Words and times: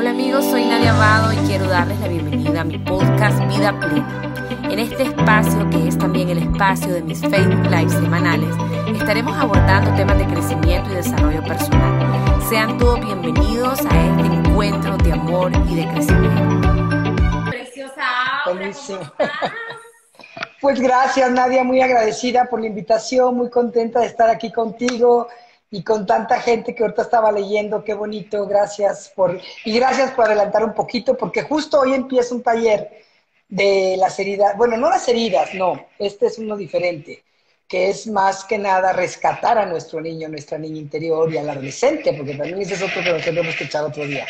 Hola 0.00 0.12
amigos, 0.12 0.46
soy 0.46 0.64
Nadia 0.64 0.92
Amado 0.92 1.30
y 1.30 1.36
quiero 1.46 1.68
darles 1.68 2.00
la 2.00 2.08
bienvenida 2.08 2.62
a 2.62 2.64
mi 2.64 2.78
podcast 2.78 3.38
Vida 3.48 3.78
Plena. 3.78 4.32
En 4.62 4.78
este 4.78 5.02
espacio, 5.02 5.68
que 5.68 5.88
es 5.88 5.98
también 5.98 6.30
el 6.30 6.38
espacio 6.38 6.94
de 6.94 7.02
mis 7.02 7.20
Facebook 7.20 7.66
Live 7.66 7.90
semanales, 7.90 8.48
estaremos 8.98 9.36
abordando 9.36 9.94
temas 9.96 10.16
de 10.16 10.24
crecimiento 10.24 10.90
y 10.90 10.94
desarrollo 10.94 11.42
personal. 11.42 12.40
Sean 12.48 12.78
todos 12.78 12.98
bienvenidos 13.04 13.80
a 13.84 14.18
este 14.18 14.34
encuentro 14.34 14.96
de 14.96 15.12
amor 15.12 15.52
y 15.68 15.74
de 15.74 15.86
crecimiento. 15.88 17.50
Preciosa 17.50 18.02
Aura, 18.46 18.46
¿cómo 18.46 18.60
estás? 18.62 19.12
Pues 20.62 20.80
gracias, 20.80 21.30
Nadia, 21.30 21.62
muy 21.62 21.82
agradecida 21.82 22.46
por 22.46 22.60
la 22.60 22.68
invitación, 22.68 23.36
muy 23.36 23.50
contenta 23.50 24.00
de 24.00 24.06
estar 24.06 24.30
aquí 24.30 24.50
contigo 24.50 25.28
y 25.70 25.84
con 25.84 26.04
tanta 26.04 26.40
gente 26.40 26.74
que 26.74 26.82
ahorita 26.82 27.02
estaba 27.02 27.30
leyendo, 27.30 27.84
qué 27.84 27.94
bonito, 27.94 28.46
gracias 28.46 29.12
por, 29.14 29.40
y 29.64 29.78
gracias 29.78 30.10
por 30.12 30.26
adelantar 30.26 30.64
un 30.64 30.74
poquito, 30.74 31.16
porque 31.16 31.42
justo 31.42 31.80
hoy 31.80 31.94
empieza 31.94 32.34
un 32.34 32.42
taller 32.42 33.04
de 33.48 33.96
las 33.96 34.18
heridas, 34.18 34.56
bueno, 34.56 34.76
no 34.76 34.90
las 34.90 35.06
heridas, 35.08 35.54
no, 35.54 35.86
este 35.98 36.26
es 36.26 36.38
uno 36.38 36.56
diferente, 36.56 37.22
que 37.68 37.88
es 37.88 38.08
más 38.08 38.44
que 38.44 38.58
nada 38.58 38.92
rescatar 38.92 39.58
a 39.58 39.66
nuestro 39.66 40.00
niño, 40.00 40.28
nuestra 40.28 40.58
niña 40.58 40.78
interior 40.78 41.32
y 41.32 41.38
al 41.38 41.48
adolescente, 41.48 42.12
porque 42.14 42.34
también 42.34 42.62
ese 42.62 42.74
es 42.74 42.82
otro 42.82 43.02
que 43.02 43.12
lo 43.12 43.20
tenemos 43.20 43.54
que 43.54 43.64
echar 43.64 43.84
otro 43.84 44.04
día. 44.04 44.26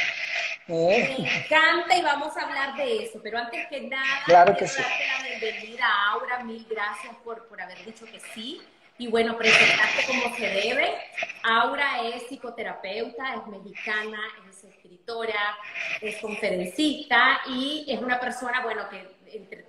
¿Eh? 0.69 1.17
Me 1.19 1.39
encanta 1.39 1.97
y 1.97 2.03
vamos 2.03 2.37
a 2.37 2.43
hablar 2.43 2.77
de 2.77 3.05
eso, 3.05 3.19
pero 3.23 3.39
antes 3.39 3.67
que 3.69 3.81
nada, 3.81 4.05
claro 4.27 4.55
que 4.57 4.69
sí. 4.69 4.81
la 4.81 5.39
bienvenida 5.41 5.85
a 5.85 6.13
Aura, 6.13 6.45
mil 6.45 6.65
gracias 6.71 7.15
por, 7.25 7.49
por 7.49 7.61
haber 7.61 7.83
dicho 7.85 8.05
que 8.05 8.21
sí 8.35 8.61
y 9.01 9.07
bueno, 9.07 9.39
presentarte 9.39 10.05
como 10.07 10.37
se 10.37 10.47
debe. 10.47 10.95
Aura 11.43 12.03
es 12.03 12.25
psicoterapeuta, 12.25 13.35
es 13.35 13.47
mexicana, 13.47 14.21
es 14.47 14.63
escritora, 14.63 15.57
es 16.03 16.19
conferencista 16.19 17.41
y 17.47 17.87
es 17.89 17.99
una 17.99 18.21
persona, 18.21 18.61
bueno, 18.63 18.83
que 18.91 19.09
entre, 19.33 19.63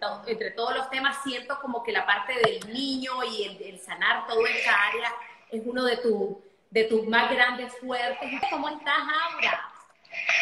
todos 0.52 0.76
los 0.76 0.90
temas 0.90 1.24
siento 1.24 1.58
como 1.62 1.82
que 1.82 1.94
la 1.94 2.06
parte 2.06 2.34
del 2.44 2.74
niño 2.74 3.24
y 3.24 3.64
el, 3.64 3.80
sanar 3.80 4.28
toda 4.28 4.50
esa 4.50 4.88
área 4.90 5.14
es 5.50 5.62
uno 5.66 5.86
de, 5.86 5.96
tu, 5.98 6.44
de 6.70 6.84
tus 6.84 7.08
más 7.08 7.32
grandes 7.32 7.72
fuertes. 7.80 8.30
¿Cómo 8.50 8.68
estás, 8.68 9.00
Aura? 9.32 9.71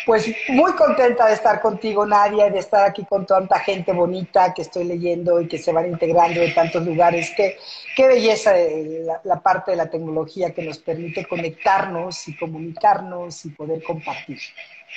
Pues 0.05 0.27
muy 0.49 0.73
contenta 0.73 1.27
de 1.27 1.33
estar 1.33 1.61
contigo, 1.61 2.05
Nadia, 2.05 2.47
y 2.47 2.51
de 2.51 2.59
estar 2.59 2.87
aquí 2.87 3.05
con 3.05 3.25
tanta 3.25 3.59
gente 3.59 3.91
bonita 3.91 4.53
que 4.53 4.63
estoy 4.63 4.85
leyendo 4.85 5.39
y 5.39 5.47
que 5.47 5.57
se 5.57 5.71
van 5.71 5.87
integrando 5.87 6.39
de 6.39 6.51
tantos 6.51 6.83
lugares. 6.83 7.31
Qué, 7.35 7.57
qué 7.95 8.07
belleza 8.07 8.53
la, 8.53 9.21
la, 9.23 9.39
parte 9.39 9.71
de 9.71 9.77
la 9.77 9.89
tecnología 9.89 10.53
que 10.53 10.63
nos 10.63 10.79
permite 10.79 11.25
conectarnos 11.25 12.27
y 12.27 12.35
comunicarnos 12.37 13.45
y 13.45 13.49
poder 13.49 13.83
compartir. 13.83 14.39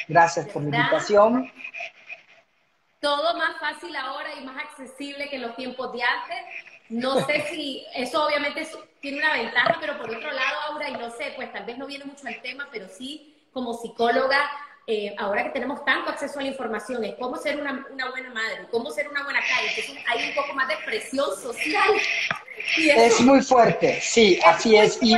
Gracias 0.09 0.47
por 0.49 0.63
la 0.63 0.77
invitación. 0.77 1.53
Todo 3.01 3.37
más 3.37 3.59
fácil 3.61 3.95
ahora 3.97 4.31
y 4.41 4.45
más 4.45 4.57
accesible 4.65 5.29
que 5.29 5.37
en 5.37 5.43
los 5.43 5.57
tiempos 5.57 5.93
de 5.93 6.03
antes. 6.03 6.37
No 6.89 7.21
sé 7.27 7.45
si 7.51 7.85
eso 7.95 8.25
obviamente 8.25 8.67
tiene 9.01 9.19
una 9.19 9.35
ventaja, 9.35 9.77
pero 9.81 9.99
por 9.99 10.09
otro 10.09 10.33
lado, 10.33 10.61
Aura, 10.69 10.89
y 10.89 10.93
no 10.93 11.11
sé, 11.11 11.33
pues 11.37 11.53
tal 11.53 11.65
vez 11.65 11.77
no 11.77 11.87
viene 11.87 12.05
mucho 12.05 12.27
al 12.27 12.41
tema, 12.41 12.69
pero 12.73 12.89
sí 12.89 13.42
como 13.53 13.75
psicóloga, 13.75 14.51
eh, 14.87 15.15
ahora 15.17 15.45
que 15.45 15.51
tenemos 15.51 15.85
tanto 15.85 16.11
acceso 16.11 16.41
a 16.41 16.43
la 16.43 16.49
información, 16.49 17.05
es 17.05 17.15
cómo 17.15 17.37
ser 17.37 17.61
una, 17.61 17.87
buena 18.11 18.31
madre, 18.31 18.67
cómo 18.71 18.91
ser 18.91 19.09
una 19.09 19.23
buena 19.23 19.41
calle. 19.41 19.69
Entonces 19.69 20.05
hay 20.09 20.29
un 20.29 20.35
poco 20.35 20.55
más 20.55 20.67
de 20.69 20.75
presión 20.85 21.27
social. 21.41 21.91
es 22.77 23.21
muy 23.21 23.43
fuerte, 23.43 24.01
sí, 24.01 24.41
así 24.45 24.77
es. 24.77 24.99
Y, 25.01 25.17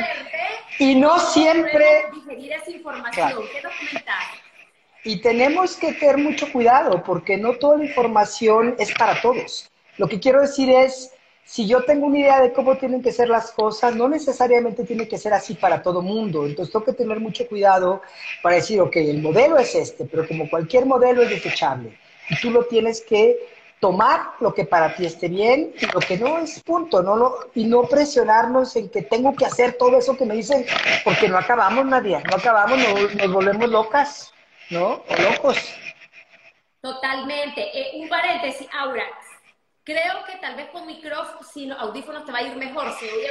y, 0.78 0.94
no 0.94 1.18
siempre... 1.18 2.04
Digerir 2.12 2.52
esa 2.52 2.70
información, 2.70 3.44
¿qué 3.52 3.62
documentar? 3.62 4.24
Y 5.04 5.20
tenemos 5.20 5.76
que 5.76 5.92
tener 5.94 6.18
mucho 6.18 6.50
cuidado 6.52 7.02
porque 7.02 7.38
no 7.38 7.54
toda 7.54 7.78
la 7.78 7.84
información 7.84 8.74
es 8.78 8.92
para 8.94 9.20
todos. 9.22 9.70
Lo 9.96 10.08
que 10.08 10.20
quiero 10.20 10.40
decir 10.42 10.68
es, 10.70 11.13
si 11.44 11.66
yo 11.66 11.84
tengo 11.84 12.06
una 12.06 12.18
idea 12.18 12.40
de 12.40 12.52
cómo 12.52 12.76
tienen 12.76 13.02
que 13.02 13.12
ser 13.12 13.28
las 13.28 13.52
cosas, 13.52 13.94
no 13.94 14.08
necesariamente 14.08 14.84
tiene 14.84 15.06
que 15.06 15.18
ser 15.18 15.34
así 15.34 15.54
para 15.54 15.82
todo 15.82 16.00
mundo. 16.00 16.46
Entonces 16.46 16.72
tengo 16.72 16.86
que 16.86 16.94
tener 16.94 17.20
mucho 17.20 17.46
cuidado 17.46 18.02
para 18.42 18.56
decir, 18.56 18.80
ok, 18.80 18.96
el 18.96 19.20
modelo 19.20 19.58
es 19.58 19.74
este, 19.74 20.04
pero 20.06 20.26
como 20.26 20.48
cualquier 20.48 20.86
modelo 20.86 21.22
es 21.22 21.30
desechable. 21.30 21.98
Y 22.30 22.40
tú 22.40 22.50
lo 22.50 22.64
tienes 22.64 23.02
que 23.02 23.38
tomar 23.78 24.30
lo 24.40 24.54
que 24.54 24.64
para 24.64 24.94
ti 24.94 25.04
esté 25.04 25.28
bien 25.28 25.74
y 25.78 25.86
lo 25.92 26.00
que 26.00 26.16
no 26.16 26.38
es 26.38 26.62
punto, 26.62 27.02
no, 27.02 27.16
no, 27.16 27.34
y 27.54 27.66
no 27.66 27.82
presionarnos 27.82 28.74
en 28.76 28.88
que 28.88 29.02
tengo 29.02 29.36
que 29.36 29.44
hacer 29.44 29.74
todo 29.74 29.98
eso 29.98 30.16
que 30.16 30.24
me 30.24 30.34
dicen, 30.34 30.64
porque 31.04 31.28
no 31.28 31.36
acabamos, 31.36 31.84
nadie, 31.84 32.22
no 32.30 32.36
acabamos, 32.36 32.78
nos, 32.78 33.30
volvemos 33.30 33.68
locas, 33.68 34.32
¿no? 34.70 35.02
O 35.06 35.22
locos. 35.30 35.58
Totalmente. 36.80 37.60
Eh, 37.78 37.90
un 37.96 38.08
paréntesis, 38.08 38.66
Aura, 38.72 39.04
Creo 39.84 40.24
que 40.24 40.38
tal 40.38 40.56
vez 40.56 40.70
con 40.70 40.86
micrófono, 40.86 41.42
si 41.42 41.66
los 41.66 41.78
audífonos 41.78 42.24
te 42.24 42.32
va 42.32 42.38
a 42.38 42.42
ir 42.42 42.56
mejor. 42.56 42.90
Si 42.98 43.04
oye 43.04 43.30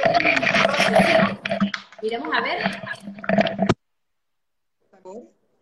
Miremos 2.00 2.32
a 2.32 2.40
ver. 2.40 2.64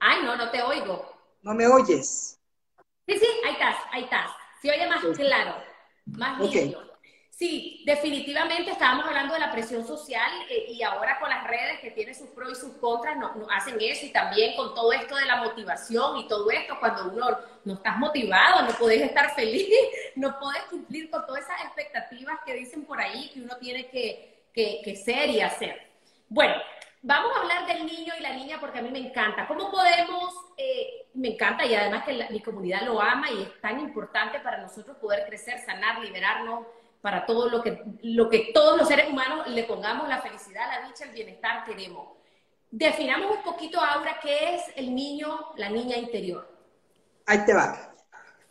Ay, 0.01 0.23
no, 0.23 0.37
no 0.37 0.51
te 0.51 0.63
oigo. 0.63 1.11
¿No 1.41 1.55
me 1.55 1.67
oyes? 1.67 2.39
Sí, 3.07 3.19
sí, 3.19 3.27
ahí 3.45 3.53
estás, 3.53 3.77
ahí 3.91 4.05
estás. 4.05 4.31
Se 4.61 4.71
oye 4.71 4.87
más 4.87 5.03
claro, 5.17 5.57
más 6.07 6.41
okay. 6.41 6.77
Sí, 7.33 7.83
definitivamente 7.87 8.71
estábamos 8.71 9.07
hablando 9.07 9.33
de 9.33 9.41
la 9.41 9.51
presión 9.51 9.87
social 9.87 10.31
eh, 10.51 10.67
y 10.69 10.83
ahora 10.83 11.19
con 11.19 11.31
las 11.31 11.45
redes 11.45 11.81
que 11.81 11.91
tienen 11.91 12.15
sus 12.15 12.29
pros 12.29 12.53
y 12.53 12.61
sus 12.61 12.75
contras 12.75 13.17
nos, 13.17 13.33
hacen 13.51 13.79
eso 13.81 14.05
y 14.05 14.11
también 14.11 14.55
con 14.55 14.75
todo 14.75 14.93
esto 14.93 15.17
de 15.17 15.25
la 15.25 15.37
motivación 15.37 16.19
y 16.19 16.29
todo 16.29 16.51
esto, 16.51 16.77
cuando 16.79 17.11
uno 17.11 17.39
no 17.65 17.75
estás 17.75 17.97
motivado, 17.97 18.63
no 18.67 18.75
podés 18.75 19.01
estar 19.01 19.31
feliz, 19.35 19.67
no 20.15 20.39
podés 20.39 20.63
cumplir 20.65 21.09
con 21.09 21.27
todas 21.27 21.43
esas 21.45 21.65
expectativas 21.65 22.39
que 22.45 22.53
dicen 22.53 22.85
por 22.85 23.01
ahí 23.01 23.31
que 23.31 23.41
uno 23.41 23.57
tiene 23.57 23.89
que, 23.89 24.45
que, 24.53 24.95
ser 24.95 25.31
y 25.31 25.41
hacer. 25.41 25.89
Bueno, 26.29 26.55
vamos 27.01 27.35
a 27.35 27.41
hablar 27.41 27.67
del 27.67 27.87
niño 27.87 28.13
y 28.19 28.23
la 28.23 28.35
niña 28.35 28.61
porque 28.61 28.79
a 28.79 28.83
mí 28.83 28.91
me 28.91 28.99
encanta. 28.99 29.49
¿Cómo 29.49 29.71
podemos, 29.71 30.35
eh, 30.59 31.07
me 31.15 31.29
encanta 31.29 31.65
y 31.65 31.75
además 31.75 32.05
que 32.05 32.27
mi 32.29 32.41
comunidad 32.41 32.83
lo 32.83 33.01
ama 33.01 33.31
y 33.31 33.43
es 33.43 33.61
tan 33.63 33.81
importante 33.81 34.39
para 34.41 34.59
nosotros 34.59 34.99
poder 34.99 35.27
crecer, 35.27 35.59
sanar, 35.61 35.99
liberarnos? 35.99 36.67
Para 37.03 37.27
todo 37.27 37.51
lo 37.51 37.63
que, 37.63 37.83
lo 38.03 38.31
que 38.31 38.51
todos 38.55 38.79
los 38.79 38.89
seres 38.89 39.11
humanos 39.11 39.49
le 39.49 39.65
pongamos 39.65 40.09
la 40.09 40.23
felicidad, 40.23 40.69
la 40.69 40.89
dicha, 40.89 41.05
el 41.05 41.11
bienestar 41.11 41.65
queremos. 41.65 42.07
Definamos 42.71 43.37
un 43.37 43.43
poquito, 43.43 43.79
Aura, 43.81 44.19
qué 44.23 44.55
es 44.55 44.63
el 44.77 44.95
niño, 44.95 45.29
la 45.57 45.69
niña 45.69 45.99
interior. 45.99 46.49
Ahí 47.27 47.45
te 47.45 47.53
va. 47.53 47.93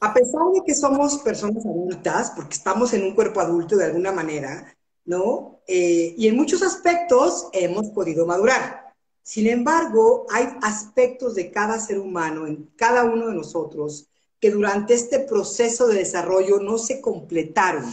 A 0.01 0.13
pesar 0.13 0.41
de 0.53 0.61
que 0.65 0.75
somos 0.75 1.17
personas 1.19 1.65
adultas, 1.65 2.33
porque 2.35 2.55
estamos 2.55 2.93
en 2.93 3.03
un 3.03 3.15
cuerpo 3.15 3.39
adulto 3.39 3.77
de 3.77 3.85
alguna 3.85 4.11
manera, 4.11 4.75
¿no? 5.05 5.61
Eh, 5.65 6.13
y 6.17 6.27
en 6.27 6.35
muchos 6.35 6.61
aspectos 6.61 7.47
hemos 7.53 7.89
podido 7.89 8.25
madurar. 8.25 8.93
Sin 9.23 9.47
embargo, 9.47 10.25
hay 10.29 10.49
aspectos 10.61 11.35
de 11.35 11.51
cada 11.51 11.79
ser 11.79 11.99
humano, 11.99 12.47
en 12.47 12.69
cada 12.75 13.05
uno 13.05 13.27
de 13.27 13.35
nosotros, 13.35 14.07
que 14.41 14.51
durante 14.51 14.93
este 14.93 15.19
proceso 15.19 15.87
de 15.87 15.99
desarrollo 15.99 16.59
no 16.59 16.77
se 16.77 16.99
completaron 16.99 17.85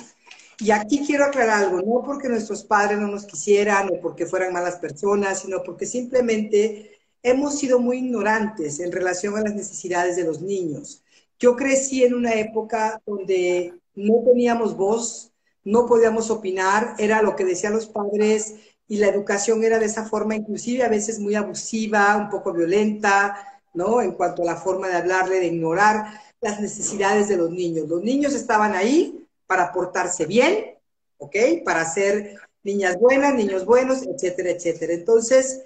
y 0.60 0.72
aquí 0.72 1.04
quiero 1.06 1.24
aclarar 1.24 1.64
algo, 1.64 1.80
no 1.82 2.02
porque 2.04 2.28
nuestros 2.28 2.64
padres 2.64 2.98
no 2.98 3.06
nos 3.06 3.24
quisieran 3.24 3.88
o 3.88 4.00
porque 4.00 4.26
fueran 4.26 4.52
malas 4.52 4.76
personas, 4.76 5.40
sino 5.40 5.62
porque 5.62 5.86
simplemente 5.86 6.98
hemos 7.22 7.58
sido 7.58 7.78
muy 7.78 7.98
ignorantes 7.98 8.80
en 8.80 8.90
relación 8.90 9.36
a 9.36 9.42
las 9.42 9.54
necesidades 9.54 10.16
de 10.16 10.24
los 10.24 10.40
niños. 10.42 11.02
Yo 11.38 11.54
crecí 11.54 12.02
en 12.02 12.14
una 12.14 12.34
época 12.34 13.00
donde 13.06 13.74
no 13.94 14.24
teníamos 14.24 14.76
voz, 14.76 15.32
no 15.62 15.86
podíamos 15.86 16.28
opinar, 16.30 16.96
era 16.98 17.22
lo 17.22 17.36
que 17.36 17.44
decían 17.44 17.74
los 17.74 17.86
padres 17.86 18.56
y 18.88 18.96
la 18.96 19.08
educación 19.08 19.62
era 19.62 19.78
de 19.78 19.86
esa 19.86 20.06
forma, 20.06 20.34
inclusive 20.34 20.82
a 20.82 20.88
veces 20.88 21.20
muy 21.20 21.36
abusiva, 21.36 22.16
un 22.16 22.30
poco 22.30 22.52
violenta, 22.52 23.60
¿no? 23.74 24.02
En 24.02 24.12
cuanto 24.12 24.42
a 24.42 24.46
la 24.46 24.56
forma 24.56 24.88
de 24.88 24.96
hablarle, 24.96 25.38
de 25.38 25.46
ignorar 25.46 26.20
las 26.40 26.60
necesidades 26.60 27.28
de 27.28 27.36
los 27.36 27.50
niños. 27.50 27.88
Los 27.88 28.02
niños 28.02 28.34
estaban 28.34 28.74
ahí 28.74 29.27
para 29.48 29.72
portarse 29.72 30.26
bien, 30.26 30.76
¿ok? 31.16 31.34
Para 31.64 31.84
ser 31.84 32.38
niñas 32.62 32.96
buenas, 33.00 33.34
niños 33.34 33.64
buenos, 33.64 34.06
etcétera, 34.06 34.50
etcétera. 34.50 34.92
Entonces, 34.92 35.62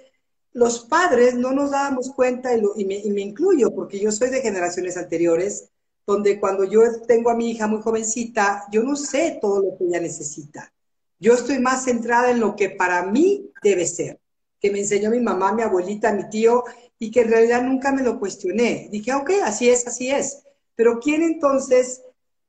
los 0.53 0.85
padres 0.85 1.35
no 1.35 1.51
nos 1.51 1.71
dábamos 1.71 2.11
cuenta, 2.15 2.51
y, 2.55 2.85
me, 2.85 3.21
incluyo 3.21 3.75
porque 3.75 3.99
yo 3.99 4.11
soy 4.11 4.29
de 4.29 4.41
generaciones 4.41 4.97
anteriores, 4.97 5.69
donde 6.07 6.39
cuando 6.39 6.63
yo 6.63 6.81
tengo 7.07 7.29
a 7.29 7.35
mi 7.35 7.51
hija 7.51 7.67
muy 7.67 7.81
jovencita, 7.81 8.65
yo 8.71 8.83
no 8.83 8.95
sé 8.95 9.37
todo 9.41 9.61
lo 9.61 9.77
que 9.77 9.85
ella 9.85 9.99
necesita. 9.99 10.73
Yo 11.19 11.33
estoy 11.33 11.59
más 11.59 11.83
centrada 11.83 12.31
en 12.31 12.39
lo 12.39 12.55
que 12.55 12.69
para 12.69 13.03
mí 13.03 13.51
debe 13.61 13.85
ser, 13.85 14.19
que 14.59 14.71
me 14.71 14.79
enseñó 14.79 15.09
mi 15.09 15.19
mamá, 15.19 15.53
mi 15.53 15.61
abuelita, 15.61 16.13
mi 16.13 16.29
tío, 16.29 16.63
y 16.99 17.11
que 17.11 17.21
en 17.21 17.31
realidad 17.31 17.63
nunca 17.63 17.91
me 17.91 18.03
lo 18.03 18.19
cuestioné. 18.19 18.87
Dije, 18.91 19.13
ok, 19.13 19.31
así 19.43 19.69
es, 19.69 19.87
así 19.87 20.09
es. 20.09 20.43
Pero 20.75 20.99
¿quién 20.99 21.21
entonces 21.23 22.01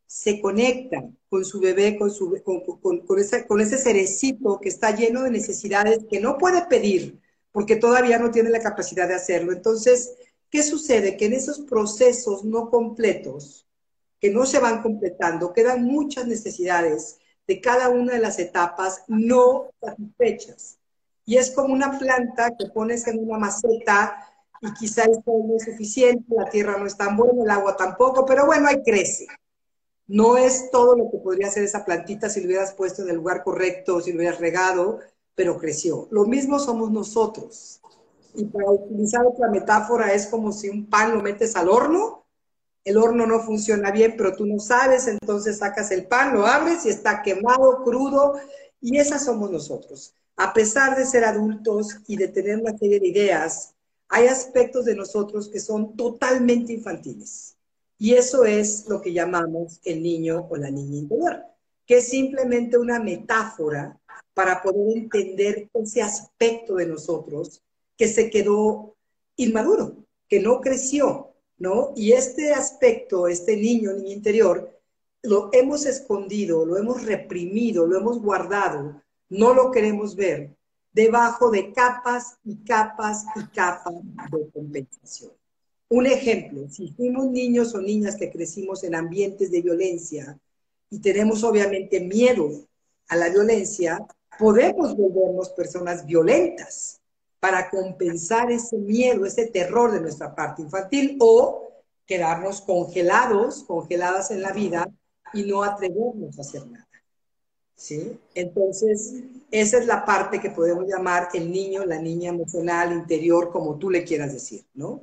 se 0.06 0.41
conecta 0.41 1.09
con 1.29 1.45
su 1.45 1.61
bebé, 1.61 1.99
con, 1.99 2.11
su, 2.11 2.41
con, 2.43 3.01
con, 3.01 3.61
ese 3.61 3.79
cerecito 3.79 4.61
que 4.61 4.69
está 4.69 4.95
lleno 4.95 5.23
de 5.23 5.31
necesidades 5.31 6.01
que 6.09 6.21
no 6.21 6.39
puede 6.39 6.67
pedir 6.67 7.21
porque 7.53 7.77
todavía 7.77 8.19
no 8.19 8.31
tiene 8.31 8.51
la 8.51 8.61
capacidad 8.61 9.06
de 9.09 9.15
hacerlo. 9.15 9.53
Entonces, 9.53 10.15
¿qué 10.51 10.62
sucede? 10.62 11.17
Que 11.17 11.27
en 11.27 11.35
esos 11.35 11.61
procesos 11.61 12.45
no 12.45 12.71
completos, 12.71 13.67
que 14.21 14.31
no 14.31 14.47
se 14.47 14.59
van 14.59 14.83
completando, 14.83 15.53
quedan 15.53 15.85
muchas 15.85 16.27
necesidades 16.27 17.19
de 17.47 17.61
cada 17.61 17.91
una 17.91 18.15
de 18.15 18.21
las 18.21 18.39
etapas 18.39 19.05
no 19.06 19.71
satisfechas. 19.81 20.79
Y 21.27 21.37
es 21.37 21.51
como 21.51 21.73
una 21.73 21.99
planta 21.99 22.55
que 22.59 22.67
pones 22.67 23.06
en 23.06 23.19
una 23.19 23.39
maceta 23.39 24.17
y 24.61 24.73
quizá 24.75 25.05
el 25.05 25.15
sol 25.25 25.43
no 25.47 25.56
es 25.56 25.65
suficiente, 25.65 26.35
la 26.35 26.49
tierra 26.49 26.79
no 26.79 26.87
es 26.87 26.97
tan 26.97 27.17
buena, 27.17 27.43
el 27.43 27.51
agua 27.51 27.77
tampoco, 27.77 28.25
pero 28.25 28.47
bueno, 28.47 28.69
ahí 28.69 28.83
crece. 28.85 29.27
No 30.06 30.37
es 30.37 30.71
todo 30.71 30.97
lo 30.97 31.11
que 31.11 31.19
podría 31.19 31.49
hacer 31.49 31.65
esa 31.65 31.85
plantita 31.85 32.29
si 32.29 32.41
lo 32.41 32.47
hubieras 32.47 32.75
puesto 32.75 33.03
en 33.03 33.09
el 33.09 33.17
lugar 33.17 33.43
correcto, 33.43 34.01
si 34.01 34.12
lo 34.12 34.19
hubieras 34.19 34.41
regado, 34.41 35.01
pero 35.35 35.59
creció. 35.59 36.09
Lo 36.11 36.25
mismo 36.25 36.59
somos 36.59 36.91
nosotros. 36.91 37.81
Y 38.35 38.45
para 38.45 38.71
utilizar 38.71 39.25
otra 39.27 39.49
metáfora, 39.49 40.12
es 40.12 40.27
como 40.27 40.53
si 40.53 40.69
un 40.69 40.91
pan 40.91 41.15
lo 41.15 41.23
metes 41.23 41.56
al 41.56 41.69
horno, 41.69 42.25
el 42.85 42.99
horno 42.99 43.27
no 43.27 43.41
funciona 43.41 43.91
bien, 43.91 44.15
pero 44.17 44.37
tú 44.37 44.45
no 44.45 44.59
sabes, 44.59 45.06
entonces 45.09 45.59
sacas 45.59 45.91
el 45.91 46.06
pan, 46.06 46.35
lo 46.35 46.47
abres 46.47 46.85
y 46.85 46.91
está 46.91 47.23
quemado, 47.23 47.83
crudo, 47.83 48.35
y 48.81 48.99
esas 48.99 49.25
somos 49.25 49.51
nosotros. 49.51 50.15
A 50.37 50.53
pesar 50.53 50.97
de 50.97 51.06
ser 51.06 51.25
adultos 51.25 51.97
y 52.06 52.17
de 52.17 52.29
tener 52.29 52.59
una 52.59 52.77
serie 52.77 53.01
de 53.01 53.09
ideas, 53.09 53.75
hay 54.09 54.27
aspectos 54.27 54.85
de 54.85 54.95
nosotros 54.95 55.49
que 55.49 55.61
son 55.61 55.97
totalmente 55.97 56.75
infantiles. 56.75 57.54
Y 57.99 58.14
eso 58.14 58.44
es 58.44 58.87
lo 58.88 59.00
que 59.00 59.12
llamamos 59.12 59.81
el 59.85 60.02
niño 60.02 60.46
o 60.50 60.56
la 60.56 60.70
niña 60.70 60.99
interior, 60.99 61.44
que 61.87 61.99
es 61.99 62.08
simplemente 62.08 62.76
una 62.76 62.99
metáfora 62.99 63.99
para 64.35 64.62
poder 64.62 64.96
entender 64.96 65.70
ese 65.75 66.02
aspecto 66.02 66.75
de 66.75 66.87
nosotros 66.87 67.62
que 67.96 68.08
se 68.08 68.31
quedó 68.31 68.96
inmaduro, 69.37 69.96
que 70.29 70.41
no 70.41 70.61
creció, 70.61 71.35
¿no? 71.58 71.93
Y 71.96 72.12
este 72.12 72.52
aspecto, 72.52 73.29
este 73.29 73.56
niño, 73.56 73.93
niño 73.93 74.12
interior, 74.12 74.75
lo 75.23 75.50
hemos 75.52 75.87
escondido, 75.87 76.67
lo 76.67 76.76
hemos 76.76 77.05
reprimido, 77.05 77.87
lo 77.87 77.96
hemos 77.96 78.20
guardado, 78.20 79.00
no 79.29 79.55
lo 79.55 79.70
queremos 79.70 80.17
ver, 80.17 80.55
debajo 80.93 81.50
de 81.50 81.73
capas 81.73 82.38
y 82.44 82.56
capas 82.56 83.25
y 83.37 83.44
capas 83.46 83.94
de 84.31 84.50
compensación. 84.52 85.32
Un 85.89 86.07
ejemplo, 86.07 86.69
si 86.69 86.93
fuimos 86.93 87.27
niños 87.27 87.75
o 87.75 87.81
niñas 87.81 88.17
que 88.17 88.31
crecimos 88.31 88.85
en 88.85 88.95
ambientes 88.95 89.51
de 89.51 89.63
violencia 89.63 90.39
y 90.91 91.01
tenemos 91.01 91.45
obviamente 91.45 92.01
miedo 92.01 92.51
a 93.09 93.17
la 93.17 93.29
violencia, 93.29 94.05
podemos 94.39 94.97
volvernos 94.97 95.51
personas 95.51 96.05
violentas 96.07 97.01
para 97.39 97.69
compensar 97.69 98.51
ese 98.51 98.77
miedo, 98.79 99.27
ese 99.27 99.47
terror 99.47 99.93
de 99.93 100.01
nuestra 100.01 100.35
parte 100.35 100.63
infantil 100.63 101.19
o 101.21 101.69
quedarnos 102.07 102.63
congelados, 102.63 103.65
congeladas 103.65 104.31
en 104.31 104.43
la 104.43 104.53
vida 104.53 104.91
y 105.33 105.43
no 105.43 105.63
atrevernos 105.63 106.39
a 106.39 106.43
hacer 106.43 106.67
nada. 106.67 106.89
¿Sí? 107.77 108.19
Entonces, 108.35 109.15
esa 109.51 109.79
es 109.79 109.87
la 109.87 110.05
parte 110.05 110.41
que 110.41 110.51
podemos 110.51 110.87
llamar 110.87 111.29
el 111.35 111.51
niño, 111.51 111.85
la 111.85 112.01
niña 112.01 112.31
emocional, 112.31 112.93
interior, 112.93 113.51
como 113.51 113.79
tú 113.79 113.91
le 113.91 114.05
quieras 114.05 114.33
decir, 114.33 114.65
¿no? 114.75 115.03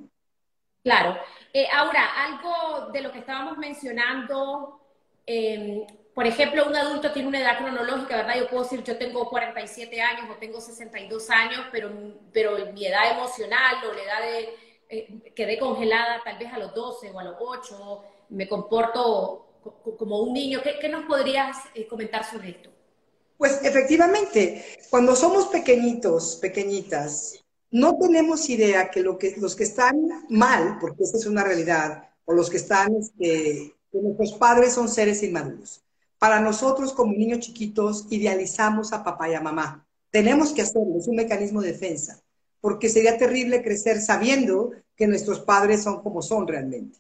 Claro. 0.84 1.18
Eh, 1.54 1.68
ahora, 1.72 2.26
algo 2.26 2.92
de 2.92 3.02
lo 3.02 3.12
que 3.12 3.20
estábamos 3.20 3.58
mencionando, 3.58 4.80
eh, 5.26 5.86
por 6.14 6.26
ejemplo, 6.26 6.66
un 6.68 6.76
adulto 6.76 7.12
tiene 7.12 7.28
una 7.28 7.40
edad 7.40 7.58
cronológica, 7.58 8.18
¿verdad? 8.18 8.36
Yo 8.38 8.48
puedo 8.48 8.64
decir, 8.64 8.84
yo 8.84 8.98
tengo 8.98 9.30
47 9.30 10.02
años 10.02 10.30
o 10.30 10.40
tengo 10.40 10.60
62 10.60 11.30
años, 11.30 11.62
pero, 11.72 11.90
pero 12.34 12.72
mi 12.74 12.86
edad 12.86 13.12
emocional 13.12 13.76
o 13.90 13.94
la 13.94 14.04
edad 14.04 14.22
de, 14.22 14.50
eh, 14.90 15.32
quedé 15.34 15.58
congelada 15.58 16.22
tal 16.24 16.38
vez 16.38 16.52
a 16.52 16.60
los 16.60 16.74
12 16.74 17.12
o 17.12 17.20
a 17.20 17.24
los 17.24 17.36
8, 17.40 18.04
me 18.30 18.48
comporto 18.48 19.46
como 19.98 20.20
un 20.20 20.34
niño. 20.34 20.62
¿Qué, 20.62 20.90
nos 20.90 21.06
podrías 21.06 21.58
eh, 21.74 21.88
comentar 21.88 22.30
sobre 22.30 22.50
esto? 22.50 22.70
Pues 23.38 23.64
efectivamente, 23.64 24.80
cuando 24.90 25.16
somos 25.16 25.48
pequeñitos, 25.48 26.36
pequeñitas, 26.42 27.41
no 27.72 27.98
tenemos 27.98 28.50
idea 28.50 28.92
que, 28.92 29.02
lo 29.02 29.18
que 29.18 29.36
los 29.38 29.56
que 29.56 29.64
están 29.64 29.96
mal, 30.30 30.78
porque 30.80 31.04
esa 31.04 31.18
es 31.18 31.26
una 31.26 31.44
realidad, 31.44 32.10
o 32.26 32.34
los 32.34 32.50
que 32.50 32.58
están, 32.58 32.96
este, 32.96 33.74
que 33.92 34.00
nuestros 34.00 34.34
padres 34.34 34.74
son 34.74 34.90
seres 34.90 35.24
inmaduros. 35.24 35.82
Para 36.20 36.40
nosotros 36.40 36.94
como 36.94 37.14
niños 37.14 37.40
chiquitos 37.40 38.06
idealizamos 38.10 38.94
a 38.94 39.04
papá 39.04 39.30
y 39.30 39.34
a 39.34 39.42
mamá. 39.42 39.88
Tenemos 40.12 40.52
que 40.52 40.62
hacerlo, 40.62 40.98
es 40.98 41.08
un 41.08 41.16
mecanismo 41.16 41.62
de 41.62 41.72
defensa, 41.72 42.22
porque 42.60 42.90
sería 42.90 43.18
terrible 43.18 43.64
crecer 43.64 44.02
sabiendo 44.02 44.72
que 44.96 45.08
nuestros 45.08 45.40
padres 45.40 45.82
son 45.82 46.04
como 46.04 46.22
son 46.22 46.48
realmente, 46.48 47.00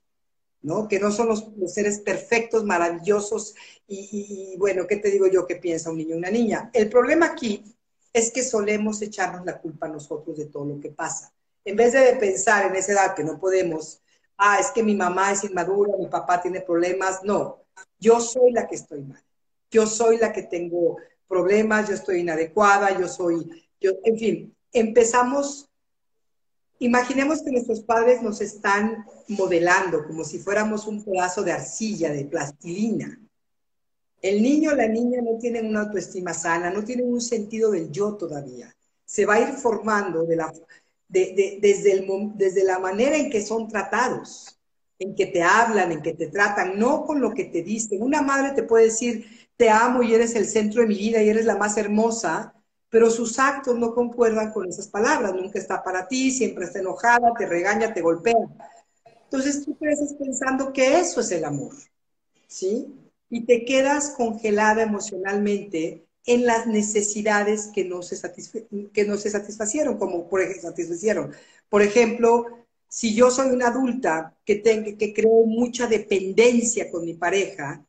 ¿no? 0.62 0.88
Que 0.88 1.00
no 1.00 1.12
son 1.12 1.28
los, 1.28 1.52
seres 1.68 2.00
perfectos, 2.00 2.64
maravillosos 2.64 3.54
y, 3.88 4.56
bueno, 4.58 4.88
¿qué 4.88 4.96
te 4.96 5.12
digo 5.12 5.28
yo 5.28 5.46
que 5.46 5.58
piensa 5.58 5.92
un 5.92 5.98
niño 5.98 6.16
o 6.16 6.18
una 6.18 6.32
niña? 6.32 6.72
El 6.74 6.90
problema 6.90 7.28
aquí 7.28 7.76
es 8.14 8.32
que 8.32 8.44
solemos 8.44 9.02
echarnos 9.02 9.46
la 9.46 9.60
culpa 9.60 9.88
a 9.88 9.90
nosotros 9.90 10.38
de 10.38 10.46
todo 10.46 10.66
lo 10.66 10.80
que 10.80 10.90
pasa. 10.90 11.32
En 11.64 11.76
vez 11.76 11.94
de 11.94 12.16
pensar 12.16 12.66
en 12.66 12.76
esa 12.76 12.94
edad 12.94 13.16
que 13.16 13.24
no 13.24 13.40
podemos, 13.40 14.02
ah, 14.38 14.58
es 14.60 14.72
que 14.72 14.84
mi 14.84 14.96
mamá 14.96 15.32
es 15.32 15.44
inmadura, 15.44 15.94
mi 15.98 16.08
papá 16.08 16.42
tiene 16.42 16.62
problemas, 16.62 17.24
no, 17.24 17.64
yo 18.00 18.20
soy 18.20 18.52
la 18.52 18.68
que 18.68 18.76
estoy 18.76 19.02
mal, 19.04 19.24
yo 19.70 19.86
soy 19.86 20.18
la 20.18 20.34
que 20.34 20.44
tengo 20.44 20.98
problemas, 21.28 21.88
yo 21.88 21.96
estoy 21.96 22.22
inadecuada, 22.22 23.00
yo 23.00 23.08
soy, 23.08 23.66
yo, 23.80 23.92
en 24.04 24.18
fin, 24.18 24.56
empezamos, 24.74 25.70
imaginemos 26.80 27.42
que 27.44 27.52
nuestros 27.52 27.82
padres 27.82 28.22
nos 28.22 28.42
están 28.42 29.06
modelando 29.28 30.06
como 30.06 30.24
si 30.24 30.40
fuéramos 30.40 30.88
un 30.88 31.04
pedazo 31.06 31.44
de 31.44 31.54
arcilla, 31.54 32.12
de 32.12 32.26
plastilina. 32.26 33.18
El 34.22 34.42
niño 34.42 34.72
o 34.72 34.76
la 34.76 34.88
niña 34.88 35.22
no 35.22 35.38
tienen 35.38 35.68
una 35.68 35.82
autoestima 35.82 36.34
sana, 36.34 36.70
no 36.70 36.84
tienen 36.84 37.12
un 37.12 37.22
sentido 37.22 37.72
del 37.72 37.92
yo 37.92 38.16
todavía. 38.16 38.76
Se 39.04 39.26
va 39.26 39.36
a 39.36 39.42
ir 39.42 39.54
formando 39.56 40.24
desde, 41.08 41.60
desde 41.60 42.64
la 42.64 42.80
manera 42.80 43.18
en 43.18 43.30
que 43.30 43.42
son 43.42 43.68
tratados 43.68 44.58
en 45.02 45.16
que 45.16 45.26
te 45.26 45.42
hablan, 45.42 45.92
en 45.92 46.02
que 46.02 46.14
te 46.14 46.28
tratan, 46.28 46.78
no 46.78 47.06
con 47.06 47.20
lo 47.20 47.34
que 47.34 47.46
te 47.46 47.64
dicen. 47.64 48.04
Una 48.04 48.22
madre 48.22 48.52
te 48.52 48.64
puede 48.64 48.86
decir, 48.86 49.26
te 49.58 49.68
amo 49.70 50.04
y 50.04 50.14
eres 50.14 50.36
el 50.36 50.46
centro 50.46 50.82
de 50.82 50.88
mi 50.88 50.96
vida 50.96 51.22
y 51.24 51.30
eres 51.30 51.46
la 51.46 51.58
más 51.58 51.76
hermosa, 51.78 52.54
pero 52.88 53.10
sus 53.10 53.40
actos 53.40 53.78
no 53.80 53.96
concuerdan 53.96 54.52
con 54.52 54.70
esas 54.70 54.88
palabras. 54.88 55.34
Nunca 55.34 55.58
está 55.58 55.84
para 55.84 56.08
ti, 56.08 56.32
siempre 56.32 56.66
está 56.66 56.80
enojada, 56.80 57.34
te 57.36 57.48
regaña, 57.48 57.94
te 57.94 58.02
golpea. 58.02 58.36
Entonces 59.24 59.66
tú 59.66 59.76
creces 59.76 60.14
pensando 60.14 60.72
que 60.72 61.00
eso 61.00 61.22
es 61.22 61.32
el 61.32 61.46
amor, 61.46 61.74
¿sí? 62.48 62.94
Y 63.32 63.46
te 63.46 63.66
quedas 63.66 64.12
congelada 64.12 64.84
emocionalmente 64.84 66.06
en 66.28 66.46
las 66.46 66.68
necesidades 66.68 67.72
que 67.74 67.86
no 67.86 68.04
se, 68.04 68.20
que 68.94 69.06
no 69.06 69.18
se 69.18 69.30
satisfacieron, 69.32 69.98
como 69.98 70.30
por 70.30 70.42
ejemplo. 70.42 71.32
Por 71.70 71.82
ejemplo, 71.82 72.46
si 72.88 73.16
yo 73.16 73.32
soy 73.32 73.52
una 73.52 73.70
adulta 73.70 74.36
que, 74.46 74.56
tengo, 74.56 74.98
que 74.98 75.14
creo 75.14 75.46
mucha 75.46 75.88
dependencia 75.88 76.92
con 76.92 77.06
mi 77.06 77.14
pareja 77.14 77.84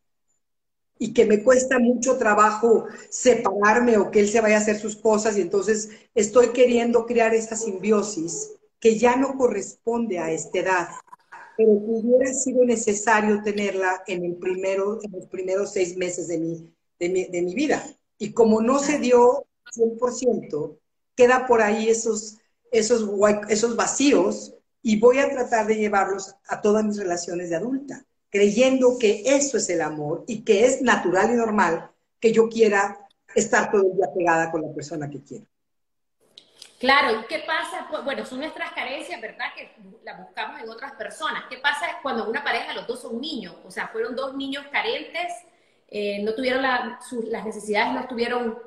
y 0.97 1.13
que 1.13 1.27
me 1.27 1.43
cuesta 1.43 1.81
mucho 1.81 2.17
trabajo 2.17 2.87
separarme 3.11 3.99
o 3.99 4.11
que 4.13 4.21
él 4.21 4.29
se 4.29 4.41
vaya 4.41 4.59
a 4.59 4.61
hacer 4.61 4.79
sus 4.79 4.95
cosas 4.95 5.37
y 5.37 5.41
entonces 5.41 5.91
estoy 6.15 6.51
queriendo 6.51 7.05
crear 7.05 7.35
esa 7.35 7.57
simbiosis 7.57 8.53
que 8.79 8.97
ya 8.97 9.17
no 9.17 9.37
corresponde 9.37 10.19
a 10.21 10.31
esta 10.31 10.59
edad, 10.59 10.89
pero 11.57 11.73
hubiera 11.73 12.33
sido 12.33 12.65
necesario 12.65 13.43
tenerla 13.43 14.03
en, 14.07 14.25
el 14.25 14.37
primero, 14.37 14.99
en 15.03 15.13
los 15.13 15.27
primeros 15.27 15.73
seis 15.73 15.97
meses 15.97 16.29
de 16.29 16.39
mi, 16.39 16.75
de 16.99 17.09
mi, 17.09 17.25
de 17.25 17.43
mi 17.43 17.55
vida. 17.55 17.85
Y 18.19 18.33
como 18.33 18.63
no 18.63 18.79
se 18.79 18.99
dio 18.99 19.47
100%, 19.75 20.79
queda 21.17 21.47
por 21.47 21.61
ahí 21.61 21.89
esos, 21.89 22.39
esos, 22.71 23.09
esos 23.49 23.77
vacíos 23.77 24.55
y 24.83 24.99
voy 24.99 25.19
a 25.19 25.31
tratar 25.31 25.67
de 25.67 25.77
llevarlos 25.77 26.35
a 26.49 26.61
todas 26.61 26.85
mis 26.85 26.97
relaciones 26.97 27.51
de 27.51 27.57
adulta, 27.57 28.05
creyendo 28.31 28.99
que 28.99 29.23
eso 29.25 29.57
es 29.57 29.69
el 29.69 29.81
amor 29.81 30.25
y 30.27 30.43
que 30.43 30.65
es 30.65 30.83
natural 30.83 31.33
y 31.33 31.37
normal 31.37 31.91
que 32.19 32.33
yo 32.33 32.49
quiera 32.49 32.99
estar 33.35 33.71
todo 33.71 33.83
el 33.83 33.97
día 33.97 34.13
pegada 34.15 34.51
con 34.51 34.63
la 34.63 34.73
persona 34.73 35.09
que 35.09 35.23
quiero. 35.23 35.47
Claro, 36.83 37.21
¿y 37.21 37.27
qué 37.29 37.45
pasa? 37.47 37.87
Bueno, 38.03 38.27
son 38.27 38.41
nuestras 38.41 38.73
carencias, 38.73 39.21
¿verdad? 39.21 39.45
Que 39.57 39.71
las 40.03 40.19
buscamos 40.19 40.61
en 40.61 40.69
otras 40.69 40.91
personas. 40.95 41.45
¿Qué 41.49 41.59
pasa 41.59 41.87
cuando 42.03 42.29
una 42.29 42.43
pareja, 42.43 42.75
los 42.75 42.89
dos 42.89 43.03
son 43.03 43.21
niños? 43.21 43.55
O 43.65 43.71
sea, 43.71 43.87
fueron 43.87 44.17
dos 44.17 44.35
niños 44.35 44.67
carentes, 44.73 45.33
eh, 45.89 46.21
no 46.25 46.35
tuvieron 46.35 46.61
las 46.61 47.45
necesidades, 47.45 47.93
no 47.93 48.01
estuvieron 48.01 48.59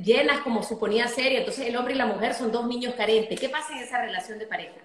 llenas 0.00 0.42
como 0.42 0.62
suponía 0.62 1.08
ser, 1.08 1.32
y 1.32 1.36
entonces 1.38 1.66
el 1.66 1.76
hombre 1.76 1.94
y 1.94 1.98
la 1.98 2.06
mujer 2.06 2.34
son 2.34 2.52
dos 2.52 2.68
niños 2.68 2.94
carentes. 2.94 3.40
¿Qué 3.40 3.48
pasa 3.48 3.72
en 3.72 3.82
esa 3.82 4.00
relación 4.00 4.38
de 4.38 4.46
pareja? 4.46 4.76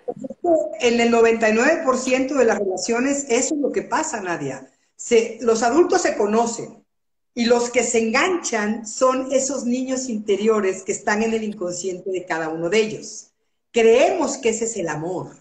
En 0.80 1.00
el 1.00 1.14
99% 1.14 2.34
de 2.34 2.46
las 2.46 2.58
relaciones 2.58 3.28
eso 3.30 3.54
es 3.54 3.62
lo 3.62 3.72
que 3.72 3.84
pasa, 3.84 4.22
Nadia. 4.22 4.72
Se, 4.96 5.38
los 5.42 5.62
adultos 5.62 6.02
se 6.02 6.18
conocen 6.18 6.83
y 7.36 7.46
los 7.46 7.72
que 7.72 7.84
se 7.84 8.00
enganchan 8.00 8.86
son 8.86 9.32
esos 9.32 9.66
niños 9.66 10.08
interiores 10.10 10.84
que 10.84 10.92
están 10.92 11.24
en 11.24 11.34
el 11.34 11.44
inconsciente 11.44 12.12
de 12.12 12.26
cada 12.26 12.50
uno 12.50 12.70
de 12.70 12.80
ellos. 12.80 13.32
Creemos 13.72 14.38
que 14.38 14.50
ese 14.50 14.66
es 14.66 14.78
el 14.78 14.88
amor, 14.88 15.36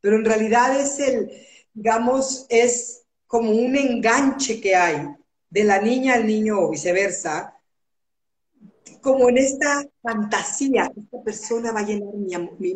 pero 0.00 0.16
en 0.16 0.24
realidad 0.24 0.78
es 0.78 0.98
el, 0.98 1.30
digamos, 1.72 2.46
es 2.50 3.04
como 3.26 3.50
un 3.50 3.76
enganche 3.76 4.60
que 4.60 4.76
hay 4.76 5.08
de 5.50 5.64
la 5.64 5.80
niña 5.80 6.14
al 6.14 6.26
niño 6.26 6.60
o 6.60 6.70
viceversa, 6.70 7.54
como 9.00 9.28
en 9.28 9.38
esta 9.38 9.84
fantasía, 10.02 10.90
esta 10.94 11.22
persona 11.22 11.72
va 11.72 11.80
a 11.80 11.86
llenar 11.86 12.14
mi, 12.58 12.74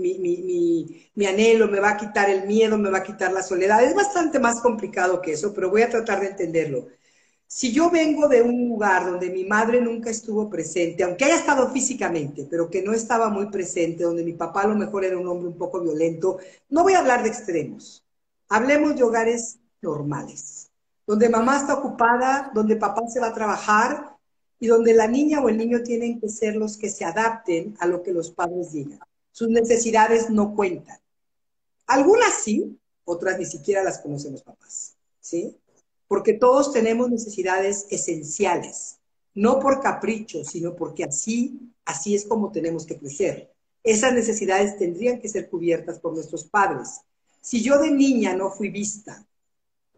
mi, 1.14 1.26
anhelo, 1.26 1.68
me 1.68 1.80
va 1.80 1.90
a 1.90 1.96
quitar 1.96 2.30
el 2.30 2.46
miedo, 2.46 2.78
me 2.78 2.90
va 2.90 2.98
a 2.98 3.02
quitar 3.02 3.32
la 3.32 3.42
soledad. 3.42 3.82
Es 3.82 3.94
bastante 3.94 4.38
más 4.38 4.60
complicado 4.60 5.20
que 5.20 5.32
eso, 5.32 5.52
pero 5.52 5.68
voy 5.68 5.82
a 5.82 5.90
tratar 5.90 6.20
de 6.20 6.28
entenderlo. 6.28 6.88
Si 7.54 7.70
yo 7.70 7.90
vengo 7.90 8.28
de 8.28 8.40
un 8.40 8.66
lugar 8.66 9.04
donde 9.04 9.28
mi 9.28 9.44
madre 9.44 9.78
nunca 9.78 10.08
estuvo 10.08 10.48
presente, 10.48 11.04
aunque 11.04 11.26
haya 11.26 11.36
estado 11.36 11.68
físicamente, 11.68 12.46
pero 12.48 12.70
que 12.70 12.80
no 12.80 12.94
estaba 12.94 13.28
muy 13.28 13.50
presente, 13.50 14.04
donde 14.04 14.24
mi 14.24 14.32
papá 14.32 14.62
a 14.62 14.68
lo 14.68 14.74
mejor 14.74 15.04
era 15.04 15.18
un 15.18 15.28
hombre 15.28 15.48
un 15.48 15.58
poco 15.58 15.78
violento, 15.82 16.38
no 16.70 16.82
voy 16.82 16.94
a 16.94 17.00
hablar 17.00 17.22
de 17.22 17.28
extremos. 17.28 18.02
Hablemos 18.48 18.96
de 18.96 19.02
hogares 19.02 19.58
normales, 19.82 20.70
donde 21.06 21.28
mamá 21.28 21.58
está 21.58 21.74
ocupada, 21.74 22.50
donde 22.54 22.76
papá 22.76 23.02
se 23.06 23.20
va 23.20 23.26
a 23.26 23.34
trabajar 23.34 24.16
y 24.58 24.66
donde 24.66 24.94
la 24.94 25.06
niña 25.06 25.42
o 25.42 25.50
el 25.50 25.58
niño 25.58 25.82
tienen 25.82 26.18
que 26.20 26.30
ser 26.30 26.56
los 26.56 26.78
que 26.78 26.88
se 26.88 27.04
adapten 27.04 27.76
a 27.80 27.86
lo 27.86 28.02
que 28.02 28.14
los 28.14 28.30
padres 28.30 28.72
digan. 28.72 29.00
Sus 29.30 29.50
necesidades 29.50 30.30
no 30.30 30.54
cuentan. 30.56 30.96
Algunas 31.86 32.32
sí, 32.32 32.78
otras 33.04 33.38
ni 33.38 33.44
siquiera 33.44 33.84
las 33.84 33.98
conocen 33.98 34.32
los 34.32 34.42
papás, 34.42 34.94
¿sí? 35.20 35.54
Porque 36.12 36.34
todos 36.34 36.74
tenemos 36.74 37.10
necesidades 37.10 37.86
esenciales, 37.88 38.98
no 39.32 39.58
por 39.58 39.80
capricho, 39.80 40.44
sino 40.44 40.76
porque 40.76 41.04
así, 41.04 41.72
así 41.86 42.14
es 42.14 42.26
como 42.26 42.52
tenemos 42.52 42.84
que 42.84 42.98
crecer. 42.98 43.50
Esas 43.82 44.12
necesidades 44.12 44.76
tendrían 44.76 45.20
que 45.20 45.30
ser 45.30 45.48
cubiertas 45.48 45.98
por 45.98 46.12
nuestros 46.12 46.44
padres. 46.44 47.00
Si 47.40 47.62
yo 47.62 47.78
de 47.78 47.90
niña 47.90 48.36
no 48.36 48.50
fui 48.50 48.68
vista, 48.68 49.26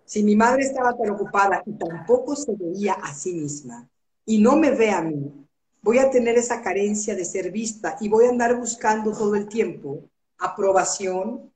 si 0.04 0.22
mi 0.22 0.36
madre 0.36 0.62
estaba 0.62 0.96
tan 0.96 1.10
ocupada 1.10 1.64
y 1.66 1.72
tampoco 1.72 2.36
se 2.36 2.54
veía 2.54 2.92
a 2.92 3.12
sí 3.12 3.32
misma, 3.32 3.90
y 4.24 4.38
no 4.38 4.54
me 4.54 4.70
ve 4.70 4.90
a 4.90 5.02
mí, 5.02 5.32
voy 5.82 5.98
a 5.98 6.12
tener 6.12 6.38
esa 6.38 6.62
carencia 6.62 7.16
de 7.16 7.24
ser 7.24 7.50
vista 7.50 7.96
y 8.00 8.08
voy 8.08 8.26
a 8.26 8.30
andar 8.30 8.56
buscando 8.56 9.10
todo 9.10 9.34
el 9.34 9.48
tiempo 9.48 10.08
aprobación, 10.38 11.52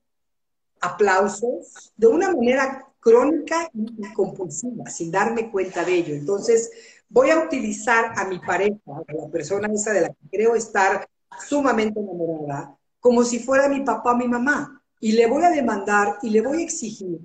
aplausos, 0.80 1.92
de 1.96 2.08
una 2.08 2.34
manera 2.34 2.87
crónica 3.00 3.70
y 3.74 4.12
compulsiva, 4.12 4.86
sin 4.90 5.10
darme 5.10 5.50
cuenta 5.50 5.84
de 5.84 5.94
ello. 5.94 6.14
Entonces, 6.14 6.70
voy 7.08 7.30
a 7.30 7.38
utilizar 7.44 8.12
a 8.16 8.24
mi 8.26 8.38
pareja, 8.38 8.78
a 8.86 9.12
la 9.12 9.28
persona 9.28 9.68
esa 9.72 9.92
de 9.92 10.02
la 10.02 10.08
que 10.08 10.28
creo 10.30 10.54
estar 10.54 11.08
sumamente 11.46 12.00
enamorada, 12.00 12.76
como 13.00 13.24
si 13.24 13.38
fuera 13.38 13.68
mi 13.68 13.80
papá 13.80 14.12
o 14.12 14.16
mi 14.16 14.28
mamá. 14.28 14.82
Y 15.00 15.12
le 15.12 15.26
voy 15.26 15.44
a 15.44 15.50
demandar 15.50 16.18
y 16.22 16.30
le 16.30 16.40
voy 16.40 16.60
a 16.60 16.64
exigir 16.64 17.20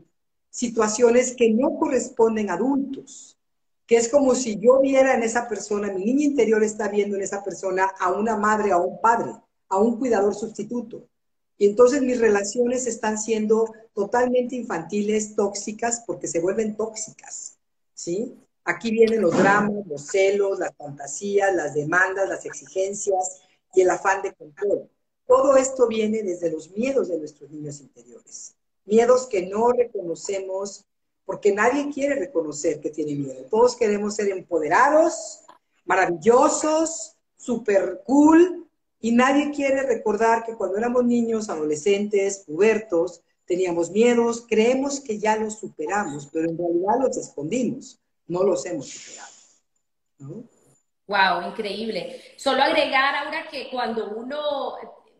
situaciones 0.49 1.35
que 1.35 1.49
no 1.49 1.77
corresponden 1.79 2.49
a 2.49 2.53
adultos 2.53 3.37
que 3.85 3.97
es 3.97 4.09
como 4.09 4.33
si 4.35 4.59
yo 4.59 4.79
viera 4.79 5.13
en 5.13 5.23
esa 5.23 5.47
persona, 5.47 5.91
mi 5.91 6.05
niña 6.05 6.25
interior 6.25 6.63
está 6.63 6.87
viendo 6.87 7.15
en 7.15 7.23
esa 7.23 7.43
persona 7.43 7.91
a 7.99 8.11
una 8.11 8.37
madre, 8.37 8.71
a 8.71 8.77
un 8.77 8.99
padre, 9.01 9.31
a 9.69 9.77
un 9.77 9.97
cuidador 9.97 10.33
sustituto. 10.33 11.09
Y 11.63 11.67
entonces 11.67 12.01
mis 12.01 12.19
relaciones 12.19 12.87
están 12.87 13.17
siendo 13.17 13.73
totalmente 13.93 14.53
infantiles, 14.53 15.33
tóxicas, 15.33 16.03
porque 16.05 16.27
se 16.27 16.41
vuelven 16.41 16.75
tóxicas, 16.75 17.55
¿sí? 17.93 18.37
Aquí 18.65 18.91
vienen 18.91 19.21
los 19.21 19.31
dramas, 19.37 19.87
los 19.87 20.07
celos, 20.07 20.59
las 20.59 20.75
fantasías, 20.75 21.55
las 21.55 21.73
demandas, 21.73 22.27
las 22.27 22.45
exigencias 22.45 23.43
y 23.73 23.79
el 23.79 23.89
afán 23.91 24.21
de 24.23 24.33
control. 24.33 24.89
Todo 25.25 25.55
esto 25.55 25.87
viene 25.87 26.21
desde 26.21 26.51
los 26.51 26.69
miedos 26.71 27.07
de 27.07 27.17
nuestros 27.17 27.49
niños 27.49 27.79
interiores. 27.79 28.55
Miedos 28.83 29.25
que 29.27 29.45
no 29.45 29.71
reconocemos 29.71 30.83
porque 31.23 31.53
nadie 31.53 31.89
quiere 31.93 32.15
reconocer 32.15 32.81
que 32.81 32.89
tiene 32.89 33.15
miedo. 33.15 33.45
Todos 33.49 33.77
queremos 33.77 34.15
ser 34.15 34.27
empoderados, 34.27 35.45
maravillosos, 35.85 37.15
super 37.37 38.01
cool, 38.05 38.67
y 39.03 39.11
nadie 39.11 39.51
quiere 39.51 39.83
recordar 39.83 40.45
que 40.45 40.55
cuando 40.55 40.77
éramos 40.77 41.03
niños, 41.03 41.49
adolescentes, 41.49 42.45
pubertos, 42.47 43.21
teníamos 43.45 43.91
miedos, 43.91 44.45
creemos 44.47 45.01
que 45.01 45.19
ya 45.19 45.35
los 45.35 45.59
superamos, 45.59 46.29
pero 46.31 46.49
en 46.49 46.57
realidad 46.57 47.01
los 47.01 47.17
escondimos, 47.17 47.99
no 48.27 48.43
los 48.43 48.65
hemos 48.65 48.87
superado. 48.87 50.45
Wow, 51.05 51.49
increíble. 51.49 52.21
Solo 52.37 52.63
agregar 52.63 53.13
ahora 53.15 53.45
que 53.51 53.69
cuando 53.69 54.09
uno 54.11 54.75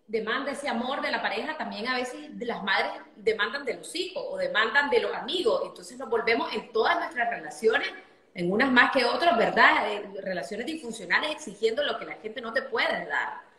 demanda 0.08 0.54
ese 0.54 0.70
amor 0.70 1.02
de 1.02 1.12
la 1.12 1.22
pareja, 1.22 1.58
también 1.58 1.86
a 1.90 1.98
veces 1.98 2.30
las 2.40 2.64
madres 2.64 2.90
demandan 3.18 3.66
de 3.66 3.74
los 3.74 3.94
hijos 3.96 4.24
o 4.30 4.38
demandan 4.38 4.90
de 4.90 5.02
los 5.02 5.14
amigos. 5.14 5.62
Entonces 5.66 5.98
nos 5.98 6.10
volvemos 6.10 6.54
en 6.54 6.72
todas 6.72 7.00
nuestras 7.00 7.30
relaciones, 7.30 7.90
en 8.34 8.50
unas 8.50 8.72
más 8.72 8.94
que 8.94 9.04
otras, 9.04 9.38
¿verdad? 9.38 9.92
Eh, 9.92 10.10
relaciones 10.22 10.68
disfuncionales 10.68 11.32
exigiendo 11.32 11.84
lo 11.84 12.00
que 12.00 12.06
la 12.06 12.16
gente 12.16 12.40
no 12.40 12.54
te 12.54 12.62
puede 12.62 13.08
dar. 13.08 13.53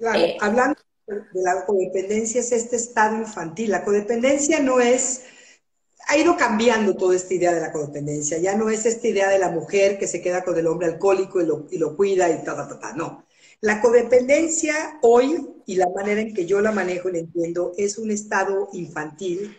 Claro, 0.00 0.18
eh, 0.18 0.36
hablando 0.40 0.80
de 1.06 1.22
la 1.34 1.64
codependencia 1.64 2.40
es 2.40 2.50
este 2.50 2.74
estado 2.74 3.16
infantil. 3.16 3.70
La 3.70 3.84
codependencia 3.84 4.60
no 4.60 4.80
es 4.80 5.22
ha 6.08 6.16
ido 6.16 6.36
cambiando 6.36 6.96
toda 6.96 7.14
esta 7.14 7.34
idea 7.34 7.52
de 7.52 7.60
la 7.60 7.70
codependencia. 7.70 8.38
Ya 8.38 8.56
no 8.56 8.68
es 8.68 8.84
esta 8.84 9.06
idea 9.06 9.28
de 9.28 9.38
la 9.38 9.50
mujer 9.50 9.96
que 9.96 10.08
se 10.08 10.20
queda 10.20 10.42
con 10.42 10.58
el 10.58 10.66
hombre 10.66 10.88
alcohólico 10.88 11.40
y 11.40 11.46
lo, 11.46 11.66
y 11.70 11.78
lo 11.78 11.96
cuida 11.96 12.28
y 12.28 12.42
ta, 12.42 12.56
ta, 12.56 12.66
ta, 12.66 12.80
ta. 12.80 12.92
No. 12.94 13.24
La 13.60 13.80
codependencia 13.80 14.98
hoy, 15.02 15.50
y 15.66 15.76
la 15.76 15.88
manera 15.94 16.20
en 16.20 16.34
que 16.34 16.46
yo 16.46 16.60
la 16.60 16.72
manejo 16.72 17.08
y 17.08 17.12
la 17.12 17.18
entiendo, 17.18 17.72
es 17.76 17.98
un 17.98 18.10
estado 18.10 18.70
infantil 18.72 19.56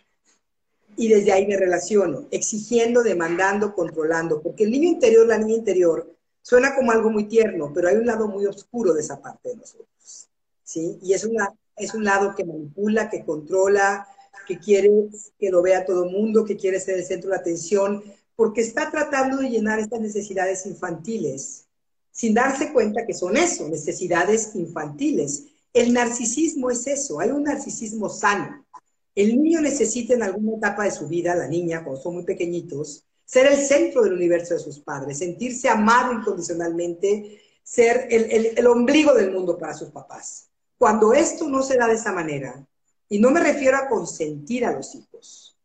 y 0.98 1.08
desde 1.08 1.32
ahí 1.32 1.48
me 1.48 1.56
relaciono, 1.56 2.28
exigiendo, 2.32 3.04
demandando, 3.04 3.74
controlando, 3.74 4.42
porque 4.42 4.66
el 4.66 4.72
niño 4.72 4.90
interior, 4.90 5.26
la 5.26 5.38
niña 5.38 5.56
interior, 5.56 6.14
suena 6.42 6.76
como 6.76 6.92
algo 6.92 7.10
muy 7.10 7.26
tierno, 7.26 7.72
pero 7.74 7.88
hay 7.88 7.96
un 7.96 8.06
lado 8.06 8.28
muy 8.28 8.46
oscuro 8.46 8.94
de 8.94 9.02
esa 9.02 9.22
parte 9.22 9.50
de 9.50 9.56
nosotros, 9.56 10.30
¿sí? 10.72 10.98
Y 11.02 11.14
es, 11.14 11.28
es 11.78 11.94
un 11.94 12.04
lado 12.04 12.34
que 12.36 12.46
manipula, 12.46 13.10
que 13.10 13.24
controla, 13.24 14.08
que 14.48 14.60
quiere 14.60 14.90
que 15.40 15.50
lo 15.50 15.62
vea 15.62 15.86
todo 15.86 16.06
el 16.06 16.12
mundo, 16.12 16.46
que 16.46 16.58
quiere 16.58 16.80
ser 16.80 16.98
el 16.98 17.06
centro 17.06 17.32
de 17.32 17.38
atención, 17.38 18.04
porque 18.36 18.62
está 18.62 18.90
tratando 18.90 19.38
de 19.38 19.50
llenar 19.50 19.80
estas 19.80 20.02
necesidades 20.02 20.66
infantiles 20.66 21.68
sin 22.12 22.34
darse 22.34 22.74
cuenta 22.74 23.06
que 23.06 23.14
son 23.14 23.38
eso, 23.38 23.68
necesidades 23.70 24.56
infantiles. 24.56 25.46
El 25.74 25.94
narcisismo 25.94 26.70
es 26.70 26.86
eso, 26.88 27.20
hay 27.20 27.30
un 27.32 27.44
narcisismo 27.44 28.10
sano. 28.10 28.66
El 29.16 29.42
niño 29.42 29.62
necesita 29.62 30.14
en 30.14 30.24
alguna 30.24 30.58
etapa 30.58 30.84
de 30.84 30.92
su 30.92 31.08
vida, 31.08 31.36
la 31.36 31.48
niña, 31.48 31.84
cuando 31.84 32.02
son 32.02 32.16
muy 32.16 32.24
pequeñitos, 32.24 33.06
ser 33.26 33.48
el 33.48 33.58
centro 33.58 34.04
del 34.04 34.14
universo 34.14 34.54
de 34.54 34.60
sus 34.60 34.80
padres, 34.80 35.20
sentirse 35.20 35.70
amado 35.70 36.14
incondicionalmente, 36.14 37.40
ser 37.64 38.08
el, 38.10 38.58
el 38.58 38.68
ombligo 38.68 39.14
del 39.14 39.32
mundo 39.32 39.58
para 39.58 39.74
sus 39.74 39.90
papás. 39.90 40.51
Cuando 40.82 41.14
esto 41.14 41.48
no 41.48 41.62
se 41.62 41.78
da 41.78 41.86
de 41.86 41.94
esa 41.94 42.12
manera, 42.12 42.66
y 43.08 43.20
no 43.20 43.30
me 43.30 43.40
refiero 43.40 43.78
a 43.78 43.88
consentir 43.88 44.66
a 44.66 44.72
los 44.72 44.96
hijos, 44.96 45.56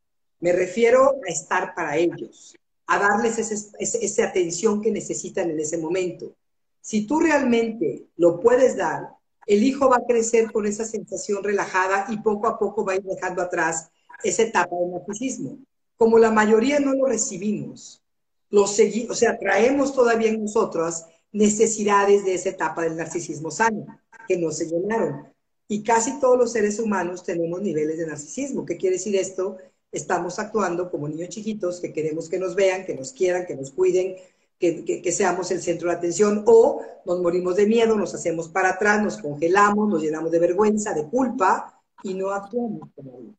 me 0.40 0.52
refiero 0.52 1.14
a 1.26 1.32
estar 1.32 1.74
para 1.74 1.96
ellos, 1.96 2.54
a 2.86 2.98
darles 2.98 3.38
esa 3.38 4.24
atención 4.26 4.82
que 4.82 4.90
necesitan 4.90 5.48
en 5.48 5.58
ese 5.58 5.78
momento. 5.78 6.34
Si 6.82 7.06
tú 7.06 7.18
realmente 7.18 8.04
lo 8.18 8.38
puedes 8.40 8.76
dar, 8.76 9.08
el 9.46 9.62
hijo 9.62 9.88
va 9.88 9.96
a 9.96 10.06
crecer 10.06 10.52
con 10.52 10.66
esa 10.66 10.84
sensación 10.84 11.42
relajada 11.42 12.04
y 12.10 12.18
poco 12.18 12.46
a 12.46 12.58
poco 12.58 12.84
va 12.84 12.92
a 12.92 12.96
ir 12.96 13.02
dejando 13.02 13.40
atrás 13.40 13.88
esa 14.22 14.42
etapa 14.42 14.76
de 14.76 14.88
narcisismo. 14.88 15.56
Como 15.96 16.18
la 16.18 16.30
mayoría 16.30 16.78
no 16.78 16.92
lo 16.92 17.06
recibimos, 17.06 18.02
lo 18.50 18.66
segui 18.66 19.08
o 19.08 19.14
sea, 19.14 19.38
traemos 19.38 19.94
todavía 19.94 20.28
en 20.28 20.42
nosotros 20.42 21.06
necesidades 21.32 22.24
de 22.26 22.34
esa 22.34 22.50
etapa 22.50 22.82
del 22.82 22.96
narcisismo 22.96 23.50
sano, 23.50 23.86
que 24.26 24.36
no 24.36 24.50
se 24.50 24.66
llenaron. 24.66 25.32
Y 25.68 25.82
casi 25.82 26.20
todos 26.20 26.38
los 26.38 26.52
seres 26.52 26.78
humanos 26.78 27.24
tenemos 27.24 27.60
niveles 27.60 27.98
de 27.98 28.06
narcisismo. 28.06 28.64
¿Qué 28.64 28.76
quiere 28.76 28.96
decir 28.96 29.16
esto? 29.16 29.56
estamos 29.92 30.38
actuando 30.38 30.90
como 30.90 31.08
niños 31.08 31.30
chiquitos 31.30 31.80
que 31.80 31.92
queremos 31.92 32.28
que 32.28 32.38
nos 32.38 32.54
vean, 32.54 32.84
que 32.84 32.94
nos 32.94 33.12
quieran, 33.12 33.46
que 33.46 33.56
nos 33.56 33.70
cuiden, 33.70 34.16
que, 34.58 35.12
seamos 35.12 35.50
el 35.50 35.60
centro 35.60 35.90
de 35.90 35.96
atención, 35.96 36.44
o 36.46 36.82
nos 37.04 37.20
morimos 37.20 37.56
de 37.56 37.66
miedo, 37.66 37.96
nos 37.96 38.14
hacemos 38.14 38.48
para 38.48 38.70
atrás, 38.70 39.02
nos 39.02 39.18
congelamos, 39.18 39.88
nos 39.88 40.02
llenamos 40.02 40.30
de 40.30 40.38
vergüenza, 40.38 40.94
de 40.94 41.06
culpa 41.08 41.82
y 42.02 42.14
no 42.14 42.30
actuamos 42.30 42.88
como. 42.94 43.34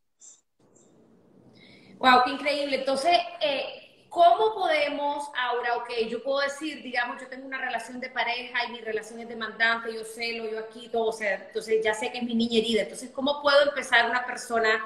Wow, 1.99 2.21
qué 2.25 2.31
increíble. 2.31 2.79
Entonces, 2.79 3.11
eh, 3.41 3.86
¿cómo 4.17 4.55
podemos 4.55 5.29
ahora, 5.37 5.77
ok, 5.77 5.91
yo 6.09 6.23
puedo 6.23 6.39
decir, 6.39 6.81
digamos, 6.81 7.21
yo 7.21 7.27
tengo 7.27 7.45
una 7.45 7.59
relación 7.59 7.99
de 7.99 8.09
pareja 8.09 8.65
y 8.65 8.71
mi 8.71 8.81
relación 8.81 9.19
es 9.19 9.29
demandante, 9.29 9.93
yo 9.93 10.03
celo, 10.03 10.49
yo 10.49 10.57
aquí, 10.57 10.89
todo, 10.89 11.09
o 11.09 11.13
sea, 11.13 11.35
entonces 11.35 11.83
ya 11.83 11.93
sé 11.93 12.11
que 12.11 12.17
es 12.17 12.23
mi 12.23 12.33
niña 12.33 12.57
herida. 12.57 12.81
Entonces, 12.81 13.11
¿cómo 13.11 13.43
puedo 13.43 13.61
empezar 13.69 14.09
una 14.09 14.25
persona 14.25 14.83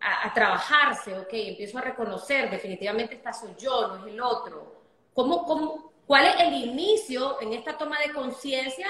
a, 0.00 0.34
trabajarse, 0.34 1.16
ok, 1.16 1.28
empiezo 1.32 1.78
a 1.78 1.82
reconocer, 1.82 2.50
definitivamente 2.50 3.14
esta 3.14 3.32
soy 3.32 3.52
yo, 3.56 3.86
no 3.86 4.04
es 4.04 4.12
el 4.12 4.20
otro. 4.20 4.74
¿Cómo, 5.14 5.44
cómo, 5.44 5.92
¿Cuál 6.04 6.26
es 6.26 6.34
el 6.40 6.54
inicio 6.54 7.40
en 7.40 7.52
esta 7.52 7.78
toma 7.78 8.00
de 8.00 8.12
conciencia 8.12 8.88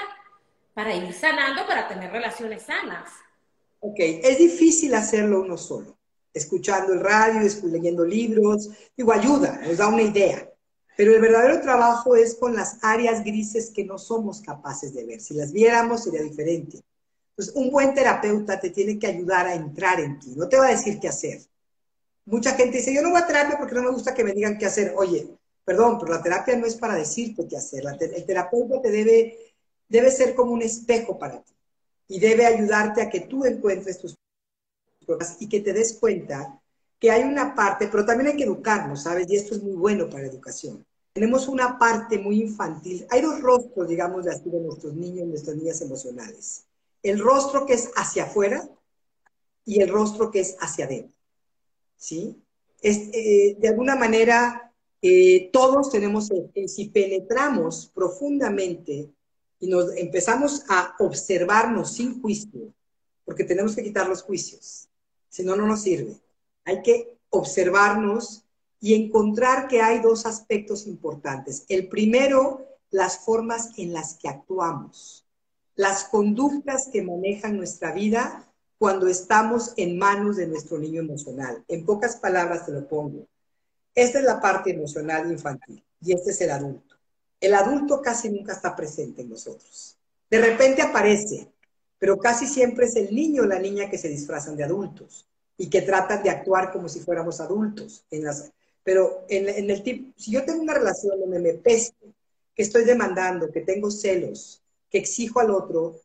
para 0.73 0.95
ir 0.95 1.13
sanando, 1.13 1.67
para 1.67 1.87
tener 1.87 2.11
relaciones 2.11 2.63
sanas? 2.63 3.11
Ok, 3.81 3.97
es 3.99 4.39
difícil 4.39 4.95
hacerlo 4.95 5.41
uno 5.41 5.57
solo. 5.57 5.95
Escuchando 6.35 6.93
el 6.93 6.99
radio, 6.99 7.41
leyendo 7.63 8.05
libros, 8.05 8.69
digo, 8.95 9.11
ayuda, 9.11 9.59
nos 9.65 9.77
da 9.77 9.87
una 9.87 10.03
idea. 10.03 10.47
Pero 10.95 11.15
el 11.15 11.21
verdadero 11.21 11.61
trabajo 11.61 12.15
es 12.15 12.35
con 12.35 12.55
las 12.55 12.77
áreas 12.81 13.23
grises 13.23 13.71
que 13.71 13.83
no 13.83 13.97
somos 13.97 14.41
capaces 14.41 14.93
de 14.93 15.05
ver. 15.05 15.19
Si 15.19 15.33
las 15.33 15.51
viéramos 15.51 16.03
sería 16.03 16.21
diferente. 16.21 16.81
Entonces, 17.31 17.55
un 17.55 17.71
buen 17.71 17.93
terapeuta 17.93 18.59
te 18.59 18.69
tiene 18.69 18.99
que 18.99 19.07
ayudar 19.07 19.47
a 19.47 19.55
entrar 19.55 19.99
en 19.99 20.19
ti, 20.19 20.33
no 20.37 20.47
te 20.47 20.57
va 20.57 20.67
a 20.67 20.71
decir 20.71 20.99
qué 20.99 21.09
hacer. 21.09 21.41
Mucha 22.25 22.51
gente 22.51 22.77
dice, 22.77 22.93
yo 22.93 23.01
no 23.01 23.11
voy 23.11 23.21
a 23.21 23.27
terapia 23.27 23.57
porque 23.57 23.75
no 23.75 23.83
me 23.83 23.91
gusta 23.91 24.13
que 24.13 24.23
me 24.23 24.31
digan 24.31 24.57
qué 24.57 24.65
hacer. 24.65 24.93
Oye, 24.95 25.27
perdón, 25.63 25.99
pero 25.99 26.13
la 26.13 26.21
terapia 26.21 26.55
no 26.55 26.65
es 26.65 26.75
para 26.75 26.95
decirte 26.95 27.47
qué 27.47 27.57
hacer. 27.57 27.83
el 27.99 28.25
terapeuta 28.25 28.81
te 28.81 28.89
debe, 28.89 29.53
debe 29.87 30.11
ser 30.11 30.33
como 30.35 30.51
un 30.51 30.61
espejo 30.61 31.17
para 31.17 31.41
ti 31.41 31.53
y 32.07 32.19
debe 32.19 32.45
ayudarte 32.45 33.01
a 33.01 33.09
que 33.09 33.21
tú 33.21 33.45
encuentres 33.45 33.99
tus 33.99 34.15
cosas 35.05 35.37
y 35.39 35.47
que 35.47 35.61
te 35.61 35.73
des 35.73 35.93
cuenta 35.93 36.61
que 36.99 37.11
hay 37.11 37.23
una 37.23 37.55
parte, 37.55 37.87
pero 37.87 38.05
también 38.05 38.31
hay 38.31 38.37
que 38.37 38.43
educarnos, 38.43 39.03
¿sabes? 39.03 39.29
Y 39.29 39.35
esto 39.35 39.55
es 39.55 39.63
muy 39.63 39.75
bueno 39.75 40.09
para 40.09 40.23
la 40.23 40.29
educación. 40.29 40.85
Tenemos 41.13 41.47
una 41.47 41.79
parte 41.79 42.17
muy 42.17 42.41
infantil. 42.41 43.05
Hay 43.09 43.21
dos 43.21 43.39
rostros, 43.41 43.87
digamos, 43.87 44.27
así 44.27 44.49
de 44.49 44.59
nuestros 44.59 44.93
niños, 44.93 45.27
nuestras 45.27 45.55
niñas 45.55 45.81
emocionales. 45.81 46.65
El 47.01 47.19
rostro 47.19 47.65
que 47.65 47.73
es 47.73 47.89
hacia 47.95 48.23
afuera 48.23 48.67
y 49.63 49.81
el 49.81 49.89
rostro 49.89 50.31
que 50.31 50.41
es 50.41 50.57
hacia 50.59 50.85
adentro. 50.85 51.15
¿Sí? 51.95 52.41
Es, 52.81 52.97
eh, 53.13 53.55
de 53.59 53.67
alguna 53.69 53.95
manera, 53.95 54.73
eh, 55.01 55.49
todos 55.53 55.91
tenemos, 55.91 56.29
si 56.67 56.89
penetramos 56.89 57.91
profundamente 57.93 59.09
y 59.59 59.67
nos 59.67 59.95
empezamos 59.95 60.63
a 60.67 60.95
observarnos 60.99 61.93
sin 61.93 62.21
juicio, 62.21 62.73
porque 63.23 63.43
tenemos 63.43 63.75
que 63.75 63.83
quitar 63.83 64.07
los 64.09 64.21
juicios, 64.21 64.89
si 65.35 65.43
no, 65.43 65.55
no 65.55 65.67
nos 65.67 65.81
sirve 65.81 66.15
hay 66.65 66.81
que 66.81 67.17
observarnos 67.29 68.43
y 68.81 68.95
encontrar 68.95 69.67
que 69.67 69.81
hay 69.81 69.99
dos 69.99 70.25
aspectos 70.25 70.87
importantes. 70.87 71.65
El 71.69 71.87
primero, 71.87 72.67
las 72.89 73.19
formas 73.19 73.71
en 73.77 73.93
las 73.93 74.15
que 74.15 74.27
actuamos, 74.27 75.25
las 75.75 76.05
conductas 76.05 76.89
que 76.91 77.03
manejan 77.03 77.57
nuestra 77.57 77.91
vida 77.91 78.51
cuando 78.77 79.07
estamos 79.07 79.73
en 79.77 79.97
manos 79.97 80.35
de 80.35 80.47
nuestro 80.47 80.77
niño 80.77 81.01
emocional. 81.01 81.63
En 81.67 81.85
pocas 81.85 82.17
palabras 82.17 82.65
te 82.65 82.71
lo 82.71 82.87
pongo. 82.87 83.27
Esta 83.93 84.19
es 84.19 84.25
la 84.25 84.41
parte 84.41 84.71
emocional 84.71 85.31
infantil 85.31 85.83
y 86.01 86.13
este 86.13 86.31
es 86.31 86.41
el 86.41 86.51
adulto. 86.51 86.95
El 87.39 87.53
adulto 87.53 88.01
casi 88.01 88.29
nunca 88.29 88.53
está 88.53 88.75
presente 88.75 89.21
en 89.21 89.29
nosotros. 89.29 89.97
De 90.29 90.39
repente 90.39 90.81
aparece, 90.81 91.51
pero 91.99 92.17
casi 92.17 92.47
siempre 92.47 92.85
es 92.85 92.95
el 92.95 93.13
niño 93.13 93.43
o 93.43 93.45
la 93.45 93.59
niña 93.59 93.89
que 93.89 93.97
se 93.97 94.09
disfrazan 94.09 94.55
de 94.57 94.63
adultos 94.63 95.27
y 95.57 95.69
que 95.69 95.81
tratan 95.81 96.23
de 96.23 96.29
actuar 96.29 96.71
como 96.71 96.89
si 96.89 96.99
fuéramos 96.99 97.39
adultos. 97.39 98.05
Pero 98.83 99.25
en, 99.29 99.69
el 99.69 99.83
tipo, 99.83 100.13
si 100.17 100.31
yo 100.31 100.43
tengo 100.45 100.61
una 100.61 100.73
relación 100.73 101.19
donde 101.19 101.39
me 101.39 101.53
pesco, 101.53 102.13
que 102.53 102.63
estoy 102.63 102.85
demandando, 102.85 103.51
que 103.51 103.61
tengo 103.61 103.91
celos, 103.91 104.61
que 104.89 104.97
exijo 104.97 105.39
al 105.39 105.51
otro, 105.51 105.99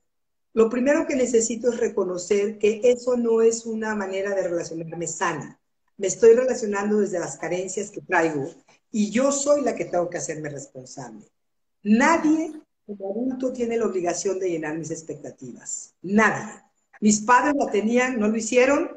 lo 0.53 0.69
primero 0.69 1.07
que 1.07 1.15
necesito 1.15 1.73
es 1.73 1.79
reconocer 1.79 2.59
que 2.59 2.81
eso 2.83 3.17
no 3.17 3.41
es 3.41 3.67
una 3.67 3.95
manera 3.95 4.35
de 4.35 4.49
relacionarme 4.49 5.07
sana. 5.07 5.61
Me 5.97 6.09
estoy 6.09 6.35
relacionando 6.35 6.99
desde 6.99 7.21
las 7.21 7.37
carencias 7.37 7.91
que 7.91 8.01
traigo 8.01 8.51
y 8.91 9.11
yo 9.11 9.31
soy 9.31 9.63
la 9.63 9.77
que 9.77 9.85
tengo 9.85 10.11
que 10.11 10.19
hacerme 10.19 10.49
responsable. 10.49 11.25
Nadie 11.83 12.53
como 12.97 13.11
adulto 13.11 13.53
tiene 13.53 13.77
la 13.77 13.87
obligación 13.87 14.39
de 14.39 14.51
llenar 14.51 14.77
mis 14.77 14.91
expectativas. 14.91 15.95
Nadie. 16.03 16.61
Mis 17.01 17.21
padres 17.21 17.55
la 17.57 17.71
tenían, 17.71 18.19
no 18.19 18.29
lo 18.29 18.37
hicieron, 18.37 18.91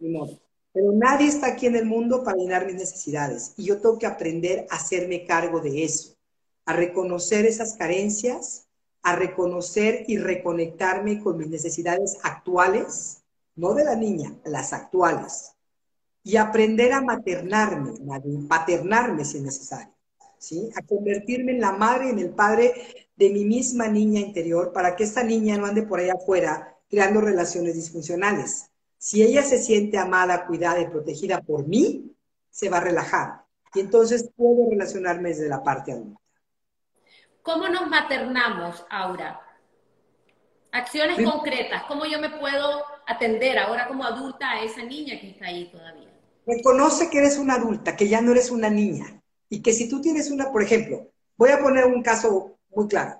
pero 0.00 0.92
nadie 0.92 1.28
está 1.28 1.48
aquí 1.48 1.66
en 1.66 1.76
el 1.76 1.84
mundo 1.84 2.24
para 2.24 2.36
llenar 2.36 2.66
mis 2.66 2.76
necesidades 2.76 3.54
y 3.56 3.64
yo 3.64 3.80
tengo 3.80 3.98
que 3.98 4.06
aprender 4.06 4.66
a 4.70 4.76
hacerme 4.76 5.26
cargo 5.26 5.60
de 5.60 5.84
eso, 5.84 6.16
a 6.64 6.72
reconocer 6.72 7.46
esas 7.46 7.74
carencias, 7.74 8.68
a 9.02 9.14
reconocer 9.14 10.04
y 10.08 10.18
reconectarme 10.18 11.20
con 11.20 11.36
mis 11.36 11.48
necesidades 11.48 12.18
actuales, 12.22 13.22
no 13.54 13.74
de 13.74 13.84
la 13.84 13.96
niña, 13.96 14.34
las 14.44 14.72
actuales, 14.72 15.52
y 16.24 16.36
aprender 16.36 16.92
a 16.92 17.00
maternarme, 17.00 17.92
paternarme 18.48 19.24
si 19.24 19.38
es 19.38 19.42
necesario, 19.42 19.97
¿sí? 20.38 20.70
A 20.76 20.86
convertirme 20.86 21.52
en 21.52 21.60
la 21.60 21.72
madre 21.72 22.06
y 22.06 22.10
en 22.10 22.18
el 22.18 22.30
padre 22.30 22.72
de 23.16 23.30
mi 23.30 23.44
misma 23.44 23.88
niña 23.88 24.20
interior 24.20 24.72
para 24.72 24.96
que 24.96 25.04
esta 25.04 25.22
niña 25.22 25.56
no 25.56 25.66
ande 25.66 25.82
por 25.82 26.00
ahí 26.00 26.08
afuera 26.08 26.76
creando 26.88 27.20
relaciones 27.20 27.74
disfuncionales 27.74 28.70
si 28.98 29.22
ella 29.22 29.42
se 29.42 29.58
siente 29.58 29.96
amada, 29.96 30.44
cuidada 30.46 30.80
y 30.80 30.88
protegida 30.88 31.40
por 31.40 31.66
mí, 31.66 32.12
se 32.50 32.68
va 32.68 32.78
a 32.78 32.82
relajar. 32.82 33.44
Y 33.74 33.80
entonces 33.80 34.30
puedo 34.36 34.70
relacionarme 34.70 35.30
desde 35.30 35.48
la 35.48 35.62
parte 35.62 35.92
adulta. 35.92 36.20
¿Cómo 37.42 37.68
nos 37.68 37.88
maternamos, 37.88 38.84
Aura? 38.90 39.40
Acciones 40.72 41.24
concretas. 41.24 41.84
¿Cómo 41.84 42.04
yo 42.04 42.20
me 42.20 42.28
puedo 42.28 42.84
atender 43.06 43.58
ahora 43.58 43.86
como 43.86 44.04
adulta 44.04 44.50
a 44.50 44.62
esa 44.62 44.82
niña 44.82 45.18
que 45.18 45.30
está 45.30 45.46
ahí 45.46 45.70
todavía? 45.70 46.10
Reconoce 46.46 47.08
que 47.08 47.18
eres 47.18 47.38
una 47.38 47.54
adulta, 47.54 47.96
que 47.96 48.08
ya 48.08 48.20
no 48.20 48.32
eres 48.32 48.50
una 48.50 48.68
niña. 48.68 49.22
Y 49.48 49.62
que 49.62 49.72
si 49.72 49.88
tú 49.88 50.00
tienes 50.00 50.30
una, 50.30 50.52
por 50.52 50.62
ejemplo, 50.62 51.10
voy 51.36 51.50
a 51.50 51.60
poner 51.60 51.86
un 51.86 52.02
caso 52.02 52.58
muy 52.74 52.86
claro. 52.88 53.18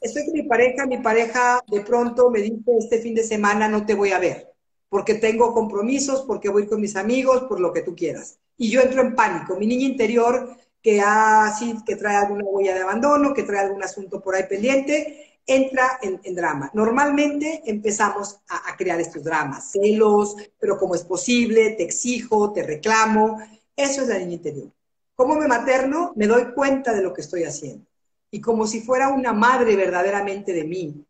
Estoy 0.00 0.24
con 0.24 0.34
mi 0.34 0.42
pareja, 0.44 0.86
mi 0.86 0.98
pareja 0.98 1.60
de 1.66 1.80
pronto 1.80 2.30
me 2.30 2.40
dice, 2.40 2.72
este 2.78 2.98
fin 2.98 3.14
de 3.14 3.24
semana 3.24 3.68
no 3.68 3.84
te 3.84 3.94
voy 3.94 4.12
a 4.12 4.18
ver 4.18 4.56
porque 4.88 5.14
tengo 5.14 5.52
compromisos, 5.52 6.22
porque 6.22 6.48
voy 6.48 6.66
con 6.66 6.80
mis 6.80 6.96
amigos, 6.96 7.44
por 7.48 7.60
lo 7.60 7.72
que 7.72 7.82
tú 7.82 7.94
quieras. 7.94 8.38
Y 8.56 8.70
yo 8.70 8.80
entro 8.80 9.02
en 9.02 9.14
pánico. 9.14 9.56
Mi 9.56 9.66
niña 9.66 9.86
interior, 9.86 10.56
que, 10.80 11.00
así, 11.00 11.74
que 11.84 11.96
trae 11.96 12.16
alguna 12.16 12.44
huella 12.44 12.74
de 12.74 12.82
abandono, 12.82 13.34
que 13.34 13.42
trae 13.42 13.66
algún 13.66 13.82
asunto 13.82 14.22
por 14.22 14.34
ahí 14.34 14.44
pendiente, 14.48 15.40
entra 15.46 15.98
en, 16.02 16.34
drama. 16.34 16.70
Normalmente 16.74 17.62
empezamos 17.66 18.40
a, 18.48 18.70
a, 18.70 18.76
crear 18.76 19.00
estos 19.00 19.22
dramas, 19.22 19.72
celos, 19.72 20.36
pero 20.58 20.78
como 20.78 20.94
es 20.94 21.04
posible, 21.04 21.72
te 21.72 21.82
exijo, 21.82 22.52
te 22.52 22.62
reclamo. 22.62 23.38
Eso 23.76 24.02
es 24.02 24.08
la 24.08 24.18
niña 24.18 24.34
interior. 24.34 24.70
¿Cómo 25.16 25.34
me 25.36 25.48
materno? 25.48 26.12
Me 26.14 26.26
doy 26.26 26.52
cuenta 26.52 26.92
de 26.94 27.02
lo 27.02 27.12
que 27.12 27.22
estoy 27.22 27.44
haciendo. 27.44 27.86
Y 28.30 28.40
como 28.40 28.66
si 28.66 28.82
fuera 28.82 29.08
una 29.08 29.32
madre 29.32 29.74
verdaderamente 29.74 30.52
de 30.52 30.64
mí, 30.64 31.04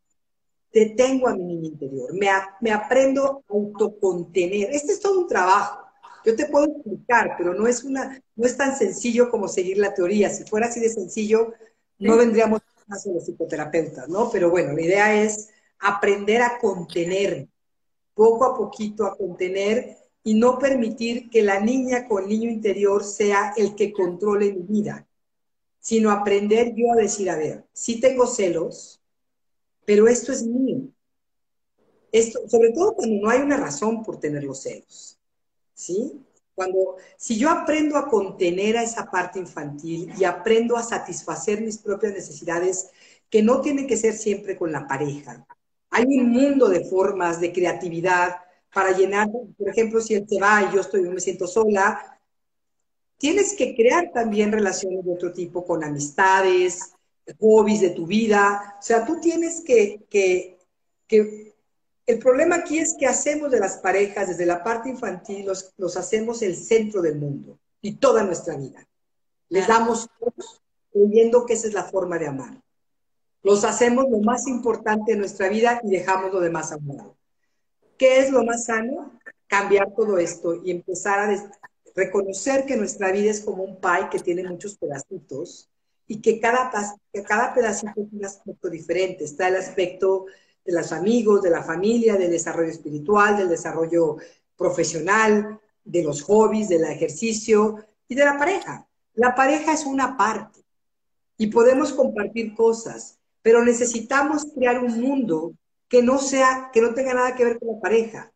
detengo 0.73 1.29
a 1.29 1.35
mi 1.35 1.43
niña 1.43 1.69
interior, 1.69 2.15
me, 2.15 2.29
me 2.61 2.71
aprendo 2.71 3.25
a 3.25 3.53
autocontener. 3.53 4.71
Este 4.71 4.93
es 4.93 5.01
todo 5.01 5.21
un 5.21 5.27
trabajo. 5.27 5.85
Yo 6.25 6.37
te 6.37 6.47
puedo 6.47 6.67
explicar, 6.67 7.35
pero 7.37 7.53
no 7.55 7.67
es, 7.67 7.83
una, 7.83 8.23
no 8.37 8.47
es 8.47 8.57
tan 8.57 8.77
sencillo 8.77 9.29
como 9.29 9.49
seguir 9.49 9.79
la 9.79 9.93
teoría. 9.93 10.31
Si 10.31 10.45
fuera 10.45 10.67
así 10.67 10.81
de 10.81 10.89
sencillo, 10.89 11.53
no 11.99 12.17
vendríamos 12.17 12.61
a 12.89 12.95
los 13.13 13.25
psicoterapeutas, 13.25 14.09
¿no? 14.09 14.31
Pero 14.31 14.51
bueno, 14.51 14.73
la 14.73 14.83
idea 14.83 15.23
es 15.23 15.51
aprender 15.81 16.43
a 16.43 16.59
contener, 16.59 17.49
poco 18.15 18.45
a 18.45 18.57
poquito 18.57 19.05
a 19.07 19.17
contener 19.17 19.97
y 20.27 20.35
no 20.35 20.59
permitir 20.59 21.31
que 21.31 21.41
la 21.41 21.61
niña 21.61 22.09
con 22.09 22.29
niño 22.29 22.51
interior 22.51 23.05
sea 23.05 23.55
el 23.57 23.77
que 23.77 23.93
controle 23.93 24.53
mi 24.53 24.63
vida, 24.65 25.07
sino 25.79 26.11
aprender 26.11 26.75
yo 26.75 26.91
a 26.91 26.97
decir, 26.97 27.31
a 27.31 27.37
ver, 27.37 27.65
si 27.73 28.01
tengo 28.01 28.27
celos, 28.27 29.01
pero 29.85 30.09
esto 30.09 30.33
es 30.33 30.43
mío. 30.43 30.81
Esto, 32.11 32.41
sobre 32.49 32.73
todo 32.73 32.97
cuando 32.97 33.23
no 33.23 33.31
hay 33.31 33.39
una 33.39 33.57
razón 33.57 34.03
por 34.03 34.19
tener 34.19 34.43
los 34.43 34.63
celos. 34.63 35.17
¿Sí? 35.73 36.21
Cuando, 36.57 36.97
si 37.17 37.39
yo 37.39 37.49
aprendo 37.49 37.97
a 37.97 38.09
contener 38.09 38.79
a 38.79 38.83
esa 38.83 39.09
parte 39.09 39.39
infantil 39.39 40.13
y 40.19 40.25
aprendo 40.25 40.77
a 40.77 40.83
satisfacer 40.83 41.61
mis 41.61 41.79
propias 41.79 42.15
necesidades, 42.15 42.91
que 43.31 43.45
no 43.45 43.61
tienen 43.61 43.87
que 43.87 43.97
ser 43.97 44.15
siempre 44.15 44.57
con 44.57 44.73
la 44.73 44.89
pareja. 44.89 45.47
Hay 45.91 46.05
un 46.19 46.31
mundo 46.31 46.69
de 46.69 46.85
formas 46.85 47.41
de 47.41 47.53
creatividad 47.53 48.39
para 48.77 48.93
llenar, 48.93 49.31
por 49.31 49.71
ejemplo, 49.71 50.03
si 50.03 50.13
él 50.13 50.27
se 50.29 50.39
va 50.39 50.63
y 50.63 50.75
yo 50.75 50.83
estoy, 50.83 51.01
me 51.01 51.19
siento 51.19 51.47
sola, 51.47 52.21
tienes 53.17 53.55
que 53.55 53.75
crear 53.75 54.13
también 54.13 54.53
relaciones 54.53 55.03
de 55.03 55.15
otro 55.15 55.33
tipo 55.33 55.65
con 55.65 55.83
amistades, 55.83 56.93
hobbies 57.41 57.81
de 57.81 57.89
tu 57.89 58.07
vida. 58.07 58.77
O 58.79 58.83
sea, 58.83 59.07
tú 59.07 59.19
tienes 59.19 59.63
que, 59.63 60.05
que, 60.11 60.59
que, 61.09 61.55
el 62.05 62.19
problema 62.19 62.57
aquí 62.57 62.79
es 62.79 62.95
que 62.99 63.07
hacemos 63.07 63.51
de 63.51 63.61
las 63.61 63.79
parejas 63.79 64.29
desde 64.29 64.45
la 64.45 64.63
parte 64.63 64.91
infantil, 64.91 65.47
los, 65.47 65.73
los 65.79 65.97
hacemos 65.97 66.43
el 66.43 66.55
centro 66.55 67.01
del 67.01 67.17
mundo 67.17 67.59
y 67.81 67.95
toda 67.95 68.25
nuestra 68.25 68.59
vida. 68.59 68.87
Les 69.49 69.67
damos 69.67 70.07
todos 70.21 70.61
creyendo 70.93 71.47
que 71.47 71.55
esa 71.55 71.69
es 71.69 71.73
la 71.73 71.85
forma 71.85 72.19
de 72.19 72.27
amar. 72.27 72.61
Los 73.43 73.65
hacemos 73.65 74.05
lo 74.11 74.19
más 74.19 74.47
importante 74.47 75.13
de 75.13 75.19
nuestra 75.19 75.49
vida 75.49 75.81
y 75.83 75.89
dejamos 75.89 76.31
lo 76.31 76.41
demás 76.41 76.73
a 76.73 76.77
un 76.77 76.89
lado. 76.89 77.16
¿Qué 77.99 78.21
es 78.21 78.31
lo 78.31 78.45
más 78.45 78.67
sano? 78.67 79.19
Cambiar 79.47 79.95
todo 79.95 80.19
esto 80.19 80.61
y 80.63 80.71
empezar 80.71 81.31
a 81.31 81.51
reconocer 81.95 82.67
que 82.67 82.77
nuestra 82.77 83.11
vida 83.11 83.31
es 83.31 83.41
como 83.41 83.63
un 83.63 83.81
pie 83.81 84.09
que 84.11 84.19
tiene 84.19 84.45
muchos 84.45 84.77
pedacitos 84.77 85.71
y 86.07 86.21
que 86.21 86.41
cada, 86.41 86.71
que 87.13 87.23
cada 87.23 87.55
pedacito 87.55 87.93
tiene 87.95 88.11
un 88.13 88.25
aspecto 88.25 88.69
diferente. 88.69 89.25
Está 89.25 89.49
el 89.49 89.57
aspecto 89.57 90.27
de 90.65 90.73
los 90.73 90.93
amigos, 90.93 91.43
de 91.43 91.51
la 91.51 91.63
familia, 91.63 92.17
del 92.17 92.31
desarrollo 92.31 92.71
espiritual, 92.71 93.37
del 93.37 93.49
desarrollo 93.49 94.17
profesional, 94.57 95.61
de 95.85 96.03
los 96.03 96.23
hobbies, 96.23 96.69
del 96.69 96.85
ejercicio 96.85 97.85
y 98.09 98.15
de 98.15 98.25
la 98.25 98.37
pareja. 98.37 98.87
La 99.15 99.35
pareja 99.35 99.73
es 99.73 99.87
una 99.87 100.17
parte 100.17 100.61
y 101.39 101.47
podemos 101.47 101.93
compartir 101.93 102.55
cosas, 102.55 103.19
pero 103.43 103.65
necesitamos 103.65 104.47
crear 104.55 104.83
un 104.83 105.01
mundo 105.01 105.53
que 105.89 106.03
no 106.03 106.19
sea, 106.19 106.71
que 106.73 106.81
no 106.81 106.95
tenga 106.95 107.15
nada 107.15 107.35
que 107.35 107.45
ver 107.45 107.59
con 107.59 107.69
la 107.75 107.81
pareja, 107.81 108.33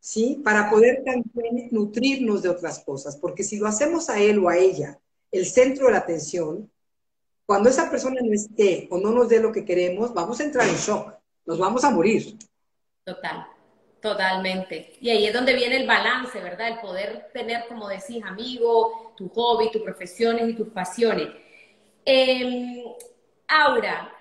¿sí? 0.00 0.40
Para 0.44 0.70
poder 0.70 1.02
también 1.04 1.68
nutrirnos 1.70 2.42
de 2.42 2.48
otras 2.48 2.80
cosas, 2.80 3.16
porque 3.16 3.44
si 3.44 3.58
lo 3.58 3.66
hacemos 3.66 4.08
a 4.08 4.20
él 4.20 4.38
o 4.38 4.48
a 4.48 4.56
ella 4.56 4.98
el 5.30 5.46
centro 5.46 5.86
de 5.86 5.92
la 5.92 5.98
atención, 5.98 6.70
cuando 7.46 7.68
esa 7.68 7.90
persona 7.90 8.20
no 8.22 8.32
esté 8.32 8.88
o 8.90 8.98
no 8.98 9.10
nos 9.10 9.28
dé 9.28 9.40
lo 9.40 9.52
que 9.52 9.64
queremos, 9.64 10.12
vamos 10.14 10.40
a 10.40 10.44
entrar 10.44 10.68
en 10.68 10.76
shock, 10.76 11.14
nos 11.44 11.58
vamos 11.58 11.84
a 11.84 11.90
morir. 11.90 12.36
Total, 13.04 13.46
totalmente. 14.00 14.96
Y 15.00 15.10
ahí 15.10 15.26
es 15.26 15.32
donde 15.32 15.54
viene 15.54 15.76
el 15.76 15.86
balance, 15.86 16.40
¿verdad? 16.40 16.68
El 16.68 16.80
poder 16.80 17.30
tener, 17.32 17.66
como 17.68 17.88
decís, 17.88 18.22
amigo, 18.24 19.14
tu 19.16 19.28
hobby, 19.30 19.70
tus 19.70 19.82
profesiones 19.82 20.48
y 20.48 20.54
tus 20.54 20.68
pasiones. 20.68 21.28
Eh, 22.04 22.84
Aura, 23.48 24.11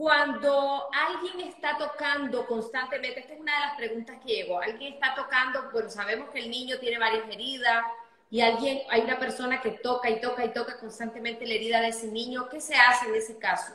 cuando 0.00 0.88
alguien 0.94 1.46
está 1.46 1.76
tocando 1.76 2.46
constantemente, 2.46 3.20
esta 3.20 3.34
es 3.34 3.40
una 3.40 3.52
de 3.52 3.66
las 3.66 3.76
preguntas 3.76 4.16
que 4.24 4.32
llegó, 4.32 4.58
alguien 4.58 4.94
está 4.94 5.14
tocando, 5.14 5.70
bueno, 5.70 5.90
sabemos 5.90 6.30
que 6.30 6.38
el 6.38 6.50
niño 6.50 6.78
tiene 6.78 6.98
varias 6.98 7.28
heridas 7.28 7.84
y 8.30 8.40
alguien, 8.40 8.78
hay 8.88 9.02
una 9.02 9.18
persona 9.18 9.60
que 9.60 9.72
toca 9.72 10.08
y 10.08 10.18
toca 10.18 10.42
y 10.42 10.54
toca 10.54 10.80
constantemente 10.80 11.46
la 11.46 11.52
herida 11.52 11.82
de 11.82 11.88
ese 11.88 12.06
niño, 12.06 12.48
¿qué 12.48 12.62
se 12.62 12.74
hace 12.76 13.10
en 13.10 13.14
ese 13.14 13.36
caso? 13.36 13.74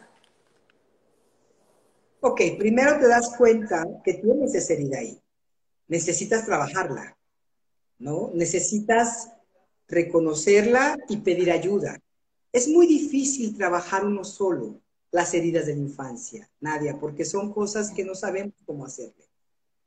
Ok, 2.22 2.42
primero 2.58 2.98
te 2.98 3.08
das 3.08 3.36
cuenta 3.38 3.86
que 4.04 4.16
tienes 4.16 4.56
esa 4.56 4.74
herida 4.74 4.98
ahí. 4.98 5.22
Necesitas 5.88 6.48
trabajarla, 6.48 7.16
¿no? 8.00 8.32
Necesitas 8.34 9.30
reconocerla 9.88 10.98
y 11.08 11.18
pedir 11.18 11.52
ayuda. 11.52 12.00
Es 12.52 12.68
muy 12.68 12.88
difícil 12.88 13.56
trabajar 13.56 14.04
uno 14.04 14.24
solo 14.24 14.82
las 15.16 15.34
heridas 15.34 15.66
de 15.66 15.74
la 15.74 15.80
infancia, 15.80 16.50
Nadia, 16.60 17.00
porque 17.00 17.24
son 17.24 17.54
cosas 17.54 17.90
que 17.90 18.04
no 18.04 18.16
sabemos 18.16 18.54
cómo 18.66 18.84
hacerle. 18.84 19.24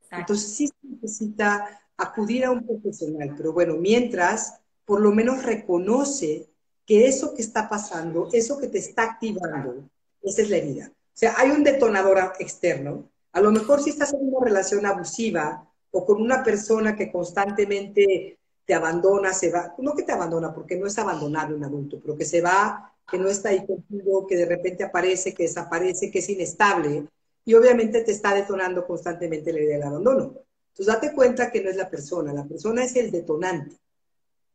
Entonces 0.09 0.55
sí 0.55 0.67
se 0.67 0.73
necesita 0.87 1.83
acudir 1.95 2.45
a 2.45 2.49
un 2.49 2.65
profesional, 2.65 3.35
pero 3.37 3.53
bueno, 3.53 3.75
mientras, 3.75 4.55
por 4.85 5.01
lo 5.01 5.11
menos 5.11 5.43
reconoce 5.43 6.49
que 6.83 7.07
eso 7.07 7.35
que 7.35 7.43
está 7.43 7.69
pasando, 7.69 8.29
eso 8.33 8.57
que 8.57 8.69
te 8.69 8.79
está 8.79 9.03
activando, 9.03 9.87
esa 10.23 10.41
es 10.41 10.49
la 10.49 10.57
herida. 10.57 10.91
O 10.91 11.17
sea, 11.19 11.35
hay 11.37 11.51
un 11.51 11.63
detonador 11.63 12.17
externo. 12.39 13.07
A 13.31 13.39
lo 13.39 13.51
mejor 13.51 13.83
si 13.83 13.91
estás 13.91 14.11
en 14.13 14.33
una 14.33 14.43
relación 14.43 14.83
abusiva 14.87 15.69
o 15.91 16.07
con 16.07 16.23
una 16.23 16.43
persona 16.43 16.95
que 16.95 17.11
constantemente 17.11 18.39
te 18.65 18.73
abandona, 18.73 19.31
se 19.33 19.51
va, 19.51 19.75
no 19.77 19.93
que 19.93 20.01
te 20.01 20.11
abandona, 20.11 20.51
porque 20.51 20.75
no 20.75 20.87
es 20.87 20.97
abandonar 20.97 21.53
un 21.53 21.63
adulto, 21.63 21.99
pero 22.01 22.17
que 22.17 22.25
se 22.25 22.41
va 22.41 22.95
que 23.09 23.17
no 23.17 23.29
está 23.29 23.49
ahí 23.49 23.65
contigo, 23.65 24.27
que 24.27 24.35
de 24.35 24.45
repente 24.45 24.83
aparece, 24.83 25.33
que 25.33 25.43
desaparece, 25.43 26.11
que 26.11 26.19
es 26.19 26.29
inestable, 26.29 27.07
y 27.45 27.53
obviamente 27.53 28.03
te 28.03 28.11
está 28.11 28.33
detonando 28.33 28.85
constantemente 28.85 29.51
la 29.51 29.59
idea 29.59 29.77
del 29.77 29.87
abandono. 29.87 30.43
Entonces 30.69 30.85
date 30.85 31.13
cuenta 31.13 31.51
que 31.51 31.63
no 31.63 31.69
es 31.69 31.75
la 31.75 31.89
persona, 31.89 32.33
la 32.33 32.45
persona 32.45 32.83
es 32.83 32.95
el 32.95 33.11
detonante. 33.11 33.75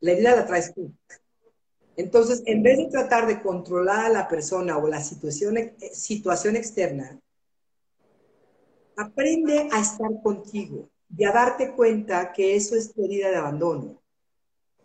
La 0.01 0.12
herida 0.12 0.37
la 0.37 0.47
traes 0.47 0.73
tú. 0.75 0.93
Entonces, 1.97 2.43
en 2.47 2.62
vez 2.62 2.79
de 2.79 2.87
tratar 2.87 3.27
de 3.27 3.40
controlar 3.40 4.07
a 4.07 4.09
la 4.09 4.29
persona 4.29 4.77
o 4.79 4.88
la 4.88 5.03
situación, 5.03 5.57
eh, 5.59 5.75
situación 5.93 6.57
externa, 6.57 7.21
aprende 8.97 9.69
a 9.73 9.81
estar 9.81 10.11
contigo 10.23 10.88
y 11.17 11.25
a 11.25 11.33
darte 11.33 11.73
cuenta 11.73 12.33
que 12.33 12.57
eso 12.57 12.75
es 12.75 12.93
tu 12.93 13.05
herida 13.05 13.31
de 13.31 13.37
abandono. 13.37 14.03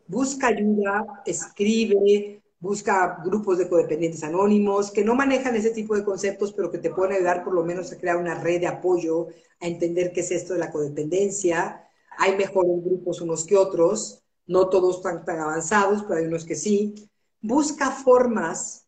Busca 0.08 0.48
ayuda, 0.48 1.22
escribe, 1.26 2.42
busca 2.60 3.22
grupos 3.24 3.58
de 3.58 3.70
codependientes 3.70 4.24
anónimos 4.24 4.92
que 4.92 5.04
no 5.04 5.16
manejan 5.16 5.56
ese 5.56 5.72
tipo 5.72 5.96
de 5.96 6.04
conceptos, 6.04 6.54
pero 6.54 6.70
que 6.70 6.78
te 6.78 6.92
pueden 6.92 7.16
ayudar 7.16 7.44
por 7.44 7.54
lo 7.54 7.64
menos 7.64 7.92
a 7.92 7.98
crear 7.98 8.18
una 8.18 8.36
red 8.36 8.60
de 8.60 8.68
apoyo, 8.68 9.28
a 9.62 9.68
entender 9.68 10.12
qué 10.12 10.22
es 10.22 10.32
esto 10.32 10.54
de 10.54 10.60
la 10.60 10.72
codependencia. 10.72 11.88
Hay 12.18 12.36
mejores 12.36 12.84
grupos 12.84 13.22
unos 13.22 13.46
que 13.46 13.56
otros, 13.56 14.24
no 14.46 14.70
todos 14.70 14.98
están 14.98 15.24
tan 15.24 15.40
avanzados, 15.40 16.04
pero 16.04 16.20
hay 16.20 16.26
unos 16.26 16.46
que 16.46 16.56
sí. 16.56 17.10
Busca 17.42 17.92
formas 17.92 18.86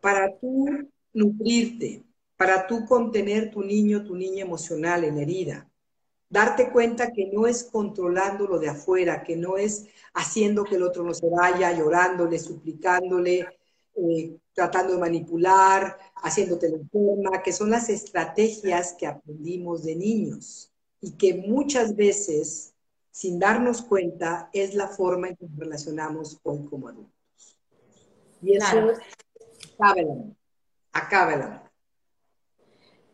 para 0.00 0.36
tú 0.38 0.66
nutrirte, 1.12 2.04
para 2.36 2.66
tú 2.66 2.84
contener 2.86 3.50
tu 3.50 3.62
niño, 3.62 4.04
tu 4.04 4.16
niña 4.16 4.42
emocional 4.44 5.04
en 5.04 5.18
herida 5.18 5.69
darte 6.30 6.70
cuenta 6.70 7.10
que 7.10 7.26
no 7.26 7.46
es 7.46 7.64
controlando 7.64 8.46
lo 8.46 8.58
de 8.58 8.68
afuera, 8.68 9.24
que 9.24 9.36
no 9.36 9.56
es 9.58 9.86
haciendo 10.14 10.64
que 10.64 10.76
el 10.76 10.84
otro 10.84 11.02
no 11.02 11.12
se 11.12 11.28
vaya, 11.28 11.72
llorándole, 11.72 12.38
suplicándole, 12.38 13.46
eh, 13.96 14.36
tratando 14.54 14.94
de 14.94 15.00
manipular, 15.00 15.98
haciéndote 16.22 16.70
la 16.70 16.76
enferma, 16.76 17.42
que 17.42 17.52
son 17.52 17.70
las 17.70 17.88
estrategias 17.88 18.94
que 18.94 19.06
aprendimos 19.06 19.82
de 19.82 19.96
niños 19.96 20.72
y 21.00 21.12
que 21.16 21.34
muchas 21.34 21.96
veces, 21.96 22.74
sin 23.10 23.40
darnos 23.40 23.82
cuenta, 23.82 24.48
es 24.52 24.74
la 24.74 24.86
forma 24.86 25.28
en 25.28 25.36
que 25.36 25.46
nos 25.46 25.58
relacionamos 25.58 26.38
hoy 26.44 26.64
como 26.66 26.88
adultos. 26.88 27.58
Y 28.40 28.56
eso 28.56 28.92
el 31.34 31.42
amor. 31.42 31.62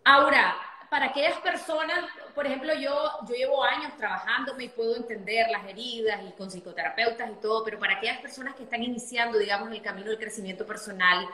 Ahora, 0.05 0.55
para 0.91 1.07
aquellas 1.07 1.39
personas, 1.41 2.05
por 2.35 2.47
ejemplo, 2.47 2.73
yo, 2.75 2.95
yo 3.29 3.35
llevo 3.35 3.63
años 3.65 3.97
trabajando 3.97 4.59
y 4.61 4.69
puedo 4.69 4.97
entender 4.97 5.49
las 5.51 5.65
heridas 5.67 6.21
y 6.27 6.33
con 6.33 6.51
psicoterapeutas 6.51 7.31
y 7.31 7.35
todo, 7.35 7.65
pero 7.65 7.79
para 7.79 7.95
aquellas 7.95 8.19
personas 8.19 8.55
que 8.55 8.65
están 8.65 8.83
iniciando, 8.83 9.39
digamos, 9.39 9.71
el 9.71 9.83
camino 9.83 10.09
del 10.11 10.19
crecimiento 10.19 10.67
personal, 10.67 11.27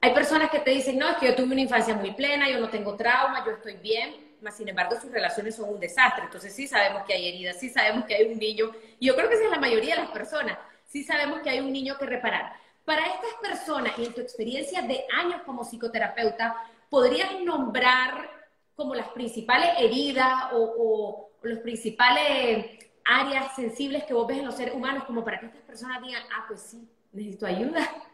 hay 0.00 0.14
personas 0.14 0.50
que 0.50 0.60
te 0.60 0.70
dicen, 0.70 0.98
no, 0.98 1.08
es 1.10 1.16
que 1.18 1.26
yo 1.26 1.34
tuve 1.34 1.52
una 1.52 1.60
infancia 1.60 1.94
muy 1.94 2.12
plena, 2.12 2.48
yo 2.48 2.58
no 2.58 2.70
tengo 2.70 2.96
trauma, 2.96 3.44
yo 3.44 3.52
estoy 3.52 3.76
bien, 3.76 4.34
mas 4.40 4.56
sin 4.56 4.68
embargo 4.68 4.98
sus 5.00 5.10
relaciones 5.10 5.56
son 5.56 5.68
un 5.68 5.78
desastre. 5.78 6.24
Entonces 6.24 6.54
sí 6.54 6.66
sabemos 6.66 7.04
que 7.04 7.14
hay 7.14 7.28
heridas, 7.28 7.58
sí 7.58 7.68
sabemos 7.68 8.06
que 8.06 8.14
hay 8.14 8.32
un 8.32 8.38
niño, 8.38 8.70
y 8.98 9.06
yo 9.06 9.14
creo 9.14 9.28
que 9.28 9.34
esa 9.34 9.44
es 9.44 9.50
la 9.50 9.58
mayoría 9.58 9.96
de 9.96 10.02
las 10.02 10.10
personas, 10.10 10.58
sí 10.86 11.04
sabemos 11.04 11.40
que 11.40 11.50
hay 11.50 11.60
un 11.60 11.72
niño 11.72 11.98
que 11.98 12.06
reparar. 12.06 12.54
Para 12.84 13.06
estas 13.06 13.34
personas, 13.42 13.92
y 13.98 14.06
en 14.06 14.14
tu 14.14 14.20
experiencia 14.20 14.82
de 14.82 15.04
años 15.16 15.42
como 15.44 15.64
psicoterapeuta, 15.64 16.56
¿podrías 16.88 17.38
nombrar 17.40 18.39
como 18.80 18.94
las 18.94 19.08
principales 19.08 19.68
heridas 19.78 20.52
o, 20.52 21.28
los 21.42 21.58
principales 21.58 22.66
áreas 23.04 23.54
sensibles 23.54 24.04
que 24.04 24.14
vos 24.14 24.26
ves 24.26 24.38
en 24.38 24.46
los 24.46 24.54
seres 24.54 24.74
humanos, 24.74 25.04
como 25.04 25.22
para 25.22 25.38
que 25.38 25.46
estas 25.46 25.62
personas 25.62 26.02
digan, 26.02 26.22
ah, 26.34 26.44
pues 26.48 26.62
sí, 26.62 26.88
necesito 27.12 27.46
ayuda. 27.46 27.80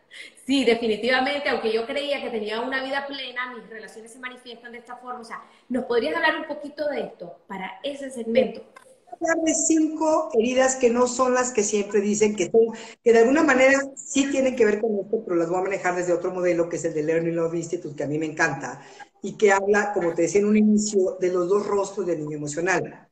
Sí, 0.46 0.64
definitivamente, 0.64 1.48
aunque 1.50 1.72
yo 1.72 1.84
creía 1.84 2.22
que 2.22 2.30
tenía 2.30 2.60
una 2.60 2.82
vida 2.82 3.06
plena, 3.06 3.52
mis 3.52 3.68
relaciones 3.68 4.12
se 4.12 4.18
manifiestan 4.18 4.72
de 4.72 4.78
esta 4.78 4.96
forma. 4.96 5.20
O 5.20 5.24
sea, 5.24 5.42
¿nos 5.68 5.84
podrías 5.84 6.16
hablar 6.16 6.36
un 6.36 6.46
poquito 6.46 6.88
de 6.88 7.00
esto 7.00 7.40
para 7.48 7.80
ese 7.82 8.08
segmento? 8.10 8.64
De 9.18 9.54
cinco 9.54 10.30
heridas 10.34 10.76
que 10.76 10.90
no 10.90 11.06
son 11.06 11.34
las 11.34 11.52
que 11.52 11.62
siempre 11.62 12.00
dicen 12.00 12.36
que 12.36 12.50
son, 12.50 12.74
que 13.02 13.12
de 13.12 13.20
alguna 13.20 13.42
manera 13.42 13.78
sí 13.96 14.30
tienen 14.30 14.56
que 14.56 14.64
ver 14.64 14.80
con 14.80 14.98
esto, 14.98 15.22
pero 15.24 15.36
las 15.36 15.48
voy 15.48 15.58
a 15.58 15.62
manejar 15.62 15.96
desde 15.96 16.12
otro 16.12 16.32
modelo, 16.32 16.68
que 16.68 16.76
es 16.76 16.84
el 16.84 16.94
de 16.94 17.02
Learning 17.02 17.34
Love 17.34 17.54
Institute, 17.54 17.96
que 17.96 18.04
a 18.04 18.06
mí 18.06 18.18
me 18.18 18.26
encanta, 18.26 18.82
y 19.22 19.36
que 19.36 19.52
habla, 19.52 19.92
como 19.92 20.14
te 20.14 20.22
decía 20.22 20.40
en 20.40 20.46
un 20.46 20.56
inicio, 20.56 21.16
de 21.20 21.32
los 21.32 21.48
dos 21.48 21.66
rostros 21.66 22.06
del 22.06 22.20
niño 22.20 22.36
emocional. 22.36 23.08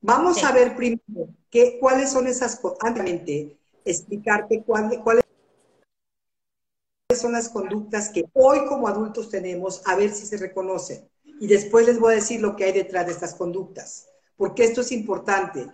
Vamos 0.00 0.42
a 0.44 0.52
ver 0.52 0.76
primero 0.76 1.28
que, 1.50 1.78
cuáles 1.78 2.10
son 2.10 2.26
esas, 2.26 2.60
antes 2.80 3.52
explicarte 3.84 4.62
cuáles 4.62 5.24
son 7.14 7.32
las 7.32 7.48
conductas 7.48 8.08
que 8.08 8.24
hoy 8.32 8.64
como 8.66 8.88
adultos 8.88 9.28
tenemos, 9.30 9.82
a 9.86 9.96
ver 9.96 10.10
si 10.10 10.26
se 10.26 10.36
reconocen. 10.36 11.08
Y 11.40 11.46
después 11.46 11.86
les 11.86 11.98
voy 11.98 12.12
a 12.12 12.16
decir 12.16 12.40
lo 12.40 12.56
que 12.56 12.64
hay 12.64 12.72
detrás 12.72 13.06
de 13.06 13.12
estas 13.12 13.34
conductas, 13.34 14.09
porque 14.40 14.64
esto 14.64 14.80
es 14.80 14.90
importante. 14.90 15.66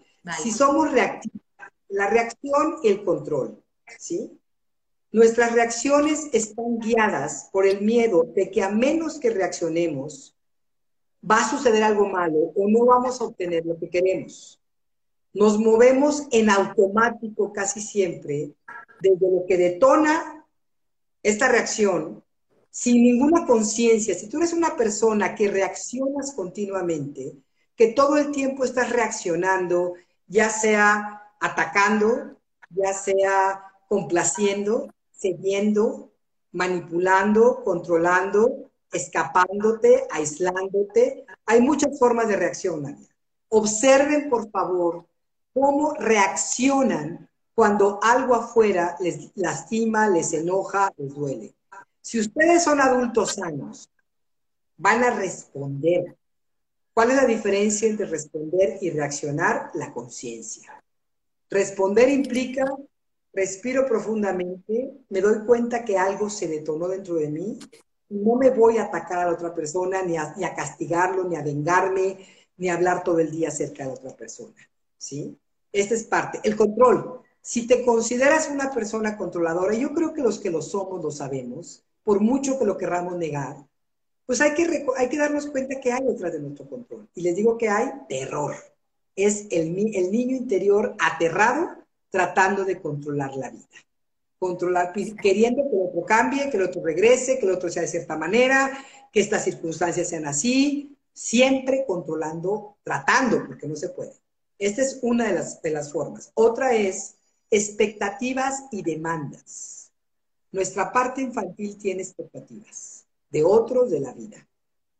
Si 0.43 0.51
somos 0.51 0.91
reactivos, 0.91 1.41
la 1.89 2.11
reacción 2.11 2.79
y 2.83 2.89
el 2.89 3.05
control, 3.05 3.63
¿sí? 3.97 4.41
Nuestras 5.13 5.53
reacciones 5.53 6.29
están 6.33 6.81
guiadas 6.81 7.49
por 7.53 7.65
el 7.65 7.83
miedo 7.83 8.25
de 8.35 8.51
que 8.51 8.65
a 8.65 8.69
menos 8.69 9.21
que 9.21 9.31
reaccionemos, 9.31 10.35
va 11.23 11.37
a 11.37 11.49
suceder 11.49 11.85
algo 11.85 12.09
malo 12.09 12.39
o 12.57 12.69
no 12.69 12.87
vamos 12.87 13.21
a 13.21 13.25
obtener 13.27 13.65
lo 13.65 13.79
que 13.79 13.89
queremos. 13.89 14.61
Nos 15.33 15.61
movemos 15.61 16.27
en 16.33 16.51
automático 16.51 17.53
casi 17.53 17.81
siempre 17.81 18.51
desde 19.01 19.31
lo 19.31 19.47
que 19.47 19.59
detona 19.59 20.45
esta 21.23 21.47
reacción 21.47 22.25
sin 22.69 23.01
ninguna 23.01 23.47
conciencia. 23.47 24.17
Si 24.17 24.29
tú 24.29 24.39
eres 24.39 24.53
una 24.53 24.77
persona 24.77 25.37
que 25.37 25.53
reaccionas 25.53 26.33
continuamente, 26.35 27.37
que 27.77 27.89
todo 27.89 28.17
el 28.17 28.31
tiempo 28.33 28.65
estás 28.65 28.91
reaccionando, 28.91 29.95
ya 30.27 30.51
sea 30.51 31.33
atacando, 31.41 32.37
ya 32.71 32.93
sea 32.93 33.63
complaciendo, 33.89 34.93
cediendo, 35.13 36.11
manipulando, 36.53 37.63
controlando, 37.63 38.71
escapándote, 38.91 40.07
aislándote. 40.11 41.27
Hay 41.45 41.61
muchas 41.61 41.99
formas 41.99 42.29
de 42.29 42.37
reacción, 42.37 42.83
Nadia. 42.83 43.09
Observen, 43.49 44.29
por 44.29 44.51
favor, 44.51 45.07
cómo 45.55 45.95
reaccionan 45.95 47.29
cuando 47.55 47.99
algo 48.03 48.35
afuera 48.35 48.97
les 49.01 49.31
lastima, 49.35 50.09
les 50.09 50.33
enoja, 50.33 50.93
les 50.97 51.15
duele. 51.15 51.55
Si 52.01 52.21
ustedes 52.21 52.63
son 52.63 52.81
adultos 52.81 53.35
sanos, 53.35 53.89
van 54.77 55.03
a 55.03 55.11
responder. 55.11 56.17
¿Cuál 56.97 57.11
es 57.11 57.17
la 57.17 57.27
diferencia 57.27 57.91
entre 57.91 58.07
responder 58.07 58.79
y 58.81 58.89
reaccionar? 58.89 59.71
La 59.75 59.93
conciencia. 59.93 60.83
Responder 61.51 62.09
implica, 62.09 62.65
respiro 63.35 63.85
profundamente, 63.85 64.95
me 65.11 65.21
doy 65.21 65.45
cuenta 65.45 65.85
que 65.85 65.99
algo 65.99 66.31
se 66.31 66.49
detonó 66.49 66.89
dentro 66.89 67.17
de 67.17 67.29
mí, 67.29 67.59
no 68.09 68.37
me 68.37 68.49
voy 68.49 68.79
a 68.79 68.85
atacar 68.85 69.19
a 69.19 69.27
la 69.27 69.35
otra 69.35 69.55
persona, 69.55 70.01
ni 70.05 70.17
a, 70.17 70.55
castigarlo, 70.57 71.25
ni 71.25 71.37
a 71.37 71.43
vengarme, 71.43 72.17
ni 72.57 72.71
a 72.71 72.77
hablar 72.77 73.05
todo 73.05 73.19
el 73.19 73.31
día 73.31 73.49
acerca 73.49 73.85
de 73.85 73.93
otra 73.93 74.17
persona. 74.17 74.57
¿Sí? 74.97 75.39
Esta 75.73 75.93
es 75.93 76.05
parte. 76.05 76.41
El 76.45 76.57
control. 76.57 77.21
Si 77.43 77.67
te 77.67 77.85
consideras 77.85 78.49
una 78.49 78.71
persona 78.71 79.19
controladora, 79.19 79.75
yo 79.75 79.93
creo 79.93 80.15
que 80.15 80.23
los 80.23 80.41
que 80.41 80.49
lo 80.49 80.63
somos 80.63 81.05
lo 81.05 81.11
sabemos, 81.11 81.85
por 82.03 82.21
mucho 82.21 82.59
que 82.59 82.65
lo 82.65 82.79
querramos 82.79 83.19
negar, 83.19 83.66
pues 84.27 84.41
hay 84.41 84.55
que, 84.55 84.85
hay 84.97 85.09
que 85.09 85.17
darnos 85.17 85.47
cuenta 85.47 85.81
que 85.81 85.93
hay 85.93 86.05
detrás 86.05 86.33
de 86.33 86.41
nuestro 86.41 86.69
control. 86.69 87.09
Y 87.15 87.23
les 87.23 87.37
digo 87.37 87.57
que 87.57 87.69
hay 87.69 87.91
terror. 88.09 88.57
Es 89.15 89.47
el, 89.51 89.69
el 89.95 90.11
niño 90.11 90.37
interior 90.37 90.97
aterrado 90.99 91.71
tratando 92.11 92.65
de 92.65 92.81
controlar 92.81 93.35
la 93.37 93.51
vida. 93.51 93.65
Controlar, 94.39 94.93
queriendo 94.93 95.63
que 95.63 95.77
el 95.77 95.83
otro 95.89 96.05
cambie, 96.05 96.51
que 96.51 96.57
el 96.57 96.65
otro 96.65 96.83
regrese, 96.85 97.39
que 97.39 97.47
el 97.47 97.53
otro 97.53 97.71
sea 97.71 97.83
de 97.83 97.89
cierta 97.89 98.19
manera, 98.19 98.77
que 99.13 99.21
estas 99.21 99.45
circunstancias 99.45 100.09
sean 100.09 100.27
así, 100.27 100.97
siempre 101.13 101.85
controlando, 101.87 102.77
tratando, 102.83 103.47
porque 103.47 103.69
no 103.69 103.77
se 103.77 103.91
puede. 103.91 104.13
Esta 104.59 104.83
es 104.83 104.99
una 105.03 105.29
de 105.29 105.35
las, 105.35 105.63
de 105.63 105.71
las 105.71 105.93
formas. 105.93 106.33
Otra 106.35 106.75
es 106.75 107.17
expectativas 107.51 108.65
y 108.73 108.83
demandas. 108.83 109.93
Nuestra 110.51 110.93
parte 110.93 111.23
infantil 111.23 111.79
tiene 111.79 112.03
expectativas 112.03 113.06
de 113.37 113.45
otros 113.45 113.91
de 113.91 114.01
la 114.01 114.15
vida. 114.15 114.49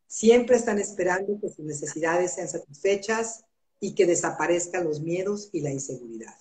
Siempre 0.05 0.57
están 0.57 0.77
esperando 0.77 1.39
que 1.41 1.49
sus 1.49 1.65
necesidades 1.65 2.35
sean 2.35 2.47
satisfechas 2.47 3.45
y 3.79 3.95
que 3.95 4.05
desaparezcan 4.05 4.83
los 4.83 5.01
miedos 5.01 5.49
y 5.51 5.61
la 5.61 5.71
inseguridad. 5.71 6.35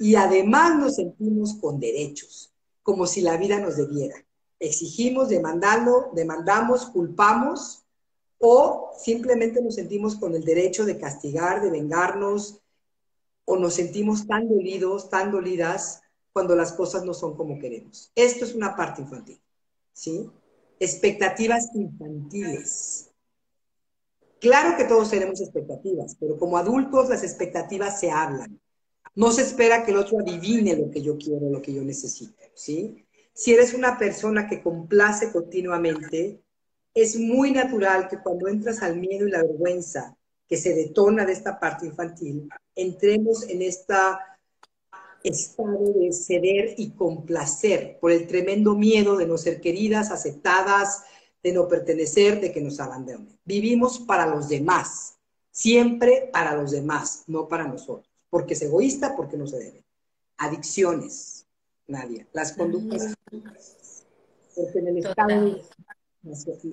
Y 0.00 0.16
además 0.16 0.76
nos 0.80 0.96
sentimos 0.96 1.54
con 1.60 1.78
derechos, 1.78 2.52
como 2.82 3.06
si 3.06 3.20
la 3.20 3.36
vida 3.36 3.60
nos 3.60 3.76
debiera. 3.76 4.16
Exigimos, 4.58 5.28
demandando, 5.28 6.10
demandamos, 6.12 6.86
culpamos 6.86 7.84
o 8.38 8.90
simplemente 8.98 9.62
nos 9.62 9.76
sentimos 9.76 10.16
con 10.16 10.34
el 10.34 10.44
derecho 10.44 10.84
de 10.84 10.98
castigar, 10.98 11.62
de 11.62 11.70
vengarnos 11.70 12.60
o 13.44 13.56
nos 13.56 13.74
sentimos 13.74 14.26
tan 14.26 14.48
dolidos, 14.48 15.08
tan 15.08 15.30
dolidas 15.30 16.02
cuando 16.32 16.56
las 16.56 16.72
cosas 16.72 17.04
no 17.04 17.14
son 17.14 17.36
como 17.36 17.60
queremos. 17.60 18.10
Esto 18.16 18.44
es 18.44 18.56
una 18.56 18.74
parte 18.74 19.02
infantil, 19.02 19.40
¿sí? 19.92 20.28
Expectativas 20.78 21.70
infantiles. 21.74 23.10
Claro 24.40 24.76
que 24.76 24.84
todos 24.84 25.10
tenemos 25.10 25.40
expectativas, 25.40 26.16
pero 26.18 26.36
como 26.36 26.58
adultos 26.58 27.08
las 27.08 27.22
expectativas 27.22 28.00
se 28.00 28.10
hablan. 28.10 28.60
No 29.14 29.30
se 29.30 29.42
espera 29.42 29.84
que 29.84 29.92
el 29.92 29.98
otro 29.98 30.18
adivine 30.20 30.76
lo 30.76 30.90
que 30.90 31.02
yo 31.02 31.16
quiero, 31.16 31.48
lo 31.50 31.62
que 31.62 31.72
yo 31.74 31.82
necesito, 31.82 32.42
¿sí? 32.54 33.06
Si 33.34 33.52
eres 33.52 33.74
una 33.74 33.98
persona 33.98 34.48
que 34.48 34.62
complace 34.62 35.30
continuamente, 35.30 36.42
es 36.94 37.16
muy 37.18 37.52
natural 37.52 38.08
que 38.08 38.18
cuando 38.18 38.48
entras 38.48 38.82
al 38.82 38.98
miedo 38.98 39.26
y 39.26 39.30
la 39.30 39.42
vergüenza 39.42 40.16
que 40.48 40.56
se 40.56 40.74
detona 40.74 41.24
de 41.24 41.32
esta 41.32 41.58
parte 41.58 41.86
infantil, 41.86 42.48
entremos 42.74 43.48
en 43.48 43.62
esta 43.62 44.31
estado 45.24 45.92
de 45.92 46.12
ceder 46.12 46.74
y 46.76 46.90
complacer 46.90 47.98
por 48.00 48.12
el 48.12 48.26
tremendo 48.26 48.74
miedo 48.74 49.16
de 49.16 49.26
no 49.26 49.38
ser 49.38 49.60
queridas, 49.60 50.10
aceptadas, 50.10 51.04
de 51.42 51.52
no 51.52 51.68
pertenecer, 51.68 52.40
de 52.40 52.52
que 52.52 52.60
nos 52.60 52.80
abandonen. 52.80 53.38
Vivimos 53.44 53.98
para 53.98 54.26
los 54.26 54.48
demás, 54.48 55.14
siempre 55.50 56.30
para 56.32 56.56
los 56.56 56.70
demás, 56.70 57.24
no 57.26 57.48
para 57.48 57.66
nosotros, 57.66 58.08
porque 58.30 58.54
es 58.54 58.62
egoísta, 58.62 59.16
porque 59.16 59.36
no 59.36 59.46
se 59.46 59.58
debe. 59.58 59.84
Adicciones, 60.38 61.46
Nadia, 61.86 62.26
las 62.32 62.52
conductas, 62.52 63.14
porque 64.54 64.78
en 64.78 64.88
el 64.88 64.98
estado 64.98 65.60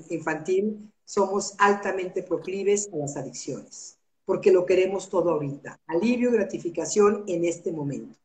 infantil 0.10 0.92
somos 1.06 1.56
altamente 1.58 2.24
proclives 2.24 2.90
a 2.94 2.98
las 2.98 3.18
adicciones, 3.18 3.98
porque 4.26 4.52
lo 4.52 4.66
queremos 4.66 5.10
todo 5.10 5.32
ahorita, 5.32 5.80
alivio 5.88 6.30
y 6.30 6.34
gratificación 6.34 7.24
en 7.28 7.46
este 7.46 7.72
momento 7.72 8.20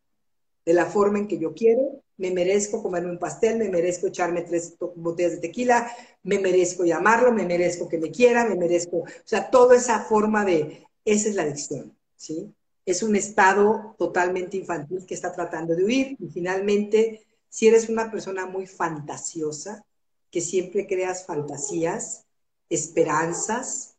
de 0.65 0.73
la 0.73 0.87
forma 0.87 1.19
en 1.19 1.29
que 1.29 1.39
yo 1.39 1.55
quiero, 1.55 2.03
me 2.17 2.31
merezco 2.31 2.83
comerme 2.83 3.11
un 3.11 3.19
pastel, 3.19 3.59
me 3.59 3.69
merezco 3.69 4.07
echarme 4.07 4.43
tres 4.43 4.77
botellas 4.97 5.33
de 5.33 5.39
tequila, 5.39 5.91
me 6.23 6.39
merezco 6.39 6.85
llamarlo, 6.85 7.33
me 7.33 7.45
merezco 7.45 7.89
que 7.89 7.99
me 7.99 8.11
quiera, 8.11 8.45
me 8.45 8.57
merezco, 8.57 8.99
o 8.99 9.07
sea, 9.25 9.51
toda 9.51 9.77
esa 9.77 10.01
forma 10.05 10.45
de, 10.45 10.87
esa 11.05 11.29
es 11.29 11.35
la 11.35 11.43
adicción, 11.43 11.97
¿sí? 12.17 12.53
Es 12.87 13.03
un 13.03 13.17
estado 13.17 13.95
totalmente 13.99 14.57
infantil 14.57 15.05
que 15.07 15.15
está 15.15 15.33
tratando 15.33 15.75
de 15.75 15.85
huir 15.85 16.17
y 16.21 16.29
finalmente, 16.29 17.27
si 17.49 17.67
eres 17.67 17.89
una 17.89 18.11
persona 18.11 18.47
muy 18.47 18.67
fantasiosa, 18.67 19.85
que 20.31 20.41
siempre 20.41 20.87
creas 20.87 21.25
fantasías, 21.27 22.25
esperanzas, 22.69 23.97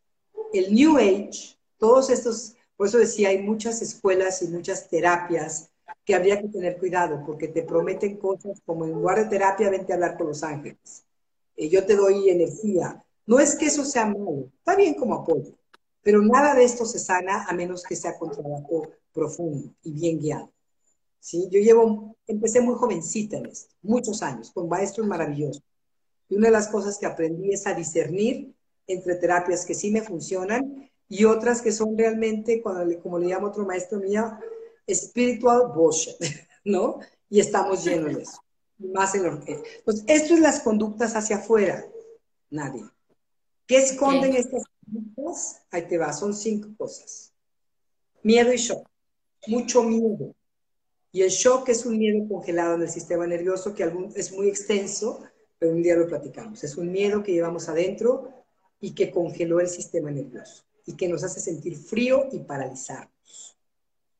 el 0.53 0.73
New 0.73 0.97
Age, 0.97 1.57
todos 1.77 2.09
estos, 2.09 2.55
por 2.77 2.87
eso 2.87 2.97
decía, 2.97 3.29
hay 3.29 3.39
muchas 3.39 3.81
escuelas 3.81 4.41
y 4.41 4.47
muchas 4.47 4.89
terapias 4.89 5.69
que 6.03 6.15
habría 6.15 6.41
que 6.41 6.47
tener 6.47 6.77
cuidado 6.77 7.23
porque 7.25 7.47
te 7.47 7.63
prometen 7.63 8.17
cosas 8.17 8.61
como 8.65 8.85
en 8.85 8.91
lugar 8.91 9.17
de 9.19 9.25
terapia, 9.25 9.69
vente 9.69 9.91
a 9.91 9.95
hablar 9.95 10.17
con 10.17 10.27
los 10.27 10.43
ángeles. 10.43 11.05
Eh, 11.55 11.69
yo 11.69 11.85
te 11.85 11.95
doy 11.95 12.29
energía. 12.29 13.03
No 13.25 13.39
es 13.39 13.55
que 13.55 13.65
eso 13.65 13.83
sea 13.83 14.05
malo, 14.05 14.49
está 14.57 14.75
bien 14.75 14.93
como 14.93 15.15
apoyo, 15.15 15.57
pero 16.03 16.21
nada 16.21 16.53
de 16.53 16.63
esto 16.63 16.85
se 16.85 16.99
sana 16.99 17.45
a 17.45 17.53
menos 17.53 17.83
que 17.83 17.95
sea 17.95 18.17
con 18.17 18.29
trabajo 18.29 18.87
profundo 19.11 19.73
y 19.83 19.91
bien 19.91 20.19
guiado. 20.19 20.51
¿Sí? 21.19 21.47
Yo 21.49 21.59
llevo, 21.59 22.15
empecé 22.27 22.61
muy 22.61 22.75
jovencita 22.75 23.37
en 23.37 23.47
esto, 23.47 23.73
muchos 23.81 24.21
años, 24.21 24.51
con 24.51 24.69
maestros 24.69 25.07
maravillosos. 25.07 25.63
Y 26.29 26.35
una 26.35 26.47
de 26.47 26.53
las 26.53 26.67
cosas 26.67 26.99
que 26.99 27.07
aprendí 27.07 27.51
es 27.51 27.65
a 27.65 27.73
discernir 27.73 28.53
entre 28.85 29.15
terapias 29.15 29.65
que 29.65 29.73
sí 29.73 29.89
me 29.89 30.03
funcionan 30.03 30.91
y 31.09 31.25
otras 31.25 31.61
que 31.61 31.71
son 31.71 31.97
realmente, 31.97 32.61
cuando, 32.61 32.99
como 33.01 33.17
le 33.17 33.27
llamo 33.27 33.47
otro 33.47 33.65
maestro 33.65 33.99
mío, 33.99 34.37
spiritual 34.89 35.71
bullshit, 35.73 36.15
¿no? 36.63 36.99
Y 37.29 37.39
estamos 37.39 37.83
llenos 37.83 38.15
de 38.15 38.21
eso. 38.23 38.39
Más 38.77 39.15
en 39.15 39.23
lo 39.23 39.39
que. 39.39 39.63
Pues 39.83 40.03
esto 40.07 40.33
es 40.33 40.39
las 40.39 40.59
conductas 40.59 41.15
hacia 41.15 41.37
afuera. 41.37 41.85
Nadie. 42.49 42.83
¿Qué 43.65 43.77
esconden 43.77 44.35
estas 44.35 44.63
conductas? 44.83 45.61
Ahí 45.71 45.87
te 45.87 45.97
va, 45.97 46.13
son 46.13 46.33
cinco 46.33 46.69
cosas. 46.77 47.33
Miedo 48.21 48.53
y 48.53 48.57
shock. 48.57 48.87
Mucho 49.47 49.83
miedo. 49.83 50.35
Y 51.11 51.21
el 51.21 51.29
shock 51.29 51.69
es 51.69 51.85
un 51.85 51.97
miedo 51.97 52.27
congelado 52.27 52.75
en 52.75 52.81
el 52.81 52.89
sistema 52.89 53.25
nervioso 53.25 53.73
que 53.73 53.89
es 54.15 54.31
muy 54.33 54.49
extenso, 54.49 55.23
pero 55.57 55.71
un 55.71 55.81
día 55.81 55.95
lo 55.95 56.07
platicamos. 56.07 56.63
Es 56.63 56.75
un 56.75 56.91
miedo 56.91 57.23
que 57.23 57.31
llevamos 57.31 57.69
adentro 57.69 58.33
y 58.81 58.93
que 58.93 59.11
congeló 59.11 59.59
el 59.59 59.69
sistema 59.69 60.11
nervioso 60.11 60.65
y 60.85 60.95
que 60.95 61.07
nos 61.07 61.23
hace 61.23 61.39
sentir 61.39 61.77
frío 61.77 62.27
y 62.31 62.39
paralizarnos. 62.39 63.57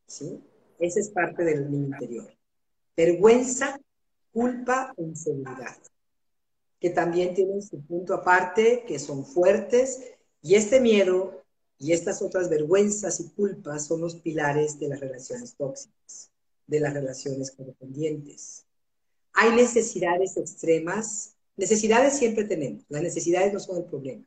¿Sí? 0.07 0.41
Esa 0.79 0.99
es 0.99 1.09
parte 1.09 1.43
del 1.43 1.69
niño 1.69 1.87
interior. 1.87 2.31
Vergüenza, 2.95 3.79
culpa 4.31 4.93
inseguridad, 4.97 5.77
que 6.79 6.89
también 6.89 7.33
tienen 7.33 7.61
su 7.61 7.81
punto 7.81 8.13
aparte, 8.13 8.83
que 8.87 8.99
son 8.99 9.25
fuertes, 9.25 10.01
y 10.41 10.55
este 10.55 10.79
miedo 10.79 11.43
y 11.77 11.91
estas 11.91 12.21
otras 12.21 12.49
vergüenzas 12.49 13.19
y 13.19 13.29
culpas 13.29 13.87
son 13.87 14.01
los 14.01 14.15
pilares 14.15 14.79
de 14.79 14.89
las 14.89 14.99
relaciones 14.99 15.55
tóxicas, 15.55 16.31
de 16.67 16.79
las 16.79 16.93
relaciones 16.93 17.51
correspondientes. 17.51 18.65
Hay 19.33 19.55
necesidades 19.55 20.37
extremas, 20.37 21.35
necesidades 21.57 22.17
siempre 22.17 22.45
tenemos, 22.45 22.85
las 22.89 23.01
necesidades 23.01 23.53
no 23.53 23.59
son 23.59 23.77
el 23.77 23.85
problema. 23.85 24.23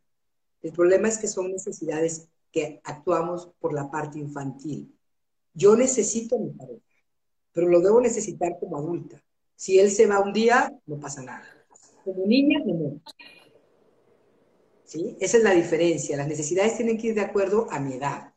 El 0.62 0.72
problema 0.72 1.08
es 1.08 1.18
que 1.18 1.28
son 1.28 1.52
necesidades 1.52 2.28
que 2.50 2.80
actuamos 2.84 3.50
por 3.60 3.72
la 3.72 3.90
parte 3.90 4.18
infantil, 4.18 4.97
yo 5.58 5.74
necesito 5.74 6.38
mi 6.38 6.50
pareja, 6.50 6.86
pero 7.52 7.68
lo 7.68 7.80
debo 7.80 8.00
necesitar 8.00 8.56
como 8.60 8.78
adulta. 8.78 9.20
Si 9.56 9.78
él 9.78 9.90
se 9.90 10.06
va 10.06 10.20
un 10.20 10.32
día, 10.32 10.72
no 10.86 11.00
pasa 11.00 11.20
nada. 11.22 11.44
Como 12.04 12.24
niña, 12.26 12.60
no. 12.64 13.00
¿Sí? 14.84 15.16
Esa 15.20 15.36
es 15.38 15.42
la 15.42 15.52
diferencia. 15.52 16.16
Las 16.16 16.28
necesidades 16.28 16.76
tienen 16.76 16.96
que 16.96 17.08
ir 17.08 17.14
de 17.14 17.22
acuerdo 17.22 17.66
a 17.70 17.80
mi 17.80 17.94
edad 17.94 18.32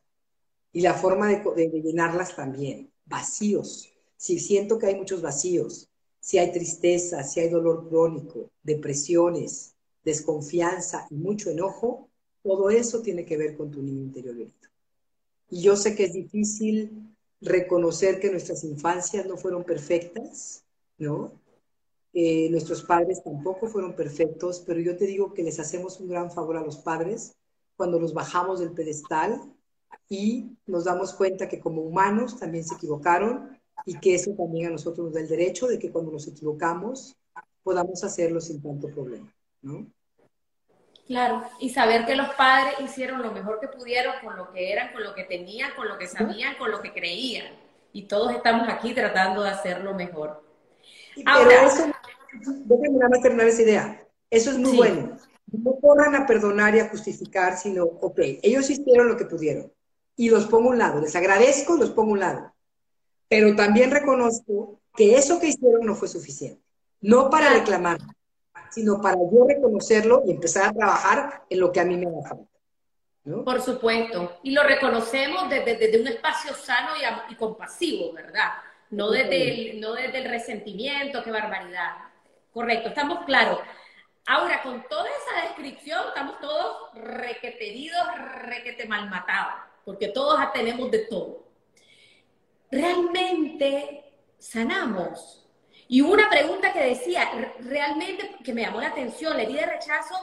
y 0.74 0.82
la 0.82 0.96
forma 0.96 1.28
de, 1.30 1.44
de 1.56 1.82
llenarlas 1.82 2.36
también. 2.36 2.92
Vacíos. 3.06 3.94
Si 4.18 4.40
siento 4.40 4.80
que 4.80 4.88
hay 4.88 4.96
muchos 4.96 5.22
vacíos, 5.22 5.90
si 6.20 6.40
hay 6.40 6.52
tristeza, 6.52 7.24
si 7.24 7.40
hay 7.40 7.50
dolor 7.50 7.88
crónico, 7.88 8.50
depresiones, 8.64 9.76
desconfianza 10.04 11.06
y 11.12 11.16
mucho 11.16 11.52
enojo, 11.52 12.10
todo 12.42 12.72
eso 12.72 13.02
tiene 13.02 13.26
que 13.26 13.38
ver 13.38 13.56
con 13.56 13.70
tu 13.70 13.84
niño 13.84 14.02
interior 14.02 14.36
Y 15.52 15.62
yo 15.62 15.76
sé 15.76 15.96
que 15.96 16.06
es 16.06 16.14
difícil 16.14 17.14
reconocer 17.42 18.22
que 18.22 18.32
nuestras 18.32 18.64
infancias 18.64 19.26
no 19.26 19.36
fueron 19.36 19.66
perfectas, 19.66 20.64
¿no? 20.98 21.34
Eh, 22.14 22.50
nuestros 22.50 22.84
padres 22.84 23.22
tampoco 23.22 23.68
fueron 23.68 23.94
perfectos, 23.94 24.64
pero 24.66 24.80
yo 24.80 24.96
te 24.96 25.06
digo 25.06 25.34
que 25.34 25.44
les 25.44 25.60
hacemos 25.60 26.00
un 26.00 26.08
gran 26.08 26.32
favor 26.32 26.56
a 26.56 26.64
los 26.64 26.78
padres 26.78 27.36
cuando 27.76 28.00
los 28.00 28.14
bajamos 28.14 28.60
del 28.60 28.72
pedestal 28.72 29.42
y 30.08 30.58
nos 30.66 30.86
damos 30.86 31.14
cuenta 31.14 31.50
que 31.50 31.60
como 31.60 31.82
humanos 31.82 32.40
también 32.40 32.64
se 32.64 32.76
equivocaron 32.76 33.58
y 33.86 34.00
que 34.00 34.16
eso 34.16 34.32
también 34.38 34.68
a 34.68 34.72
nosotros 34.72 35.06
nos 35.06 35.14
da 35.14 35.20
el 35.20 35.28
derecho 35.28 35.68
de 35.68 35.80
que 35.80 35.92
cuando 35.92 36.12
nos 36.12 36.28
equivocamos 36.28 37.18
podamos 37.62 38.04
hacerlo 38.06 38.40
sin 38.40 38.62
tanto 38.62 38.88
problema, 38.88 39.34
¿no? 39.62 39.86
Claro, 41.12 41.44
y 41.60 41.70
saber 41.72 42.06
que 42.06 42.16
los 42.16 42.30
padres 42.36 42.76
hicieron 42.80 43.22
lo 43.22 43.34
mejor 43.34 43.60
que 43.60 43.68
pudieron 43.68 44.14
con 44.24 44.38
lo 44.38 44.50
que 44.54 44.72
eran, 44.72 44.94
con 44.94 45.04
lo 45.04 45.14
que 45.14 45.26
tenían, 45.26 45.72
con 45.76 45.90
lo 45.90 45.98
que 45.98 46.08
sabían, 46.08 46.56
con 46.56 46.72
lo 46.72 46.82
que 46.82 46.94
creían. 46.94 47.48
Y 47.92 48.04
todos 48.04 48.32
estamos 48.32 48.70
aquí 48.70 48.94
tratando 48.94 49.44
de 49.44 49.50
hacerlo 49.50 49.94
mejor. 49.94 50.42
Pero 51.14 51.50
eso, 51.50 51.92
déjame 52.64 52.98
nada 52.98 53.10
más 53.10 53.22
terminar 53.22 53.48
esa 53.48 53.62
idea. 53.62 54.08
Eso 54.30 54.52
es 54.52 54.58
muy 54.58 54.78
bueno. 54.78 55.18
No 55.52 55.76
corran 55.82 56.16
a 56.16 56.26
perdonar 56.26 56.76
y 56.76 56.80
a 56.80 56.88
justificar, 56.88 57.58
sino, 57.58 57.84
ok, 57.84 58.20
ellos 58.42 58.70
hicieron 58.70 59.10
lo 59.10 59.18
que 59.18 59.26
pudieron. 59.26 59.70
Y 60.16 60.30
los 60.30 60.48
pongo 60.48 60.70
a 60.70 60.72
un 60.72 60.78
lado. 60.78 61.02
Les 61.02 61.14
agradezco, 61.18 61.76
los 61.76 61.90
pongo 61.90 62.12
a 62.12 62.14
un 62.14 62.20
lado. 62.22 62.54
Pero 63.28 63.54
también 63.58 63.92
reconozco 63.92 64.80
que 64.96 65.18
eso 65.18 65.42
que 65.42 65.48
hicieron 65.48 65.86
no 65.86 65.94
fue 65.94 66.08
suficiente. 66.08 66.62
No 67.02 67.30
para 67.30 67.52
reclamar, 67.52 67.98
sino 68.72 69.00
para 69.02 69.18
yo 69.18 69.46
reconocerlo 69.48 70.24
y 70.26 70.32
empezar 70.32 70.70
a 70.70 70.74
trabajar 70.74 71.44
en 71.50 71.60
lo 71.60 71.72
que 71.72 71.80
a 71.80 71.86
mí 71.86 71.98
me 71.98 72.10
da 72.10 72.22
falta. 72.28 72.46
Por 73.46 73.62
supuesto. 73.62 74.40
Y 74.42 74.52
lo 74.52 74.64
reconocemos 74.64 75.48
desde, 75.50 76.00
un 76.02 76.08
espacio 76.08 76.56
sano 76.56 76.92
y, 76.96 77.34
y 77.34 77.36
compasivo, 77.36 78.14
¿verdad? 78.14 78.52
no 78.92 79.10
desde, 79.10 79.72
el, 79.72 79.80
no 79.80 79.94
desde 79.94 80.20
el 80.20 80.30
resentimiento, 80.30 81.24
qué 81.24 81.32
barbaridad. 81.32 81.96
Correcto, 82.54 82.90
estamos 82.90 83.26
claros. 83.26 83.60
Ahora, 84.28 84.62
con 84.62 84.86
toda 84.88 85.10
esa 85.10 85.48
descripción, 85.48 86.00
estamos 86.10 86.40
todos 86.40 86.94
requeteridos, 86.94 88.00
requete 88.44 88.86
malmatados, 88.86 89.54
porque 89.84 90.10
todos 90.10 90.40
tenemos 90.54 90.92
de 90.92 91.00
todo. 91.06 91.48
¿Realmente 92.70 94.14
sanamos? 94.38 95.41
Y 95.92 96.02
hubo 96.02 96.14
una 96.14 96.30
pregunta 96.30 96.72
que 96.72 96.86
decía, 96.86 97.30
realmente, 97.60 98.38
que 98.46 98.54
me 98.54 98.62
llamó 98.62 98.80
la 98.80 98.88
atención, 98.88 99.36
la 99.36 99.44
herida 99.44 99.66
de 99.66 99.74
rechazo 99.74 100.16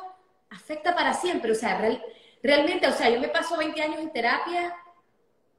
afecta 0.48 0.94
para 0.94 1.12
siempre, 1.12 1.52
o 1.52 1.54
sea, 1.54 1.78
realmente, 2.42 2.86
o 2.86 2.92
sea, 2.92 3.10
yo 3.10 3.20
me 3.20 3.28
paso 3.28 3.58
20 3.58 3.82
años 3.82 3.98
en 3.98 4.10
terapia, 4.10 4.74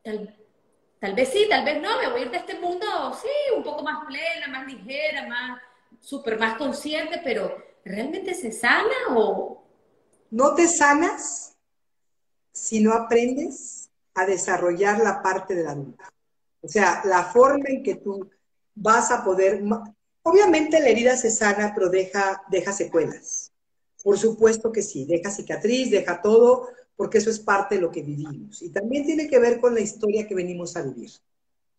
tal, 0.04 0.36
Tal 1.00 1.14
vez 1.14 1.30
sí, 1.30 1.46
tal 1.48 1.64
vez 1.64 1.80
no, 1.80 2.00
me 2.00 2.10
voy 2.10 2.22
a 2.22 2.24
ir 2.24 2.32
de 2.32 2.38
este 2.38 2.60
mundo, 2.60 2.88
sí, 3.22 3.56
un 3.56 3.62
poco 3.62 3.84
más 3.84 4.04
plena, 4.08 4.48
más 4.48 4.66
ligera, 4.66 5.28
más, 5.28 5.62
súper 6.00 6.40
más 6.40 6.58
consciente, 6.58 7.22
pero 7.24 7.56
¿realmente 7.86 8.34
se 8.34 8.52
sana 8.52 9.16
o...? 9.16 9.64
No 10.32 10.56
te 10.56 10.68
sanas 10.68 11.56
si 12.52 12.82
no 12.82 12.94
aprendes 12.94 13.92
a 14.16 14.26
desarrollar 14.26 14.98
la 15.02 15.22
parte 15.22 15.54
de 15.54 15.66
la 15.66 15.76
duda. 15.76 16.12
O 16.62 16.68
sea, 16.68 17.04
la 17.06 17.26
forma 17.26 17.66
en 17.68 17.84
que 17.84 17.94
tú 17.94 18.28
vas 18.74 19.12
a 19.12 19.24
poder... 19.24 19.62
Obviamente 20.30 20.80
la 20.80 20.90
herida 20.90 21.18
se 21.18 21.32
sana, 21.32 21.74
pero 21.74 21.90
deja, 21.90 22.44
deja 22.52 22.72
secuelas. 22.72 23.52
Por 24.04 24.18
supuesto 24.18 24.72
que 24.72 24.84
sí, 24.84 25.06
deja 25.06 25.32
cicatriz, 25.32 25.90
deja 25.90 26.22
todo, 26.22 26.68
porque 26.96 27.18
eso 27.18 27.32
es 27.32 27.40
parte 27.40 27.76
de 27.76 27.82
lo 27.82 27.90
que 27.90 28.04
vivimos. 28.04 28.62
Y 28.62 28.70
también 28.70 29.06
tiene 29.06 29.28
que 29.28 29.40
ver 29.40 29.60
con 29.60 29.74
la 29.74 29.80
historia 29.82 30.28
que 30.28 30.36
venimos 30.36 30.76
a 30.76 30.84
vivir, 30.84 31.10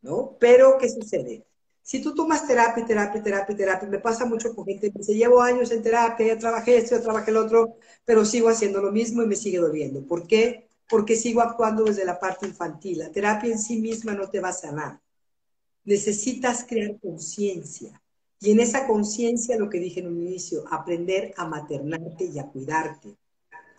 ¿no? 0.02 0.36
Pero, 0.40 0.78
¿qué 0.78 0.88
sucede? 0.88 1.44
Si 1.80 2.02
tú 2.02 2.12
tomas 2.12 2.46
terapia, 2.46 2.84
terapia, 2.84 3.22
terapia, 3.22 3.56
terapia, 3.56 3.88
me 3.88 4.00
pasa 4.00 4.26
mucho 4.26 4.54
con 4.54 4.64
gente 4.64 4.90
que 4.90 4.98
dice, 4.98 5.14
llevo 5.14 5.40
años 5.40 5.70
en 5.70 5.82
terapia, 5.82 6.26
ya 6.26 6.38
trabajé 6.38 6.76
esto, 6.76 6.96
ya 6.96 7.02
trabajé 7.02 7.30
el 7.30 7.36
otro, 7.36 7.76
pero 8.04 8.24
sigo 8.24 8.48
haciendo 8.48 8.80
lo 8.82 8.90
mismo 8.90 9.22
y 9.22 9.26
me 9.26 9.36
sigue 9.36 9.58
doliendo. 9.58 10.04
¿Por 10.06 10.26
qué? 10.26 10.68
Porque 10.88 11.14
sigo 11.14 11.40
actuando 11.40 11.84
desde 11.84 12.04
la 12.04 12.18
parte 12.18 12.46
infantil. 12.46 12.98
La 12.98 13.12
terapia 13.12 13.52
en 13.52 13.58
sí 13.58 13.80
misma 13.80 14.12
no 14.14 14.28
te 14.28 14.40
va 14.40 14.48
a 14.48 14.52
sanar. 14.52 15.00
Necesitas 15.84 16.64
crear 16.68 16.98
conciencia. 17.00 18.00
Y 18.40 18.52
en 18.52 18.60
esa 18.60 18.86
conciencia, 18.86 19.58
lo 19.58 19.68
que 19.68 19.78
dije 19.78 20.00
en 20.00 20.08
un 20.08 20.20
inicio, 20.20 20.64
aprender 20.70 21.32
a 21.36 21.46
maternarte 21.46 22.24
y 22.24 22.38
a 22.38 22.46
cuidarte 22.46 23.16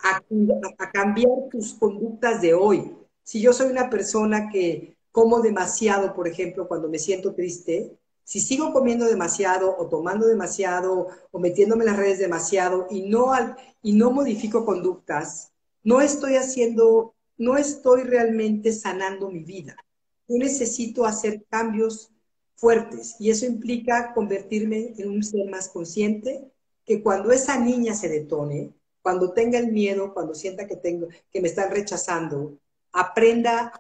a, 0.04 0.92
cambiar 0.92 1.50
tus 1.50 1.74
conductas 1.74 2.42
de 2.42 2.54
hoy. 2.54 2.96
Si 3.24 3.42
yo 3.42 3.54
soy 3.54 3.72
una 3.72 3.90
persona 3.90 4.50
que 4.50 4.98
como 5.12 5.42
demasiado, 5.42 6.14
por 6.14 6.28
ejemplo, 6.28 6.68
cuando 6.68 6.90
me 6.90 7.00
siento 7.00 7.34
triste, 7.34 7.98
si 8.24 8.40
sigo 8.40 8.72
comiendo 8.72 9.06
demasiado 9.06 9.76
o 9.78 9.88
tomando 9.88 10.26
demasiado 10.26 11.08
o 11.32 11.40
metiéndome 11.40 11.84
en 11.84 11.92
las 11.92 12.00
redes 12.00 12.20
demasiado 12.20 12.88
y 12.90 13.04
no, 13.04 13.32
y 13.82 13.94
no 13.94 14.12
modifico 14.12 14.66
conductas, 14.66 15.52
no 15.84 16.02
estoy 16.02 16.36
haciendo, 16.36 17.14
no 17.38 17.58
estoy 17.58 18.04
realmente 18.04 18.72
sanando 18.72 19.30
mi 19.30 19.44
vida. 19.44 19.76
Yo 20.28 20.38
necesito 20.38 21.06
hacer 21.06 21.44
cambios 21.50 22.12
fuertes 22.62 23.16
y 23.18 23.32
eso 23.32 23.48
implica 23.48 24.14
convertirme 24.14 24.94
en 25.00 25.10
un 25.10 25.24
ser 25.24 25.50
más 25.50 25.68
consciente 25.68 26.46
que 26.86 27.02
cuando 27.02 27.32
esa 27.32 27.60
niña 27.60 27.96
se 27.96 28.08
detone, 28.08 28.72
cuando 29.02 29.34
tenga 29.34 29.58
el 29.58 29.72
miedo, 29.72 30.14
cuando 30.14 30.36
sienta 30.36 30.68
que, 30.68 30.76
tengo, 30.76 31.08
que 31.32 31.42
me 31.42 31.48
están 31.48 31.72
rechazando, 31.72 32.60
aprenda 32.92 33.74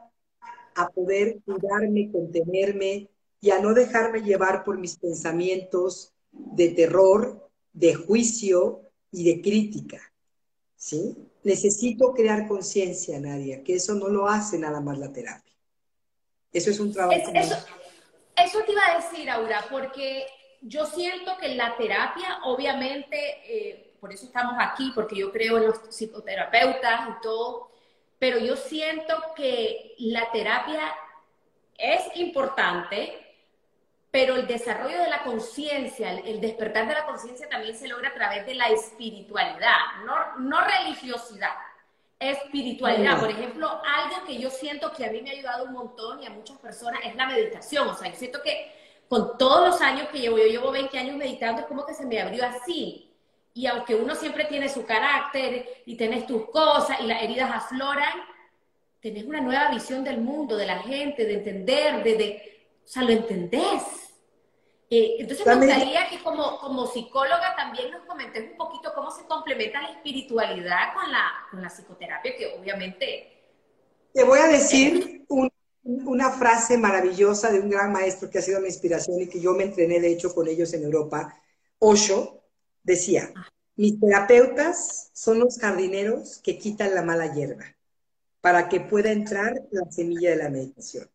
a 0.74 0.90
poder 0.90 1.42
cuidarme, 1.46 2.12
contenerme 2.12 3.08
y 3.40 3.52
a 3.52 3.60
no 3.60 3.76
dejarme 3.76 4.24
llevar 4.24 4.64
por 4.64 4.80
mis 4.80 4.98
pensamientos 4.98 6.16
de 6.32 6.70
terror, 6.70 7.50
de 7.74 7.94
juicio 7.94 8.82
y 9.12 9.26
de 9.26 9.42
crítica. 9.44 10.00
¿Sí? 10.76 11.16
Necesito 11.44 12.14
crear 12.14 12.48
conciencia, 12.48 13.20
Nadia, 13.20 13.64
que 13.64 13.76
eso 13.76 13.94
no 13.94 14.08
lo 14.08 14.28
hace 14.28 14.58
nada 14.58 14.82
más 14.82 14.98
la 14.98 15.14
terapia. 15.14 15.54
Eso 16.52 16.72
es 16.72 16.80
un 16.80 16.92
trabajo. 16.92 17.32
eso, 17.32 17.56
eso 18.36 18.64
te 18.64 18.72
iba 18.72 18.82
a 18.88 18.96
decir, 18.96 19.30
Aura, 19.30 19.66
porque 19.70 20.28
yo 20.62 20.86
siento 20.86 21.38
que 21.38 21.56
la 21.56 21.76
terapia, 21.76 22.40
obviamente, 22.44 23.42
eh, 23.46 23.94
por 24.00 24.14
eso 24.14 24.26
estamos 24.26 24.56
aquí, 24.60 24.92
porque 24.94 25.16
yo 25.16 25.32
creo 25.32 25.58
en 25.58 25.68
los 25.68 25.80
psicoterapeutas 25.90 27.10
y 27.10 27.22
todo, 27.22 27.72
pero 28.20 28.38
yo 28.40 28.56
siento 28.56 29.16
que 29.36 29.96
la 29.98 30.32
terapia 30.32 30.94
es 31.78 32.16
importante, 32.16 33.18
pero 34.12 34.36
el 34.36 34.46
desarrollo 34.46 35.00
de 35.00 35.10
la 35.10 35.24
conciencia, 35.24 36.12
el 36.12 36.40
despertar 36.42 36.88
de 36.88 36.94
la 36.94 37.06
conciencia 37.06 37.50
también 37.50 37.76
se 37.76 37.88
logra 37.88 38.10
a 38.10 38.14
través 38.14 38.46
de 38.46 38.56
la 38.56 38.68
espiritualidad, 38.68 39.78
no, 40.06 40.38
no 40.38 40.60
religiosidad, 40.62 41.54
espiritualidad. 42.22 43.20
Por 43.20 43.30
ejemplo, 43.30 43.68
algo 43.68 44.26
que 44.26 44.38
yo 44.38 44.50
siento 44.50 44.94
que 44.94 45.06
a 45.06 45.12
mí 45.12 45.22
me 45.22 45.32
ha 45.32 45.34
ayudado 45.34 45.66
un 45.66 45.74
montón 45.74 46.22
y 46.22 46.28
a 46.28 46.30
muchas 46.30 46.58
personas 46.60 47.02
es 47.04 47.16
la 47.16 47.28
meditación. 47.28 47.90
O 47.90 47.96
sea, 47.96 48.10
yo 48.10 48.16
siento 48.16 48.42
que 48.42 48.72
con 49.10 49.38
todos 49.38 49.68
los 49.68 49.82
años 49.82 50.08
que 50.10 50.20
llevo, 50.20 50.38
yo 50.38 50.46
llevo 50.46 50.72
20 50.72 50.98
años 50.98 51.18
meditando, 51.18 51.62
es 51.62 51.68
como 51.68 51.86
que 51.86 51.94
se 51.94 52.06
me 52.06 52.22
abrió 52.22 52.46
así 52.46 53.12
y 53.54 53.66
aunque 53.66 53.96
uno 53.96 54.16
siempre 54.16 54.46
tiene 54.46 54.70
su 54.70 54.86
carácter 54.86 55.84
y 55.86 55.96
tenés 55.96 56.26
tus 56.26 56.50
cosas 56.50 57.00
y 57.02 57.08
las 57.08 57.22
heridas 57.22 57.52
afloran, 57.52 58.24
tenés 59.02 59.26
una 59.26 59.42
nueva 59.42 59.70
visión 59.72 60.04
del 60.04 60.22
mundo, 60.22 60.56
de 60.56 60.66
la 60.66 60.80
gente, 60.80 61.26
de 61.26 61.34
entender, 61.34 62.04
de, 62.04 62.62
o 62.86 62.88
sea, 62.88 63.04
lo 63.04 63.12
entendés. 63.12 64.11
Eh, 64.94 65.16
entonces 65.20 65.46
me 65.46 65.56
gustaría 65.56 66.10
que 66.10 66.22
como, 66.22 66.60
como 66.60 66.86
psicóloga 66.86 67.56
también 67.56 67.92
nos 67.92 68.06
comentes 68.06 68.52
un 68.52 68.58
poquito 68.58 68.92
cómo 68.94 69.10
se 69.10 69.24
complementa 69.24 69.82
la 69.82 69.92
espiritualidad 69.92 70.94
con 70.94 71.10
la, 71.10 71.32
con 71.50 71.62
la 71.62 71.70
psicoterapia, 71.70 72.36
que 72.36 72.48
obviamente... 72.60 73.38
Te 74.14 74.24
voy 74.26 74.40
a 74.40 74.48
decir 74.48 75.26
una 75.80 76.32
frase 76.32 76.78
maravillosa 76.78 77.50
de 77.52 77.62
un 77.62 77.70
gran 77.70 77.94
maestro 77.94 78.30
que 78.30 78.40
ha 78.40 78.42
sido 78.42 78.60
mi 78.60 78.68
inspiración 78.68 79.22
y 79.22 79.30
que 79.30 79.40
yo 79.40 79.54
me 79.54 79.64
entrené, 79.64 80.02
de 80.02 80.12
hecho, 80.12 80.36
con 80.36 80.48
ellos 80.50 80.74
en 80.74 80.84
Europa, 80.84 81.34
Osho, 81.80 82.42
Decía, 82.84 83.32
mis 83.76 84.00
terapeutas 84.00 85.12
son 85.14 85.40
los 85.40 85.60
jardineros 85.60 86.40
que 86.44 86.58
quitan 86.58 86.96
la 86.96 87.04
mala 87.04 87.34
hierba 87.34 87.66
para 88.42 88.68
que 88.70 88.80
pueda 88.80 89.12
entrar 89.12 89.54
la 89.70 89.90
semilla 89.92 90.32
de 90.32 90.38
la 90.38 90.50
meditación. 90.50 91.08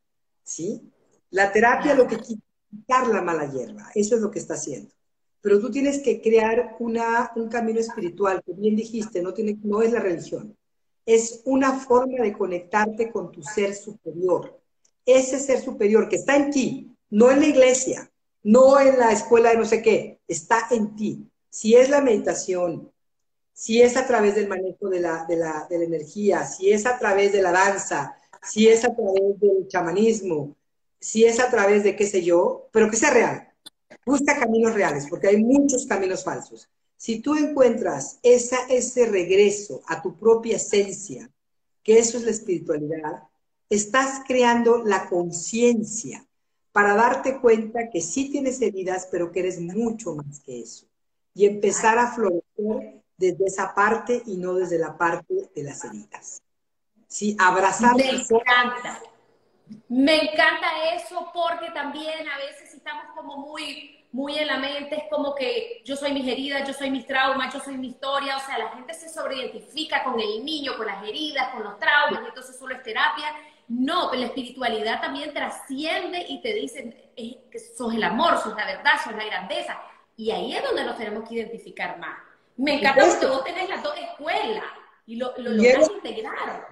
¿Sí? 0.44 0.92
La 1.30 1.50
terapia 1.50 1.94
lo 1.94 2.07
que 2.07 2.18
quita 2.18 2.45
quitar 2.76 3.08
la 3.08 3.22
mala 3.22 3.50
hierba, 3.50 3.90
eso 3.94 4.14
es 4.14 4.20
lo 4.20 4.30
que 4.30 4.38
está 4.38 4.54
haciendo. 4.54 4.92
Pero 5.40 5.60
tú 5.60 5.70
tienes 5.70 6.00
que 6.00 6.20
crear 6.20 6.76
una, 6.80 7.30
un 7.36 7.48
camino 7.48 7.80
espiritual, 7.80 8.42
que 8.44 8.52
bien 8.52 8.76
dijiste, 8.76 9.22
no, 9.22 9.32
tiene, 9.32 9.58
no 9.62 9.82
es 9.82 9.92
la 9.92 10.00
religión, 10.00 10.56
es 11.04 11.42
una 11.44 11.78
forma 11.78 12.22
de 12.22 12.32
conectarte 12.32 13.10
con 13.10 13.30
tu 13.30 13.42
ser 13.42 13.74
superior. 13.74 14.60
Ese 15.04 15.38
ser 15.38 15.60
superior 15.60 16.08
que 16.08 16.16
está 16.16 16.36
en 16.36 16.50
ti, 16.50 16.96
no 17.10 17.30
en 17.30 17.40
la 17.40 17.46
iglesia, 17.46 18.10
no 18.42 18.80
en 18.80 18.98
la 18.98 19.12
escuela 19.12 19.50
de 19.50 19.56
no 19.56 19.64
sé 19.64 19.82
qué, 19.82 20.20
está 20.26 20.66
en 20.70 20.96
ti 20.96 21.30
si 21.48 21.74
es 21.74 21.88
la 21.88 22.02
meditación, 22.02 22.92
si 23.54 23.80
es 23.80 23.96
a 23.96 24.06
través 24.06 24.34
del 24.34 24.46
manejo 24.46 24.90
de 24.90 25.00
la, 25.00 25.24
de 25.26 25.36
la, 25.36 25.66
de 25.70 25.78
la 25.78 25.84
energía, 25.84 26.44
si 26.44 26.70
es 26.70 26.84
a 26.84 26.98
través 26.98 27.32
de 27.32 27.40
la 27.40 27.50
danza, 27.50 28.14
si 28.42 28.68
es 28.68 28.84
a 28.84 28.94
través 28.94 29.40
del 29.40 29.66
chamanismo, 29.66 30.54
si 31.01 31.24
es 31.24 31.40
a 31.40 31.51
través 31.51 31.84
de 31.84 31.97
qué 31.97 32.07
sé 32.07 32.22
yo, 32.22 32.68
pero 32.72 32.90
que 32.90 32.97
sea 32.97 33.11
real. 33.11 33.53
Busca 34.05 34.38
caminos 34.38 34.74
reales, 34.74 35.07
porque 35.09 35.28
hay 35.28 35.36
muchos 35.36 35.86
caminos 35.86 36.24
falsos. 36.24 36.68
Si 36.97 37.20
tú 37.20 37.36
encuentras 37.36 38.18
esa, 38.22 38.59
ese 38.68 39.07
regreso 39.07 39.82
a 39.86 40.01
tu 40.01 40.18
propia 40.18 40.57
esencia, 40.57 41.30
que 41.82 41.99
eso 41.99 42.16
es 42.16 42.24
la 42.24 42.30
espiritualidad, 42.30 43.24
estás 43.68 44.22
creando 44.26 44.82
la 44.84 45.09
conciencia 45.09 46.26
para 46.72 46.94
darte 46.94 47.38
cuenta 47.38 47.90
que 47.90 48.01
sí 48.01 48.30
tienes 48.30 48.61
heridas, 48.61 49.09
pero 49.11 49.32
que 49.32 49.40
eres 49.40 49.61
mucho 49.61 50.14
más 50.14 50.40
que 50.40 50.61
eso. 50.61 50.86
Y 51.34 51.47
empezar 51.47 51.99
a 51.99 52.12
florecer 52.12 53.03
desde 53.16 53.47
esa 53.47 53.74
parte 53.74 54.22
y 54.26 54.36
no 54.36 54.55
desde 54.55 54.78
la 54.78 54.97
parte 54.97 55.51
de 55.55 55.62
las 55.62 55.84
heridas. 55.84 56.42
Sí, 57.09 57.36
abrazar. 57.38 57.97
Me 57.97 58.11
encanta. 58.11 59.01
Me 59.88 60.22
encanta 60.22 60.94
eso 60.94 61.30
porque 61.32 61.70
también 61.70 62.28
a 62.28 62.38
veces 62.38 62.72
estamos 62.74 63.06
como 63.14 63.36
muy, 63.38 64.04
muy 64.12 64.38
en 64.38 64.46
la 64.46 64.58
mente, 64.58 64.96
es 64.96 65.04
como 65.10 65.34
que 65.34 65.82
yo 65.84 65.96
soy 65.96 66.12
mis 66.12 66.26
heridas, 66.26 66.66
yo 66.66 66.72
soy 66.72 66.90
mis 66.90 67.06
traumas, 67.06 67.52
yo 67.52 67.60
soy 67.60 67.76
mi 67.76 67.88
historia, 67.88 68.36
o 68.36 68.40
sea, 68.40 68.58
la 68.58 68.70
gente 68.70 68.94
se 68.94 69.08
sobreidentifica 69.08 70.04
con 70.04 70.20
el 70.20 70.44
niño, 70.44 70.76
con 70.76 70.86
las 70.86 71.02
heridas, 71.02 71.48
con 71.52 71.64
los 71.64 71.78
traumas, 71.78 72.22
y 72.22 72.28
entonces 72.28 72.56
solo 72.56 72.74
es 72.74 72.82
terapia. 72.82 73.26
No, 73.68 74.08
pero 74.10 74.20
la 74.20 74.28
espiritualidad 74.28 75.00
también 75.00 75.34
trasciende 75.34 76.24
y 76.28 76.40
te 76.40 76.54
dice 76.54 77.12
que 77.50 77.58
sos 77.58 77.92
el 77.92 78.04
amor, 78.04 78.38
sos 78.38 78.56
la 78.56 78.64
verdad, 78.64 78.92
sos 79.02 79.14
la 79.14 79.24
grandeza. 79.24 79.80
Y 80.16 80.30
ahí 80.30 80.54
es 80.54 80.62
donde 80.62 80.84
nos 80.84 80.96
tenemos 80.96 81.28
que 81.28 81.34
identificar 81.34 81.98
más. 81.98 82.16
Me 82.56 82.74
encanta 82.74 83.04
porque 83.06 83.26
vos 83.26 83.44
tenés 83.44 83.68
las 83.68 83.82
dos 83.82 83.98
escuelas 83.98 84.64
y 85.04 85.16
lo, 85.16 85.36
lo 85.36 85.50
logras 85.50 85.90
integrar. 85.90 86.68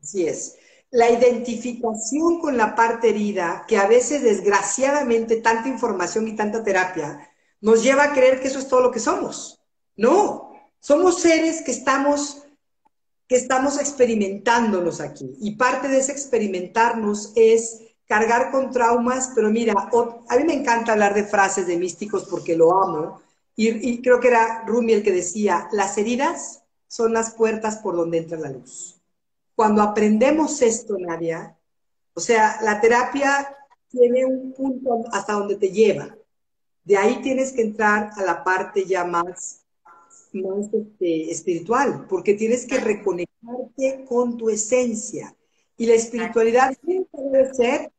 Así 0.00 0.26
es. 0.26 0.56
La 0.90 1.10
identificación 1.10 2.40
con 2.40 2.56
la 2.56 2.74
parte 2.74 3.10
herida, 3.10 3.64
que 3.68 3.76
a 3.76 3.86
veces 3.86 4.22
desgraciadamente 4.22 5.36
tanta 5.36 5.68
información 5.68 6.26
y 6.26 6.36
tanta 6.36 6.64
terapia 6.64 7.30
nos 7.60 7.82
lleva 7.82 8.04
a 8.04 8.12
creer 8.12 8.40
que 8.40 8.48
eso 8.48 8.58
es 8.58 8.68
todo 8.68 8.80
lo 8.80 8.90
que 8.90 9.00
somos. 9.00 9.60
No, 9.96 10.52
somos 10.80 11.20
seres 11.20 11.62
que 11.62 11.70
estamos 11.70 12.42
que 13.28 13.36
estamos 13.36 13.78
experimentándonos 13.78 15.00
aquí. 15.00 15.36
Y 15.40 15.54
parte 15.54 15.86
de 15.86 16.00
ese 16.00 16.10
experimentarnos 16.10 17.32
es 17.36 17.80
cargar 18.08 18.50
con 18.50 18.72
traumas, 18.72 19.30
pero 19.36 19.50
mira, 19.50 19.72
a 19.72 20.36
mí 20.36 20.44
me 20.44 20.54
encanta 20.54 20.90
hablar 20.90 21.14
de 21.14 21.22
frases 21.22 21.68
de 21.68 21.76
místicos 21.76 22.26
porque 22.28 22.56
lo 22.56 22.82
amo, 22.82 23.20
y, 23.54 24.00
creo 24.02 24.20
que 24.20 24.28
era 24.28 24.64
Rumi 24.66 24.94
el 24.94 25.02
que 25.02 25.12
decía, 25.12 25.68
las 25.70 25.98
heridas 25.98 26.64
son 26.88 27.12
las 27.12 27.34
puertas 27.34 27.76
por 27.76 27.94
donde 27.94 28.18
entra 28.18 28.38
la 28.38 28.50
luz. 28.50 28.99
Cuando 29.60 29.82
aprendemos 29.82 30.62
esto, 30.62 30.96
Nadia, 30.98 31.54
o 32.14 32.20
sea, 32.20 32.62
la 32.62 32.80
terapia 32.80 33.54
tiene 33.90 34.24
un 34.24 34.54
punto 34.54 35.04
hasta 35.12 35.34
donde 35.34 35.56
te 35.56 35.68
lleva. 35.68 36.16
De 36.82 36.96
ahí 36.96 37.20
tienes 37.20 37.52
que 37.52 37.60
entrar 37.60 38.10
a 38.16 38.22
la 38.22 38.42
parte 38.42 38.86
ya 38.86 39.04
más, 39.04 39.66
más 40.32 40.72
este, 40.72 41.30
espiritual, 41.30 42.06
porque 42.08 42.32
tienes 42.32 42.64
que 42.64 42.78
reconectarte 42.78 44.06
con 44.08 44.38
tu 44.38 44.48
esencia. 44.48 45.36
Y 45.76 45.84
la 45.84 45.92
espiritualidad 45.92 46.74
nunca 46.80 47.18
debe 47.20 47.52
ser 47.52 47.92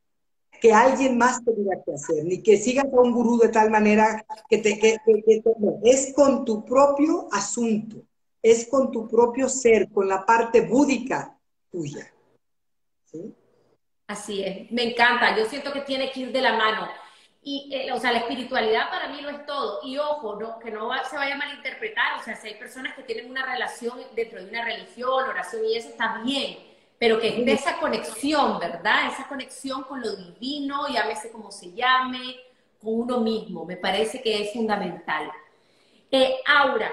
que 0.60 0.72
alguien 0.72 1.16
más 1.16 1.44
te 1.44 1.54
diga 1.54 1.80
qué 1.86 1.92
hacer, 1.92 2.24
ni 2.24 2.42
que 2.42 2.56
sigas 2.56 2.86
a 2.86 3.00
un 3.00 3.12
gurú 3.12 3.38
de 3.38 3.50
tal 3.50 3.70
manera 3.70 4.26
que 4.50 4.58
te... 4.58 4.80
Que, 4.80 4.98
es 5.84 6.12
con 6.12 6.44
tu 6.44 6.64
propio 6.64 7.28
asunto, 7.30 8.02
es 8.42 8.66
con 8.66 8.90
tu 8.90 9.06
propio 9.06 9.48
ser, 9.48 9.92
con 9.92 10.08
la 10.08 10.26
parte 10.26 10.62
búdica 10.62 11.38
tuya. 11.72 12.12
Así 14.06 14.44
es, 14.44 14.70
me 14.70 14.90
encanta, 14.90 15.36
yo 15.36 15.46
siento 15.46 15.72
que 15.72 15.80
tiene 15.80 16.12
que 16.12 16.20
ir 16.20 16.32
de 16.32 16.42
la 16.42 16.52
mano. 16.52 16.88
Y, 17.44 17.74
eh, 17.74 17.90
o 17.90 17.98
sea, 17.98 18.12
la 18.12 18.18
espiritualidad 18.18 18.88
para 18.88 19.08
mí 19.08 19.20
lo 19.20 19.30
es 19.30 19.44
todo. 19.46 19.80
Y 19.82 19.98
ojo, 19.98 20.36
no, 20.36 20.60
que 20.60 20.70
no 20.70 20.90
se 21.10 21.16
vaya 21.16 21.34
a 21.34 21.38
malinterpretar. 21.38 22.20
O 22.20 22.22
sea, 22.22 22.36
si 22.36 22.46
hay 22.48 22.54
personas 22.54 22.94
que 22.94 23.02
tienen 23.02 23.28
una 23.28 23.44
relación 23.44 23.98
dentro 24.14 24.40
de 24.40 24.48
una 24.48 24.64
religión, 24.64 25.28
oración 25.28 25.64
y 25.64 25.76
eso 25.76 25.88
está 25.88 26.22
bien 26.22 26.72
pero 27.02 27.18
que 27.18 27.30
es 27.30 27.44
de 27.44 27.52
esa 27.54 27.78
conexión, 27.78 28.60
¿verdad? 28.60 29.08
Esa 29.08 29.26
conexión 29.26 29.82
con 29.82 30.00
lo 30.00 30.14
divino, 30.14 30.86
llámese 30.86 31.32
como 31.32 31.50
se 31.50 31.72
llame, 31.72 32.36
con 32.80 32.94
uno 32.94 33.18
mismo, 33.18 33.64
me 33.64 33.76
parece 33.76 34.22
que 34.22 34.40
es 34.40 34.52
fundamental. 34.52 35.28
Eh, 36.12 36.36
Aura, 36.46 36.92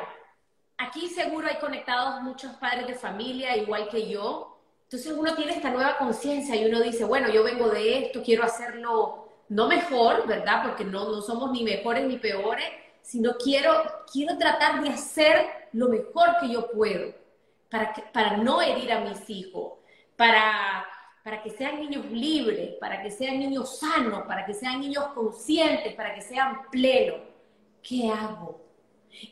aquí 0.79 1.09
seguro 1.09 1.47
hay 1.47 1.57
conectados 1.57 2.23
muchos 2.23 2.53
padres 2.55 2.87
de 2.87 2.95
familia, 2.95 3.55
igual 3.55 3.87
que 3.87 4.09
yo, 4.09 4.48
entonces 4.89 5.13
uno 5.15 5.35
tiene 5.35 5.51
esta 5.51 5.69
nueva 5.69 5.97
conciencia 5.97 6.55
y 6.55 6.65
uno 6.65 6.81
dice, 6.81 7.05
bueno, 7.05 7.29
yo 7.29 7.43
vengo 7.43 7.69
de 7.69 8.05
esto, 8.05 8.23
quiero 8.23 8.43
hacerlo 8.43 9.29
no 9.47 9.67
mejor, 9.67 10.25
¿verdad? 10.25 10.63
Porque 10.63 10.83
no, 10.83 11.11
no 11.11 11.21
somos 11.21 11.51
ni 11.51 11.63
mejores 11.63 12.05
ni 12.05 12.17
peores, 12.17 12.65
sino 13.03 13.37
quiero, 13.37 13.83
quiero 14.11 14.35
tratar 14.39 14.81
de 14.81 14.89
hacer 14.89 15.47
lo 15.73 15.89
mejor 15.89 16.37
que 16.41 16.49
yo 16.49 16.71
puedo 16.71 17.13
para, 17.69 17.93
para 18.11 18.37
no 18.37 18.63
herir 18.63 18.91
a 18.91 19.01
mis 19.01 19.29
hijos 19.29 19.73
para, 20.15 20.87
para 21.23 21.43
que 21.43 21.51
sean 21.51 21.79
niños 21.79 22.03
libres, 22.07 22.71
para 22.79 23.01
que 23.01 23.11
sean 23.11 23.37
niños 23.37 23.77
sanos, 23.79 24.23
para 24.23 24.43
que 24.43 24.55
sean 24.55 24.81
niños 24.81 25.05
conscientes, 25.13 25.93
para 25.93 26.15
que 26.15 26.21
sean 26.21 26.63
plenos. 26.71 27.21
¿Qué 27.81 28.09
hago? 28.09 28.59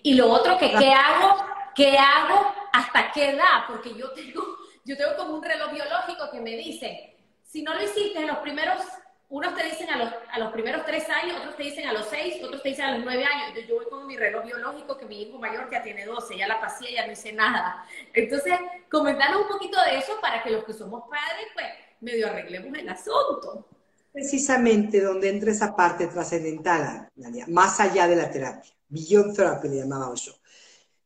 Y 0.04 0.14
lo 0.14 0.32
otro 0.32 0.56
que, 0.60 0.70
¿qué 0.70 0.94
hago? 0.94 1.44
¿Qué 1.76 1.98
hago? 1.98 2.54
¿Hasta 2.72 3.12
qué 3.12 3.32
edad? 3.32 3.66
Porque 3.68 3.94
yo 3.96 4.12
tengo, 4.12 4.57
yo 4.88 4.98
tengo 4.98 5.16
como 5.18 5.36
un 5.36 5.44
reloj 5.44 5.72
biológico 5.72 6.32
que 6.32 6.40
me 6.40 6.56
dice, 6.56 7.18
si 7.44 7.62
no 7.62 7.74
lo 7.76 7.84
hiciste 7.84 8.20
en 8.20 8.28
los 8.28 8.38
primeros 8.38 8.82
unos 9.30 9.56
te 9.56 9.64
dicen 9.66 9.90
a 9.90 9.98
los, 9.98 10.14
a 10.32 10.40
los 10.40 10.54
primeros 10.54 10.86
tres 10.86 11.04
años, 11.10 11.38
otros 11.40 11.58
te 11.58 11.64
dicen 11.64 11.86
a 11.86 11.92
los 11.92 12.08
seis, 12.10 12.42
otros 12.42 12.64
te 12.64 12.70
dicen 12.70 12.86
a 12.86 12.96
los 12.96 13.04
nueve 13.04 13.26
años. 13.26 13.54
Yo, 13.56 13.62
yo 13.68 13.76
voy 13.76 13.86
con 13.90 14.08
mi 14.08 14.16
reloj 14.16 14.46
biológico, 14.46 14.98
que 14.98 15.06
mi 15.06 15.24
hijo 15.24 15.38
mayor 15.38 15.70
ya 15.70 15.84
tiene 15.84 16.06
doce, 16.06 16.38
ya 16.38 16.48
la 16.48 16.62
pasé, 16.62 16.94
ya 16.94 17.06
no 17.06 17.12
hice 17.12 17.34
nada. 17.34 17.86
Entonces, 18.14 18.54
comentanos 18.90 19.42
un 19.42 19.48
poquito 19.50 19.78
de 19.84 19.98
eso 19.98 20.14
para 20.22 20.42
que 20.42 20.52
los 20.52 20.64
que 20.64 20.72
somos 20.72 21.04
padres, 21.10 21.48
pues, 21.54 21.68
medio 22.00 22.28
arreglemos 22.28 22.78
el 22.78 22.88
asunto. 22.88 23.68
Precisamente 24.14 25.02
donde 25.02 25.30
entra 25.30 25.52
esa 25.52 25.76
parte 25.76 26.08
trascendental, 26.08 27.10
más 27.48 27.82
allá 27.82 28.08
de 28.08 28.16
la 28.16 28.32
terapia. 28.32 28.72
Beyond 28.88 29.36
therapy 29.36 29.68
le 29.68 29.76
llamaba 29.76 30.14
yo. 30.16 30.37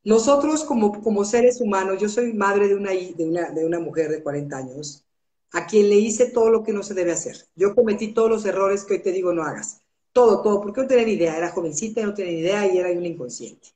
Nosotros 0.03 0.63
como, 0.63 1.01
como 1.01 1.25
seres 1.25 1.61
humanos, 1.61 2.01
yo 2.01 2.09
soy 2.09 2.33
madre 2.33 2.67
de 2.67 2.75
una, 2.75 2.91
de 2.91 3.25
una, 3.25 3.51
de 3.51 3.65
una 3.65 3.79
mujer 3.79 4.09
de 4.09 4.23
40 4.23 4.57
años, 4.57 5.05
a 5.51 5.67
quien 5.67 5.89
le 5.89 5.97
hice 5.97 6.31
todo 6.31 6.49
lo 6.49 6.63
que 6.63 6.73
no 6.73 6.81
se 6.81 6.93
debe 6.93 7.11
hacer. 7.11 7.45
Yo 7.55 7.75
cometí 7.75 8.13
todos 8.13 8.29
los 8.29 8.45
errores 8.45 8.83
que 8.83 8.95
hoy 8.95 9.01
te 9.01 9.11
digo 9.11 9.33
no 9.33 9.43
hagas. 9.43 9.81
Todo, 10.13 10.41
todo, 10.41 10.61
porque 10.61 10.81
no 10.81 10.87
tenía 10.87 11.05
ni 11.05 11.13
idea, 11.13 11.37
era 11.37 11.51
jovencita, 11.51 12.01
no 12.01 12.13
tenía 12.13 12.33
idea 12.33 12.73
y 12.73 12.77
era 12.77 12.91
un 12.91 13.05
inconsciente. 13.05 13.69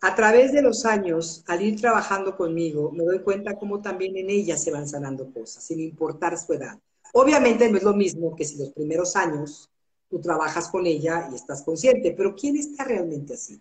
A 0.00 0.14
través 0.14 0.52
de 0.52 0.62
los 0.62 0.84
años, 0.84 1.44
al 1.46 1.62
ir 1.62 1.80
trabajando 1.80 2.36
conmigo, 2.36 2.90
me 2.90 3.04
doy 3.04 3.20
cuenta 3.20 3.56
cómo 3.56 3.80
también 3.80 4.16
en 4.16 4.30
ella 4.30 4.56
se 4.56 4.72
van 4.72 4.88
sanando 4.88 5.32
cosas, 5.32 5.62
sin 5.62 5.80
importar 5.80 6.36
su 6.36 6.52
edad. 6.52 6.78
Obviamente 7.12 7.70
no 7.70 7.76
es 7.76 7.84
lo 7.84 7.94
mismo 7.94 8.34
que 8.34 8.44
si 8.44 8.56
los 8.56 8.70
primeros 8.70 9.14
años 9.16 9.70
tú 10.08 10.20
trabajas 10.20 10.68
con 10.68 10.86
ella 10.86 11.28
y 11.30 11.36
estás 11.36 11.62
consciente, 11.62 12.12
pero 12.16 12.34
¿quién 12.34 12.56
está 12.56 12.84
realmente 12.84 13.34
así? 13.34 13.60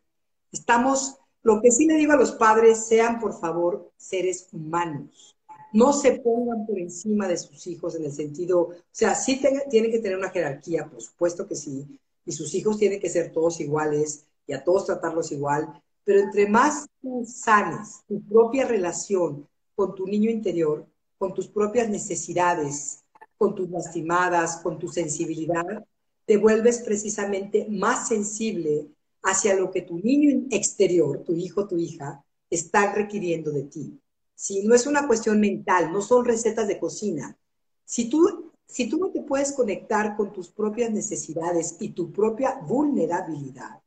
Estamos, 0.51 1.17
lo 1.43 1.61
que 1.61 1.71
sí 1.71 1.85
le 1.85 1.95
digo 1.95 2.13
a 2.13 2.17
los 2.17 2.33
padres, 2.33 2.85
sean 2.85 3.19
por 3.19 3.39
favor 3.39 3.91
seres 3.97 4.47
humanos. 4.51 5.37
No 5.73 5.93
se 5.93 6.19
pongan 6.19 6.65
por 6.65 6.77
encima 6.77 7.27
de 7.27 7.37
sus 7.37 7.65
hijos 7.67 7.95
en 7.95 8.05
el 8.05 8.11
sentido, 8.11 8.59
o 8.59 8.73
sea, 8.91 9.15
sí 9.15 9.41
tienen 9.69 9.91
que 9.91 9.99
tener 9.99 10.17
una 10.17 10.29
jerarquía, 10.29 10.89
por 10.89 11.01
supuesto 11.01 11.47
que 11.47 11.55
sí, 11.55 11.87
y 12.25 12.31
sus 12.33 12.53
hijos 12.53 12.77
tienen 12.77 12.99
que 12.99 13.09
ser 13.09 13.31
todos 13.31 13.59
iguales 13.61 14.25
y 14.45 14.53
a 14.53 14.63
todos 14.63 14.85
tratarlos 14.85 15.31
igual, 15.31 15.81
pero 16.03 16.19
entre 16.19 16.47
más 16.47 16.87
tú 17.01 17.25
sanes 17.25 18.01
tu 18.07 18.21
propia 18.21 18.67
relación 18.67 19.47
con 19.75 19.95
tu 19.95 20.05
niño 20.05 20.29
interior, 20.29 20.85
con 21.17 21.33
tus 21.33 21.47
propias 21.47 21.87
necesidades, 21.89 23.03
con 23.37 23.55
tus 23.55 23.69
lastimadas, 23.69 24.57
con 24.57 24.77
tu 24.77 24.89
sensibilidad, 24.89 25.85
te 26.25 26.37
vuelves 26.37 26.79
precisamente 26.79 27.65
más 27.69 28.07
sensible 28.07 28.87
hacia 29.23 29.55
lo 29.55 29.71
que 29.71 29.81
tu 29.81 29.99
niño 29.99 30.47
exterior, 30.51 31.23
tu 31.23 31.33
hijo, 31.35 31.67
tu 31.67 31.77
hija, 31.77 32.23
está 32.49 32.93
requiriendo 32.93 33.51
de 33.51 33.63
ti. 33.63 33.99
Si 34.35 34.65
no 34.65 34.73
es 34.73 34.87
una 34.87 35.07
cuestión 35.07 35.39
mental, 35.39 35.91
no 35.91 36.01
son 36.01 36.25
recetas 36.25 36.67
de 36.67 36.79
cocina. 36.79 37.37
Si 37.85 38.09
tú, 38.09 38.51
si 38.65 38.89
tú 38.89 38.97
no 38.97 39.11
te 39.11 39.21
puedes 39.21 39.51
conectar 39.53 40.15
con 40.15 40.33
tus 40.33 40.49
propias 40.49 40.91
necesidades 40.91 41.77
y 41.79 41.89
tu 41.89 42.11
propia 42.11 42.59
vulnerabilidad, 42.67 43.81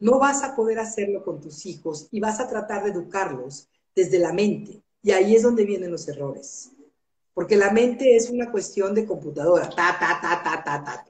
no 0.00 0.18
vas 0.18 0.42
a 0.42 0.56
poder 0.56 0.80
hacerlo 0.80 1.22
con 1.22 1.40
tus 1.40 1.64
hijos 1.64 2.08
y 2.10 2.18
vas 2.18 2.40
a 2.40 2.48
tratar 2.48 2.82
de 2.82 2.90
educarlos 2.90 3.68
desde 3.94 4.18
la 4.18 4.32
mente. 4.32 4.82
Y 5.02 5.12
ahí 5.12 5.36
es 5.36 5.42
donde 5.42 5.64
vienen 5.64 5.92
los 5.92 6.08
errores. 6.08 6.72
Porque 7.34 7.56
la 7.56 7.70
mente 7.70 8.16
es 8.16 8.28
una 8.28 8.50
cuestión 8.50 8.94
de 8.94 9.06
computadora, 9.06 9.68
ta, 9.70 9.96
ta, 9.98 10.18
ta, 10.20 10.42
ta, 10.42 10.64
ta, 10.64 10.84
ta. 10.84 11.04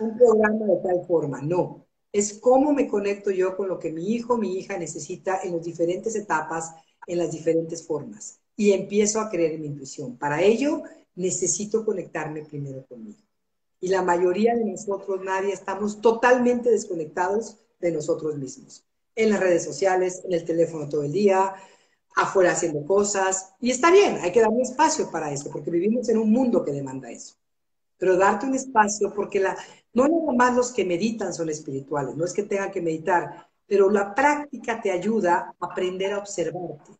Un 0.00 0.16
programa 0.16 0.66
de 0.66 0.76
tal 0.82 1.06
forma, 1.06 1.40
no. 1.40 1.83
Es 2.14 2.38
cómo 2.38 2.72
me 2.72 2.86
conecto 2.86 3.32
yo 3.32 3.56
con 3.56 3.68
lo 3.68 3.80
que 3.80 3.90
mi 3.90 4.14
hijo, 4.14 4.38
mi 4.38 4.56
hija 4.56 4.78
necesita 4.78 5.40
en 5.42 5.56
las 5.56 5.64
diferentes 5.64 6.14
etapas, 6.14 6.72
en 7.08 7.18
las 7.18 7.32
diferentes 7.32 7.84
formas. 7.84 8.38
Y 8.56 8.70
empiezo 8.70 9.20
a 9.20 9.28
creer 9.28 9.54
en 9.54 9.62
mi 9.62 9.66
intuición. 9.66 10.16
Para 10.16 10.40
ello, 10.40 10.84
necesito 11.16 11.84
conectarme 11.84 12.44
primero 12.44 12.86
conmigo. 12.86 13.18
Y 13.80 13.88
la 13.88 14.02
mayoría 14.02 14.54
de 14.54 14.64
nosotros, 14.64 15.24
nadie, 15.24 15.52
estamos 15.52 16.00
totalmente 16.00 16.70
desconectados 16.70 17.56
de 17.80 17.90
nosotros 17.90 18.38
mismos. 18.38 18.84
En 19.16 19.30
las 19.30 19.40
redes 19.40 19.64
sociales, 19.64 20.22
en 20.24 20.34
el 20.34 20.44
teléfono 20.44 20.88
todo 20.88 21.02
el 21.02 21.10
día, 21.10 21.52
afuera 22.14 22.52
haciendo 22.52 22.86
cosas. 22.86 23.54
Y 23.60 23.72
está 23.72 23.90
bien, 23.90 24.18
hay 24.22 24.30
que 24.30 24.40
dar 24.40 24.50
un 24.50 24.62
espacio 24.62 25.10
para 25.10 25.32
eso, 25.32 25.50
porque 25.50 25.72
vivimos 25.72 26.08
en 26.08 26.18
un 26.18 26.30
mundo 26.30 26.64
que 26.64 26.70
demanda 26.70 27.10
eso. 27.10 27.34
Pero 27.98 28.16
darte 28.16 28.46
un 28.46 28.54
espacio, 28.54 29.12
porque 29.12 29.40
la, 29.40 29.56
no 29.94 30.08
nada 30.08 30.32
más 30.36 30.56
los 30.56 30.72
que 30.72 30.84
meditan 30.84 31.32
son 31.32 31.48
espirituales, 31.48 32.16
no 32.16 32.24
es 32.24 32.34
que 32.34 32.42
tengan 32.42 32.72
que 32.72 32.82
meditar, 32.82 33.48
pero 33.66 33.90
la 33.90 34.14
práctica 34.14 34.82
te 34.82 34.90
ayuda 34.90 35.54
a 35.58 35.66
aprender 35.66 36.12
a 36.12 36.18
observarte, 36.18 36.92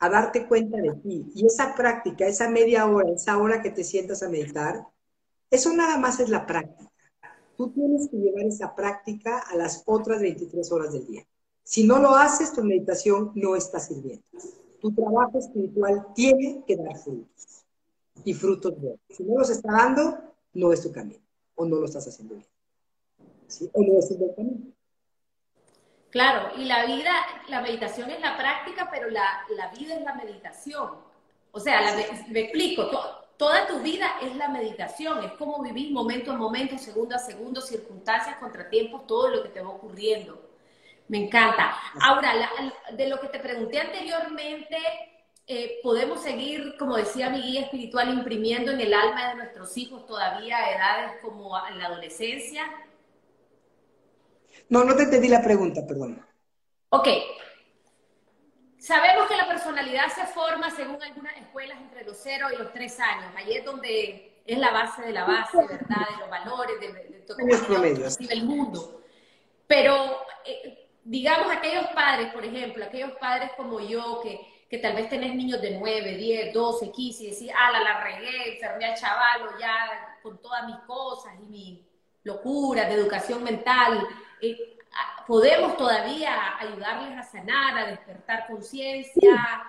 a 0.00 0.08
darte 0.08 0.46
cuenta 0.46 0.78
de 0.78 0.94
ti. 0.96 1.30
Y 1.34 1.46
esa 1.46 1.74
práctica, 1.74 2.26
esa 2.26 2.50
media 2.50 2.86
hora, 2.86 3.10
esa 3.12 3.38
hora 3.38 3.62
que 3.62 3.70
te 3.70 3.84
sientas 3.84 4.22
a 4.22 4.28
meditar, 4.28 4.84
eso 5.50 5.72
nada 5.72 5.96
más 5.96 6.18
es 6.18 6.28
la 6.28 6.44
práctica. 6.44 6.90
Tú 7.56 7.70
tienes 7.70 8.08
que 8.08 8.16
llevar 8.16 8.46
esa 8.46 8.74
práctica 8.74 9.38
a 9.38 9.56
las 9.56 9.82
otras 9.86 10.20
23 10.20 10.70
horas 10.72 10.92
del 10.92 11.06
día. 11.06 11.26
Si 11.62 11.84
no 11.84 11.98
lo 11.98 12.16
haces, 12.16 12.52
tu 12.52 12.64
meditación 12.64 13.32
no 13.34 13.56
está 13.56 13.78
sirviendo. 13.78 14.24
Tu 14.80 14.92
trabajo 14.92 15.38
espiritual 15.38 16.06
tiene 16.14 16.64
que 16.66 16.76
dar 16.76 16.96
frutos 16.96 17.64
y 18.24 18.34
frutos 18.34 18.80
buenos. 18.80 19.00
Si 19.10 19.24
no 19.24 19.38
los 19.38 19.50
está 19.50 19.72
dando, 19.72 20.18
no 20.54 20.72
es 20.72 20.82
tu 20.82 20.92
camino 20.92 21.27
o 21.58 21.66
no 21.66 21.76
lo 21.76 21.84
estás 21.84 22.06
haciendo 22.06 22.36
bien. 22.36 22.46
Claro, 26.10 26.52
y 26.56 26.64
la 26.64 26.86
vida, 26.86 27.12
la 27.48 27.60
meditación 27.60 28.10
es 28.10 28.20
la 28.20 28.36
práctica, 28.36 28.88
pero 28.90 29.10
la, 29.10 29.44
vida 29.78 29.94
es 29.94 30.02
la 30.02 30.14
meditación. 30.14 30.90
O 31.50 31.60
sea, 31.60 31.94
me, 32.28 32.40
explico, 32.40 32.88
toda 33.36 33.66
tu 33.66 33.80
vida 33.80 34.16
es 34.22 34.34
la 34.36 34.48
meditación, 34.48 35.22
es 35.24 35.32
como 35.32 35.62
vivir 35.62 35.92
momento 35.92 36.32
a 36.32 36.36
momento, 36.36 36.78
segundo 36.78 37.16
a 37.16 37.18
segundo, 37.18 37.60
circunstancias, 37.60 38.36
contratiempos, 38.36 39.06
todo 39.06 39.28
lo 39.28 39.42
que 39.42 39.50
te 39.50 39.60
va 39.60 39.70
ocurriendo. 39.70 40.48
Me 41.08 41.24
encanta. 41.24 41.74
Ahora, 42.00 42.32
de 42.92 43.08
lo 43.08 43.20
que 43.20 43.28
te 43.28 43.40
pregunté 43.40 43.80
anteriormente, 43.80 44.78
eh, 45.50 45.80
podemos 45.82 46.22
seguir, 46.22 46.76
como 46.78 46.98
decía 46.98 47.30
mi 47.30 47.40
guía 47.40 47.62
espiritual, 47.62 48.10
imprimiendo 48.10 48.70
en 48.70 48.82
el 48.82 48.92
alma 48.92 49.30
de 49.30 49.36
nuestros 49.36 49.74
hijos 49.78 50.06
todavía 50.06 50.58
a 50.58 50.70
edades 50.72 51.22
como 51.22 51.56
en 51.66 51.78
la 51.78 51.86
adolescencia? 51.86 52.64
No, 54.68 54.84
no 54.84 54.94
te 54.94 55.04
entendí 55.04 55.28
la 55.28 55.42
pregunta, 55.42 55.86
perdón. 55.88 56.22
Ok. 56.90 57.08
Sabemos 58.76 59.26
que 59.26 59.36
la 59.36 59.48
personalidad 59.48 60.08
se 60.14 60.26
forma 60.26 60.70
según 60.70 61.02
algunas 61.02 61.34
escuelas 61.38 61.78
entre 61.80 62.04
los 62.04 62.18
0 62.22 62.48
y 62.52 62.56
los 62.58 62.70
3 62.74 63.00
años. 63.00 63.32
Ahí 63.34 63.56
es 63.56 63.64
donde 63.64 64.42
es 64.44 64.58
la 64.58 64.70
base 64.70 65.00
de 65.00 65.12
la 65.12 65.24
base, 65.24 65.56
¿verdad? 65.56 66.08
De 66.10 66.20
los 66.20 66.28
valores, 66.28 66.78
de, 66.78 66.92
de, 66.92 67.20
todo 67.20 67.38
el 67.38 68.44
mundo. 68.44 69.02
Pero, 69.66 70.18
eh, 70.44 70.90
digamos, 71.04 71.50
aquellos 71.50 71.86
padres, 71.94 72.34
por 72.34 72.44
ejemplo, 72.44 72.84
aquellos 72.84 73.12
padres 73.12 73.50
como 73.56 73.80
yo 73.80 74.20
que 74.22 74.57
que 74.68 74.78
tal 74.78 74.94
vez 74.94 75.08
tenés 75.08 75.34
niños 75.34 75.62
de 75.62 75.78
9, 75.78 76.16
10, 76.16 76.52
12, 76.52 76.90
15 76.90 77.24
y 77.24 77.30
decís, 77.30 77.50
ah, 77.56 77.70
la, 77.72 77.80
la 77.80 78.04
regué, 78.04 78.54
enfermé 78.54 78.84
al 78.84 78.96
chavalo 78.96 79.58
ya 79.58 80.18
con 80.22 80.38
todas 80.38 80.66
mis 80.66 80.76
cosas 80.86 81.32
y 81.42 81.46
mi 81.46 81.88
locura 82.22 82.86
de 82.86 82.94
educación 82.94 83.42
mental. 83.42 84.06
Eh, 84.42 84.76
ah, 84.92 85.24
podemos 85.26 85.76
todavía 85.76 86.58
ayudarles 86.58 87.18
a 87.18 87.22
sanar, 87.22 87.78
a 87.78 87.90
despertar 87.90 88.46
conciencia. 88.46 89.64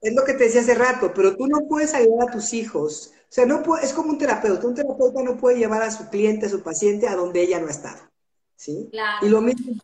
Es 0.00 0.14
lo 0.14 0.24
que 0.24 0.34
te 0.34 0.44
decía 0.44 0.60
hace 0.60 0.74
rato, 0.74 1.12
pero 1.14 1.36
tú 1.36 1.46
no 1.46 1.66
puedes 1.68 1.94
ayudar 1.94 2.28
a 2.28 2.32
tus 2.32 2.52
hijos. 2.52 3.12
O 3.14 3.32
sea, 3.32 3.46
no 3.46 3.62
es 3.76 3.92
como 3.92 4.10
un 4.10 4.18
terapeuta. 4.18 4.66
Un 4.66 4.74
terapeuta 4.74 5.22
no 5.22 5.36
puede 5.36 5.58
llevar 5.58 5.82
a 5.82 5.90
su 5.90 6.08
cliente, 6.08 6.46
a 6.46 6.48
su 6.48 6.62
paciente, 6.62 7.08
a 7.08 7.16
donde 7.16 7.42
ella 7.42 7.60
no 7.60 7.68
ha 7.68 7.70
estado. 7.70 8.08
¿sí? 8.56 8.90
Y 9.22 9.28
lo 9.28 9.40
mismo 9.40 9.80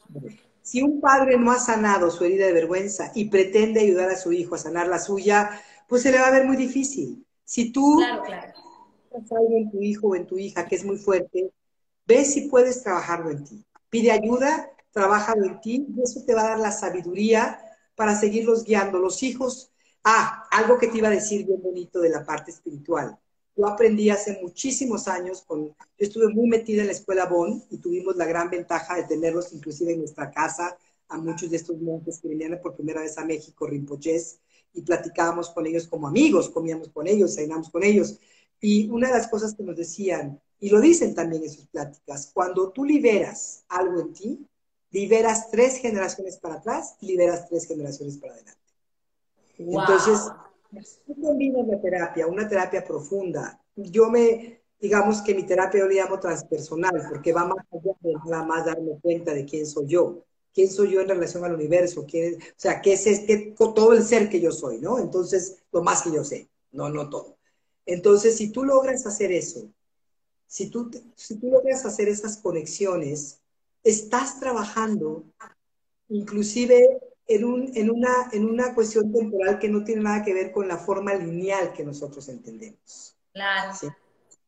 si 0.64 0.82
un 0.82 0.98
padre 0.98 1.36
no 1.36 1.52
ha 1.52 1.58
sanado 1.58 2.10
su 2.10 2.24
herida 2.24 2.46
de 2.46 2.54
vergüenza 2.54 3.12
y 3.14 3.26
pretende 3.26 3.80
ayudar 3.80 4.08
a 4.08 4.16
su 4.16 4.32
hijo 4.32 4.54
a 4.54 4.58
sanar 4.58 4.88
la 4.88 4.98
suya, 4.98 5.60
pues 5.86 6.02
se 6.02 6.10
le 6.10 6.18
va 6.18 6.28
a 6.28 6.30
ver 6.30 6.46
muy 6.46 6.56
difícil. 6.56 7.26
Si 7.44 7.70
tú 7.70 7.98
claro, 7.98 8.24
algo 9.12 9.56
en 9.58 9.70
tu 9.70 9.82
hijo 9.82 10.08
o 10.08 10.16
en 10.16 10.26
tu 10.26 10.38
hija 10.38 10.66
que 10.66 10.76
es 10.76 10.84
muy 10.84 10.96
fuerte, 10.96 11.52
ve 12.06 12.24
si 12.24 12.48
puedes 12.48 12.82
trabajarlo 12.82 13.30
en 13.30 13.44
ti. 13.44 13.62
Pide 13.90 14.10
ayuda, 14.10 14.70
trabájalo 14.90 15.44
en 15.44 15.60
ti 15.60 15.86
y 15.94 16.02
eso 16.02 16.24
te 16.24 16.34
va 16.34 16.46
a 16.46 16.48
dar 16.50 16.58
la 16.58 16.72
sabiduría 16.72 17.60
para 17.94 18.14
seguirlos 18.14 18.64
guiando. 18.64 18.98
Los 18.98 19.22
hijos, 19.22 19.70
ah, 20.02 20.48
algo 20.50 20.78
que 20.78 20.86
te 20.86 20.96
iba 20.96 21.08
a 21.08 21.10
decir 21.10 21.44
bien 21.44 21.60
bonito 21.62 22.00
de 22.00 22.08
la 22.08 22.24
parte 22.24 22.50
espiritual. 22.50 23.18
Yo 23.56 23.66
aprendí 23.68 24.10
hace 24.10 24.38
muchísimos 24.42 25.06
años, 25.06 25.42
con, 25.42 25.68
yo 25.68 25.74
estuve 25.98 26.28
muy 26.28 26.48
metida 26.48 26.82
en 26.82 26.88
la 26.88 26.92
escuela 26.92 27.26
Bonn 27.26 27.62
y 27.70 27.78
tuvimos 27.78 28.16
la 28.16 28.26
gran 28.26 28.50
ventaja 28.50 28.96
de 28.96 29.04
tenerlos 29.04 29.52
inclusive 29.52 29.92
en 29.92 30.00
nuestra 30.00 30.30
casa, 30.30 30.76
a 31.08 31.18
muchos 31.18 31.50
de 31.50 31.56
estos 31.56 31.80
monjes 31.80 32.18
que 32.18 32.28
venían 32.28 32.58
por 32.60 32.74
primera 32.74 33.00
vez 33.00 33.16
a 33.18 33.24
México, 33.24 33.66
Rinpoches, 33.66 34.40
y 34.72 34.82
platicábamos 34.82 35.50
con 35.50 35.66
ellos 35.66 35.86
como 35.86 36.08
amigos, 36.08 36.50
comíamos 36.50 36.88
con 36.88 37.06
ellos, 37.06 37.34
cenamos 37.34 37.70
con 37.70 37.84
ellos. 37.84 38.18
Y 38.60 38.88
una 38.90 39.08
de 39.08 39.14
las 39.14 39.28
cosas 39.28 39.54
que 39.54 39.62
nos 39.62 39.76
decían, 39.76 40.40
y 40.58 40.70
lo 40.70 40.80
dicen 40.80 41.14
también 41.14 41.42
en 41.44 41.50
sus 41.50 41.66
pláticas, 41.66 42.30
cuando 42.32 42.70
tú 42.70 42.84
liberas 42.84 43.64
algo 43.68 44.00
en 44.00 44.12
ti, 44.12 44.46
liberas 44.90 45.50
tres 45.50 45.78
generaciones 45.78 46.38
para 46.38 46.56
atrás 46.56 46.96
y 47.00 47.06
liberas 47.06 47.48
tres 47.48 47.66
generaciones 47.66 48.16
para 48.16 48.34
adelante. 48.34 48.60
Entonces, 49.58 50.18
Tú 51.06 51.20
combinas 51.20 51.66
terapia, 51.82 52.26
una 52.26 52.48
terapia 52.48 52.84
profunda. 52.84 53.60
Yo 53.76 54.10
me, 54.10 54.62
digamos 54.80 55.22
que 55.22 55.34
mi 55.34 55.44
terapia 55.44 55.80
yo 55.80 55.88
le 55.88 55.96
llamo 55.96 56.18
transpersonal, 56.18 57.06
porque 57.08 57.32
va 57.32 57.46
más 57.46 57.64
allá 57.70 57.92
de 58.00 58.12
nada 58.26 58.44
más 58.44 58.66
darme 58.66 58.98
cuenta 59.00 59.34
de 59.34 59.44
quién 59.44 59.66
soy 59.66 59.86
yo. 59.86 60.24
¿Quién 60.52 60.70
soy 60.70 60.92
yo 60.92 61.00
en 61.00 61.08
relación 61.08 61.44
al 61.44 61.54
universo? 61.54 62.06
¿Quién, 62.06 62.36
o 62.36 62.54
sea, 62.56 62.80
¿qué 62.80 62.92
es 62.92 63.06
este, 63.06 63.54
todo 63.56 63.92
el 63.92 64.04
ser 64.04 64.28
que 64.28 64.40
yo 64.40 64.52
soy, 64.52 64.80
no? 64.80 64.98
Entonces, 65.00 65.58
lo 65.72 65.82
más 65.82 66.02
que 66.02 66.12
yo 66.12 66.22
sé, 66.22 66.48
no, 66.70 66.88
no 66.90 67.10
todo. 67.10 67.36
Entonces, 67.86 68.36
si 68.36 68.50
tú 68.50 68.64
logras 68.64 69.04
hacer 69.04 69.32
eso, 69.32 69.68
si 70.46 70.70
tú, 70.70 70.90
si 71.16 71.36
tú 71.40 71.50
logras 71.50 71.84
hacer 71.84 72.08
esas 72.08 72.36
conexiones, 72.36 73.40
estás 73.82 74.38
trabajando 74.38 75.24
inclusive 76.08 77.00
en, 77.26 77.44
un, 77.44 77.70
en, 77.74 77.90
una, 77.90 78.28
en 78.32 78.44
una 78.44 78.74
cuestión 78.74 79.12
temporal 79.12 79.58
que 79.58 79.68
no 79.68 79.84
tiene 79.84 80.02
nada 80.02 80.24
que 80.24 80.34
ver 80.34 80.52
con 80.52 80.68
la 80.68 80.76
forma 80.76 81.14
lineal 81.14 81.72
que 81.72 81.84
nosotros 81.84 82.28
entendemos. 82.28 83.16
Claro. 83.32 83.72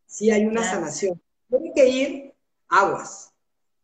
Sí, 0.06 0.30
hay 0.30 0.46
una 0.46 0.62
sanación. 0.62 1.20
Tiene 1.48 1.72
que 1.74 1.88
ir 1.88 2.34
aguas, 2.68 3.32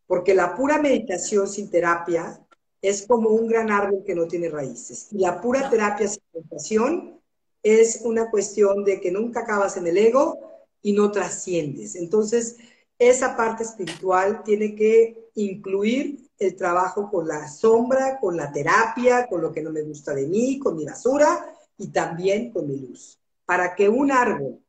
porque 0.06 0.34
la 0.34 0.54
pura 0.54 0.78
meditación 0.78 1.48
sin 1.48 1.70
terapia 1.70 2.38
es 2.80 3.06
como 3.06 3.30
un 3.30 3.46
gran 3.46 3.70
árbol 3.70 4.02
que 4.04 4.14
no 4.14 4.26
tiene 4.26 4.48
raíces. 4.48 5.08
Y 5.12 5.18
la 5.18 5.40
pura 5.40 5.70
terapia 5.70 6.08
sin 6.08 6.22
meditación 6.34 7.20
es 7.62 8.02
una 8.04 8.30
cuestión 8.30 8.84
de 8.84 9.00
que 9.00 9.12
nunca 9.12 9.40
acabas 9.40 9.76
en 9.76 9.86
el 9.86 9.96
ego 9.96 10.38
y 10.82 10.92
no 10.92 11.12
trasciendes. 11.12 11.94
Entonces, 11.94 12.56
esa 12.98 13.36
parte 13.36 13.62
espiritual 13.62 14.42
tiene 14.42 14.74
que 14.74 15.30
incluir 15.34 16.28
el 16.42 16.56
trabajo 16.56 17.10
con 17.10 17.26
la 17.26 17.48
sombra, 17.48 18.18
con 18.20 18.36
la 18.36 18.52
terapia, 18.52 19.26
con 19.26 19.40
lo 19.40 19.52
que 19.52 19.62
no 19.62 19.70
me 19.70 19.82
gusta 19.82 20.14
de 20.14 20.26
mí, 20.26 20.58
con 20.58 20.76
mi 20.76 20.84
basura 20.84 21.46
y 21.78 21.88
también 21.88 22.52
con 22.52 22.66
mi 22.66 22.78
luz. 22.78 23.18
Para 23.44 23.74
que 23.74 23.88
un 23.88 24.12
árbol, 24.12 24.60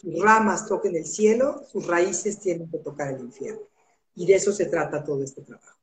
sus 0.00 0.22
ramas 0.22 0.66
toquen 0.66 0.96
el 0.96 1.06
cielo, 1.06 1.62
sus 1.70 1.86
raíces 1.86 2.40
tienen 2.40 2.70
que 2.70 2.78
tocar 2.78 3.12
el 3.14 3.20
infierno. 3.20 3.62
Y 4.14 4.26
de 4.26 4.34
eso 4.34 4.52
se 4.52 4.66
trata 4.66 5.04
todo 5.04 5.22
este 5.22 5.42
trabajo. 5.42 5.78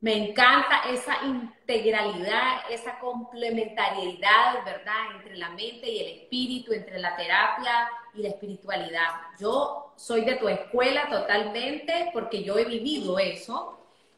Me 0.00 0.28
encanta 0.28 0.82
esa 0.90 1.24
integralidad, 1.24 2.70
esa 2.70 2.98
complementariedad, 2.98 4.64
¿verdad?, 4.64 5.16
entre 5.16 5.36
la 5.36 5.48
mente 5.50 5.90
y 5.90 5.98
el 5.98 6.20
espíritu, 6.20 6.72
entre 6.72 6.98
la 6.98 7.16
terapia 7.16 7.88
y 8.14 8.22
la 8.22 8.28
espiritualidad. 8.28 9.08
Yo 9.40 9.94
soy 9.96 10.24
de 10.24 10.36
tu 10.36 10.48
escuela 10.48 11.08
totalmente 11.10 12.10
porque 12.12 12.44
yo 12.44 12.58
he 12.58 12.66
vivido 12.66 13.18
eso 13.18 13.75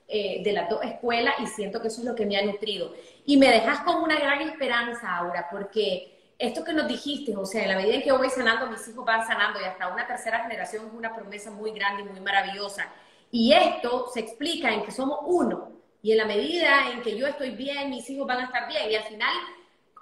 eh, 0.08 0.42
de 0.42 0.52
las 0.52 0.70
dos 0.70 0.82
escuelas 0.82 1.34
y 1.38 1.46
siento 1.46 1.82
que 1.82 1.88
eso 1.88 2.00
es 2.00 2.06
lo 2.06 2.14
que 2.14 2.24
me 2.24 2.38
ha 2.38 2.42
nutrido. 2.42 2.94
Y 3.26 3.36
me 3.36 3.48
dejas 3.48 3.80
con 3.80 4.02
una 4.02 4.18
gran 4.18 4.40
esperanza 4.40 5.16
ahora, 5.16 5.48
porque 5.50 6.32
esto 6.38 6.64
que 6.64 6.72
nos 6.72 6.88
dijiste, 6.88 7.36
o 7.36 7.44
sea, 7.44 7.64
en 7.64 7.68
la 7.68 7.76
medida 7.76 7.96
en 7.96 8.00
que 8.02 8.08
yo 8.08 8.16
voy 8.16 8.30
sanando, 8.30 8.68
mis 8.68 8.88
hijos 8.88 9.04
van 9.04 9.26
sanando 9.26 9.60
y 9.60 9.64
hasta 9.64 9.88
una 9.88 10.06
tercera 10.06 10.40
generación 10.40 10.86
es 10.86 10.92
una 10.94 11.14
promesa 11.14 11.50
muy 11.50 11.72
grande 11.72 12.02
y 12.02 12.06
muy 12.06 12.20
maravillosa. 12.20 12.90
Y 13.30 13.52
esto 13.52 14.08
se 14.12 14.20
explica 14.20 14.72
en 14.72 14.82
que 14.82 14.92
somos 14.92 15.18
uno. 15.26 15.72
Y 16.00 16.12
en 16.12 16.18
la 16.18 16.24
medida 16.24 16.90
en 16.90 17.02
que 17.02 17.18
yo 17.18 17.26
estoy 17.26 17.50
bien, 17.50 17.90
mis 17.90 18.08
hijos 18.08 18.26
van 18.26 18.38
a 18.38 18.44
estar 18.44 18.68
bien. 18.68 18.90
Y 18.90 18.94
al 18.94 19.04
final, 19.04 19.34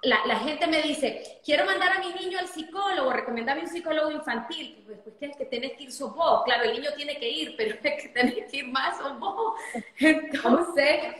la, 0.06 0.38
gente 0.38 0.66
me 0.66 0.82
dice, 0.82 1.40
quiero 1.44 1.64
mandar 1.64 1.96
a 1.96 2.00
mi 2.00 2.12
niño 2.12 2.38
al 2.38 2.48
psicólogo, 2.48 3.12
recomendame 3.12 3.62
un 3.62 3.68
psicólogo 3.68 4.10
infantil. 4.10 4.82
Pues, 4.86 4.98
pues 5.02 5.16
que 5.16 5.26
es 5.26 5.36
que 5.36 5.44
tenés 5.46 5.72
que 5.76 5.84
ir 5.84 5.92
sos 5.92 6.14
vos. 6.14 6.42
Claro, 6.44 6.64
el 6.64 6.74
niño 6.74 6.90
tiene 6.96 7.18
que 7.18 7.28
ir, 7.28 7.54
pero 7.56 7.74
es 7.82 8.02
que 8.02 8.08
tenés 8.08 8.50
que 8.50 8.58
ir 8.58 8.68
más 8.68 8.98
sos 8.98 9.18
vos. 9.18 9.54
Entonces, 9.98 11.14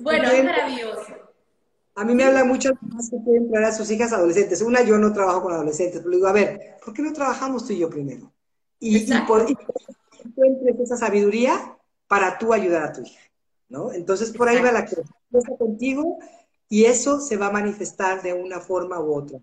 bueno, 0.00 0.30
es 0.30 0.44
maravilloso. 0.44 1.14
A 1.96 2.04
mí 2.04 2.14
me 2.14 2.24
habla 2.24 2.44
mucho 2.44 2.72
más 2.80 3.08
que 3.08 3.16
pueden 3.18 3.48
traer 3.50 3.66
a 3.66 3.72
sus 3.72 3.90
hijas 3.90 4.12
adolescentes. 4.12 4.62
Una, 4.62 4.82
yo 4.82 4.98
no 4.98 5.12
trabajo 5.12 5.42
con 5.42 5.52
adolescentes, 5.52 6.00
pero 6.00 6.10
digo, 6.10 6.26
a 6.26 6.32
ver, 6.32 6.76
¿por 6.84 6.92
qué 6.92 7.02
no 7.02 7.12
trabajamos 7.12 7.66
tú 7.66 7.72
y 7.72 7.78
yo 7.78 7.88
primero? 7.88 8.32
Y, 8.80 8.96
y 8.96 9.20
por, 9.22 9.48
y 9.48 9.56
encuentres 10.24 10.80
esa 10.80 10.96
sabiduría 10.96 11.76
para 12.08 12.36
tú 12.36 12.52
ayudar 12.52 12.82
a 12.82 12.92
tu 12.92 13.02
hija, 13.02 13.20
¿no? 13.68 13.92
Entonces, 13.92 14.32
por 14.32 14.48
ahí 14.48 14.60
va 14.60 14.72
la 14.72 14.84
cosa. 14.84 15.02
contigo 15.56 16.18
y 16.68 16.84
eso 16.84 17.20
se 17.20 17.36
va 17.36 17.48
a 17.48 17.52
manifestar 17.52 18.22
de 18.22 18.32
una 18.32 18.60
forma 18.60 19.00
u 19.00 19.14
otra. 19.14 19.38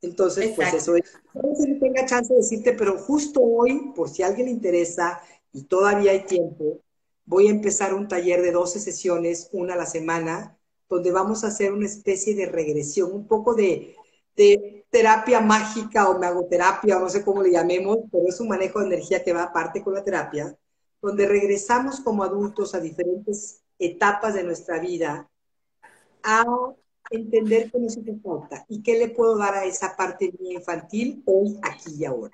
Entonces, 0.00 0.52
pues 0.54 0.74
eso 0.74 0.96
es. 0.96 1.02
No 1.32 1.54
sé 1.54 1.64
si 1.64 1.78
tenga 1.80 2.06
chance 2.06 2.32
de 2.32 2.40
decirte, 2.40 2.72
pero 2.74 2.98
justo 2.98 3.40
hoy, 3.40 3.92
por 3.94 4.08
si 4.08 4.22
a 4.22 4.26
alguien 4.26 4.46
le 4.46 4.52
interesa 4.52 5.20
y 5.52 5.64
todavía 5.64 6.12
hay 6.12 6.24
tiempo, 6.26 6.80
voy 7.24 7.48
a 7.48 7.50
empezar 7.50 7.94
un 7.94 8.06
taller 8.06 8.42
de 8.42 8.52
12 8.52 8.80
sesiones, 8.80 9.48
una 9.52 9.74
a 9.74 9.78
la 9.78 9.86
semana, 9.86 10.58
donde 10.88 11.10
vamos 11.10 11.42
a 11.42 11.48
hacer 11.48 11.72
una 11.72 11.86
especie 11.86 12.34
de 12.34 12.46
regresión, 12.46 13.12
un 13.12 13.26
poco 13.26 13.54
de, 13.54 13.96
de 14.36 14.86
terapia 14.90 15.40
mágica 15.40 16.08
o 16.10 16.18
magoterapia, 16.18 16.98
o 16.98 17.00
no 17.00 17.08
sé 17.08 17.24
cómo 17.24 17.42
le 17.42 17.50
llamemos, 17.50 17.98
pero 18.12 18.24
es 18.28 18.38
un 18.40 18.48
manejo 18.48 18.80
de 18.80 18.86
energía 18.86 19.24
que 19.24 19.32
va 19.32 19.44
aparte 19.44 19.82
con 19.82 19.94
la 19.94 20.04
terapia, 20.04 20.56
donde 21.00 21.26
regresamos 21.26 22.00
como 22.00 22.22
adultos 22.22 22.74
a 22.74 22.80
diferentes 22.80 23.62
etapas 23.78 24.34
de 24.34 24.44
nuestra 24.44 24.78
vida 24.78 25.28
a 26.24 26.44
entender 27.10 27.70
qué 27.70 27.78
nos 27.78 27.96
hace 27.96 28.16
falta 28.22 28.64
y 28.68 28.82
qué 28.82 28.98
le 28.98 29.08
puedo 29.08 29.36
dar 29.36 29.54
a 29.54 29.64
esa 29.64 29.94
parte 29.96 30.32
mía 30.40 30.54
infantil 30.54 31.22
hoy, 31.26 31.58
aquí 31.62 31.94
y 31.98 32.04
ahora. 32.04 32.32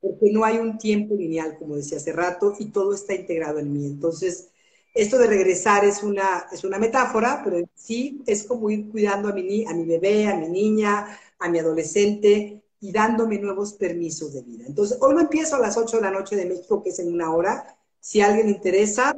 Porque 0.00 0.30
no 0.32 0.44
hay 0.44 0.58
un 0.58 0.78
tiempo 0.78 1.14
lineal, 1.14 1.58
como 1.58 1.76
decía 1.76 1.98
hace 1.98 2.12
rato, 2.12 2.54
y 2.58 2.66
todo 2.66 2.94
está 2.94 3.14
integrado 3.14 3.58
en 3.58 3.72
mí. 3.72 3.86
Entonces, 3.86 4.50
esto 4.94 5.18
de 5.18 5.26
regresar 5.26 5.84
es 5.84 6.02
una, 6.02 6.46
es 6.52 6.64
una 6.64 6.78
metáfora, 6.78 7.42
pero 7.44 7.58
sí 7.74 8.22
es 8.26 8.44
como 8.44 8.70
ir 8.70 8.88
cuidando 8.90 9.28
a 9.28 9.32
mi, 9.32 9.64
a 9.66 9.74
mi 9.74 9.84
bebé, 9.84 10.26
a 10.26 10.36
mi 10.36 10.48
niña, 10.48 11.18
a 11.38 11.48
mi 11.48 11.58
adolescente 11.58 12.62
y 12.80 12.92
dándome 12.92 13.38
nuevos 13.38 13.74
permisos 13.74 14.32
de 14.34 14.42
vida. 14.42 14.64
Entonces, 14.66 14.98
hoy 15.00 15.14
lo 15.14 15.20
empiezo 15.20 15.56
a 15.56 15.60
las 15.60 15.76
8 15.76 15.96
de 15.96 16.02
la 16.02 16.10
noche 16.10 16.36
de 16.36 16.46
México, 16.46 16.82
que 16.82 16.90
es 16.90 16.98
en 16.98 17.12
una 17.12 17.34
hora. 17.34 17.76
Si 18.00 18.20
alguien 18.20 18.46
le 18.46 18.52
interesa, 18.52 19.14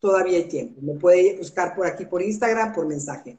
todavía 0.00 0.38
hay 0.38 0.48
tiempo. 0.48 0.80
Me 0.82 0.94
puede 0.94 1.36
buscar 1.36 1.74
por 1.74 1.86
aquí, 1.86 2.06
por 2.06 2.22
Instagram, 2.22 2.72
por 2.72 2.86
mensaje. 2.86 3.38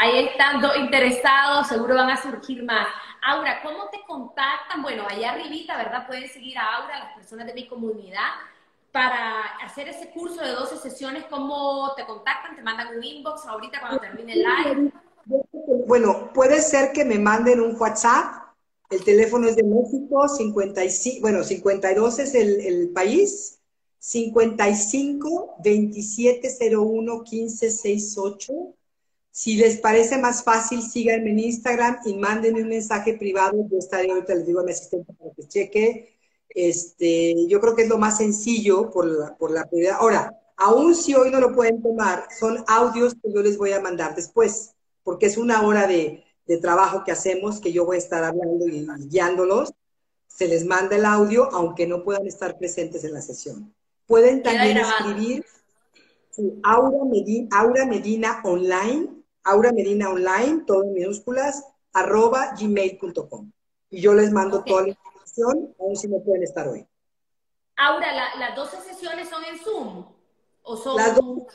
Ahí 0.00 0.28
estando 0.28 0.76
interesados, 0.76 1.66
seguro 1.66 1.96
van 1.96 2.10
a 2.10 2.22
surgir 2.22 2.62
más. 2.62 2.86
Aura, 3.20 3.60
¿cómo 3.62 3.88
te 3.90 3.98
contactan? 4.06 4.80
Bueno, 4.80 5.04
allá 5.08 5.32
arribita, 5.32 5.76
¿verdad? 5.76 6.06
Pueden 6.06 6.28
seguir 6.28 6.56
a 6.56 6.76
Aura, 6.76 7.00
las 7.00 7.16
personas 7.16 7.46
de 7.48 7.54
mi 7.54 7.66
comunidad, 7.66 8.28
para 8.92 9.42
hacer 9.64 9.88
ese 9.88 10.10
curso 10.10 10.40
de 10.40 10.52
12 10.52 10.76
sesiones. 10.76 11.24
¿Cómo 11.28 11.92
te 11.96 12.06
contactan? 12.06 12.54
¿Te 12.54 12.62
mandan 12.62 12.96
un 12.96 13.02
inbox 13.02 13.44
ahorita 13.46 13.80
cuando 13.80 13.98
termine 13.98 14.34
el 14.34 14.44
live? 14.44 14.92
Bueno, 15.86 16.32
puede 16.32 16.60
ser 16.60 16.92
que 16.92 17.04
me 17.04 17.18
manden 17.18 17.60
un 17.60 17.76
WhatsApp. 17.78 18.54
El 18.90 19.04
teléfono 19.04 19.48
es 19.48 19.56
de 19.56 19.64
México, 19.64 20.28
55, 20.28 21.20
bueno, 21.20 21.42
52 21.42 22.18
es 22.20 22.34
el, 22.34 22.60
el 22.60 22.90
país, 22.90 23.57
55 24.08 25.56
2701 25.62 27.24
1568. 27.30 28.74
Si 29.30 29.56
les 29.56 29.78
parece 29.80 30.16
más 30.16 30.42
fácil, 30.42 30.80
síganme 30.80 31.30
en 31.30 31.40
Instagram 31.40 31.98
y 32.06 32.14
mándenme 32.14 32.62
un 32.62 32.70
mensaje 32.70 33.18
privado. 33.18 33.68
Yo 33.70 33.76
estaré 33.76 34.10
ahorita, 34.10 34.34
les 34.34 34.46
digo 34.46 34.60
a 34.60 34.64
mi 34.64 34.72
asistente 34.72 35.12
para 35.12 35.34
que 35.34 35.46
cheque. 35.46 36.16
Este, 36.48 37.46
yo 37.48 37.60
creo 37.60 37.76
que 37.76 37.82
es 37.82 37.88
lo 37.90 37.98
más 37.98 38.16
sencillo 38.16 38.90
por 38.90 39.04
la, 39.04 39.36
por 39.36 39.50
la 39.50 39.66
prioridad. 39.68 39.98
Ahora, 40.00 40.40
aún 40.56 40.94
si 40.94 41.14
hoy 41.14 41.30
no 41.30 41.38
lo 41.38 41.54
pueden 41.54 41.82
tomar, 41.82 42.28
son 42.40 42.64
audios 42.66 43.14
que 43.14 43.30
yo 43.30 43.42
les 43.42 43.58
voy 43.58 43.72
a 43.72 43.80
mandar 43.80 44.14
después, 44.16 44.74
porque 45.02 45.26
es 45.26 45.36
una 45.36 45.66
hora 45.66 45.86
de, 45.86 46.24
de 46.46 46.56
trabajo 46.56 47.04
que 47.04 47.12
hacemos, 47.12 47.60
que 47.60 47.74
yo 47.74 47.84
voy 47.84 47.96
a 47.96 47.98
estar 47.98 48.24
hablando 48.24 48.66
y 48.66 48.86
guiándolos. 49.08 49.74
Se 50.28 50.48
les 50.48 50.64
manda 50.64 50.96
el 50.96 51.04
audio, 51.04 51.52
aunque 51.52 51.86
no 51.86 52.02
puedan 52.02 52.26
estar 52.26 52.56
presentes 52.56 53.04
en 53.04 53.12
la 53.12 53.20
sesión. 53.20 53.74
Pueden 54.08 54.42
también 54.42 54.78
escribir 54.78 55.44
Aura, 56.62 57.04
Medina, 57.04 57.48
Aura 57.52 57.84
Medina 57.84 58.40
Online, 58.42 59.22
Aura 59.44 59.70
Medina 59.70 60.08
Online, 60.08 60.64
todo 60.66 60.82
en 60.84 60.94
minúsculas, 60.94 61.62
arroba 61.92 62.54
gmail.com. 62.58 63.52
Y 63.90 64.00
yo 64.00 64.14
les 64.14 64.32
mando 64.32 64.64
toda 64.64 64.82
la 64.82 64.88
información, 64.88 65.74
aún 65.78 65.94
si 65.94 66.08
no 66.08 66.20
pueden 66.20 66.42
estar 66.42 66.66
hoy. 66.66 66.86
Aura, 67.76 68.36
¿las 68.38 68.56
12 68.56 68.80
sesiones 68.80 69.28
son 69.28 69.44
en 69.44 69.58
Zoom? 69.58 70.06
¿O 70.62 70.76
son... 70.78 70.96
Las 70.96 71.14
12 71.14 71.46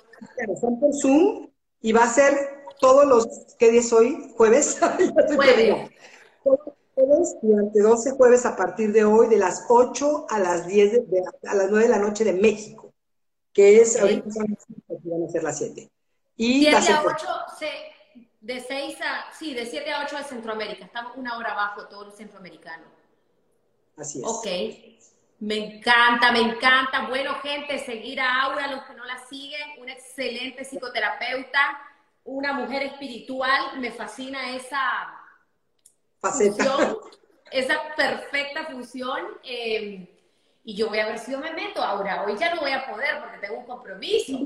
son 0.62 0.80
por 0.80 0.94
Zoom 0.94 1.50
y 1.82 1.92
va 1.92 2.04
a 2.04 2.14
ser 2.14 2.34
todos 2.80 3.06
los, 3.08 3.28
¿qué 3.58 3.72
día 3.72 3.80
es 3.80 3.92
hoy? 3.92 4.32
¿Jueves? 4.38 4.80
Jueves 5.36 5.90
jueves 6.96 7.36
durante 7.42 7.80
12 7.80 8.12
jueves 8.12 8.46
a 8.46 8.56
partir 8.56 8.92
de 8.92 9.04
hoy, 9.04 9.28
de 9.28 9.38
las 9.38 9.66
8 9.70 10.28
a 10.30 10.40
las 10.40 10.68
10, 10.68 11.10
de, 11.10 11.24
a 11.48 11.56
las 11.56 11.70
9 11.70 11.86
de 11.86 11.90
la 11.90 12.00
noche 12.00 12.24
de 12.24 12.34
México, 12.34 12.94
que 13.52 13.82
es, 13.82 14.00
ahorita 14.00 14.26
van 15.04 15.24
a 15.24 15.30
ser 15.30 15.44
las 15.44 15.58
7. 15.58 15.90
Y 16.36 16.66
7 16.66 16.94
a 16.94 17.04
8, 17.04 17.28
de 18.42 18.60
6 18.60 18.98
a, 19.02 19.34
sí, 19.38 19.54
de 19.54 19.66
7 19.66 19.92
a 19.92 20.04
8 20.06 20.18
de 20.18 20.24
Centroamérica, 20.24 20.86
estamos 20.86 21.14
una 21.16 21.38
hora 21.38 21.52
abajo 21.52 21.88
todo 21.88 22.08
el 22.08 22.14
centroamericano. 22.14 22.84
Así 23.96 24.22
es. 24.22 24.28
Ok, 24.28 24.48
me 25.40 25.76
encanta, 25.78 26.32
me 26.32 26.40
encanta. 26.40 27.08
Bueno, 27.08 27.36
gente, 27.36 27.80
seguir 27.80 28.20
a 28.20 28.44
Aura, 28.44 28.68
los 28.68 28.84
que 28.84 28.94
no 28.96 29.06
la 29.06 29.18
siguen, 29.28 29.62
una 29.80 29.94
excelente 29.94 30.66
psicoterapeuta, 30.66 31.80
una 32.26 32.54
mujer 32.54 32.84
espiritual, 32.84 33.80
me 33.80 33.92
fascina 33.92 34.56
esa 34.56 35.23
Esa 37.52 37.76
perfecta 37.96 38.66
función. 38.66 39.20
Em, 39.44 40.08
y 40.66 40.76
yo 40.76 40.88
voy 40.88 41.00
a 41.00 41.08
ver 41.08 41.20
si 41.20 41.32
yo 41.32 41.40
me 41.40 41.52
meto 41.54 41.82
ahora. 41.84 42.24
Hoy 42.26 42.38
ya 42.40 42.56
no 42.56 42.62
voy 42.62 42.72
a 42.72 42.86
poder 42.90 43.20
porque 43.20 43.38
tengo 43.40 43.60
un 43.60 43.66
compromiso. 43.66 44.38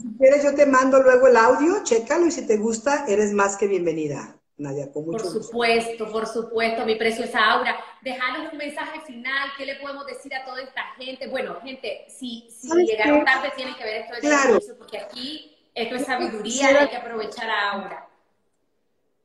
Si 0.00 0.18
quieres, 0.18 0.44
yo 0.44 0.54
te 0.54 0.66
mando 0.66 1.02
luego 1.02 1.28
el 1.28 1.36
audio, 1.36 1.82
chécalo 1.82 2.26
y 2.26 2.30
si 2.30 2.46
te 2.46 2.58
gusta, 2.58 3.06
eres 3.08 3.32
más 3.32 3.56
que 3.56 3.66
bienvenida. 3.66 4.36
Nadia, 4.58 4.92
con 4.92 5.06
mucho 5.06 5.24
Por 5.24 5.42
supuesto, 5.42 6.12
por 6.12 6.26
supuesto, 6.26 6.84
mi 6.84 6.94
preciosa 6.96 7.38
Aura. 7.52 7.76
Dejanos 8.02 8.52
un 8.52 8.58
mensaje 8.58 9.00
final, 9.00 9.48
¿qué 9.56 9.64
le 9.64 9.76
podemos 9.76 10.06
decir 10.06 10.34
a 10.34 10.44
toda 10.44 10.62
esta 10.62 10.82
gente? 10.98 11.26
Bueno, 11.26 11.58
gente, 11.62 12.04
si, 12.08 12.48
si 12.50 12.68
llegaron 12.84 13.24
tarde 13.24 13.50
tienen 13.56 13.74
que 13.74 13.84
ver 13.84 14.02
esto 14.02 14.14
de 14.14 14.20
claro. 14.20 14.58
porque 14.78 14.98
aquí 14.98 15.56
esto 15.74 15.96
es 15.96 16.04
sabiduría 16.04 16.80
hay 16.80 16.88
que 16.88 16.96
aprovechar 16.96 17.48
a 17.48 17.70
Aura. 17.72 18.08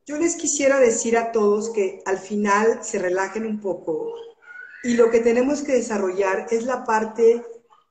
Yo 0.07 0.15
les 0.15 0.37
quisiera 0.37 0.79
decir 0.79 1.17
a 1.17 1.33
todos 1.33 1.69
que 1.71 2.01
al 2.05 2.17
final 2.17 2.79
se 2.81 2.97
relajen 2.97 3.45
un 3.45 3.59
poco 3.59 4.13
y 4.81 4.93
lo 4.93 5.11
que 5.11 5.19
tenemos 5.19 5.63
que 5.63 5.73
desarrollar 5.73 6.47
es 6.49 6.63
la 6.63 6.85
parte 6.85 7.43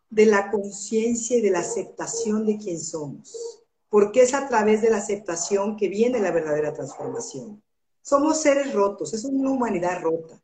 de 0.08 0.24
la 0.24 0.50
conciencia 0.50 1.36
y 1.36 1.42
de 1.42 1.50
la 1.50 1.58
aceptación 1.58 2.46
de 2.46 2.56
quién 2.56 2.80
somos, 2.80 3.62
porque 3.90 4.22
es 4.22 4.32
a 4.32 4.48
través 4.48 4.80
de 4.80 4.88
la 4.88 4.96
aceptación 4.96 5.76
que 5.76 5.90
viene 5.90 6.18
la 6.18 6.30
verdadera 6.30 6.72
transformación. 6.72 7.62
Somos 8.00 8.40
seres 8.40 8.72
rotos, 8.72 9.12
es 9.12 9.26
una 9.26 9.50
humanidad 9.50 10.00
rota. 10.00 10.40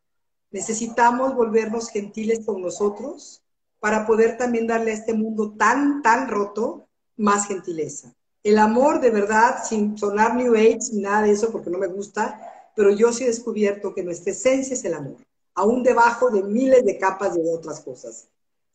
Necesitamos 0.50 1.34
volvernos 1.34 1.88
gentiles 1.88 2.44
con 2.44 2.60
nosotros 2.60 3.42
para 3.80 4.06
poder 4.06 4.36
también 4.36 4.66
darle 4.66 4.90
a 4.90 4.94
este 4.94 5.14
mundo 5.14 5.54
tan, 5.56 6.02
tan 6.02 6.28
roto 6.28 6.86
más 7.16 7.46
gentileza. 7.46 8.14
El 8.43 8.59
amor 8.59 9.01
de 9.01 9.11
verdad, 9.11 9.62
sin 9.64 9.97
sonar 9.97 10.34
New 10.34 10.55
Age, 10.55 10.80
sin 10.80 11.03
nada 11.03 11.22
de 11.22 11.30
eso, 11.30 11.53
porque 11.53 11.70
no 11.70 11.78
me 11.78 11.86
gusta, 11.86 12.40
pero 12.74 12.90
yo 12.90 13.12
sí 13.12 13.24
he 13.24 13.28
descubierto 13.28 13.95
que 13.95 14.03
nuestra 14.03 14.32
esencia 14.32 14.74
es 14.74 14.84
el 14.84 14.95
amor, 14.95 15.16
aún 15.55 15.82
debajo 15.82 16.30
de 16.30 16.43
miles 16.43 16.84
de 16.84 16.99
capas 16.99 17.34
de 17.34 17.43
otras 17.53 17.80
cosas. 17.80 18.28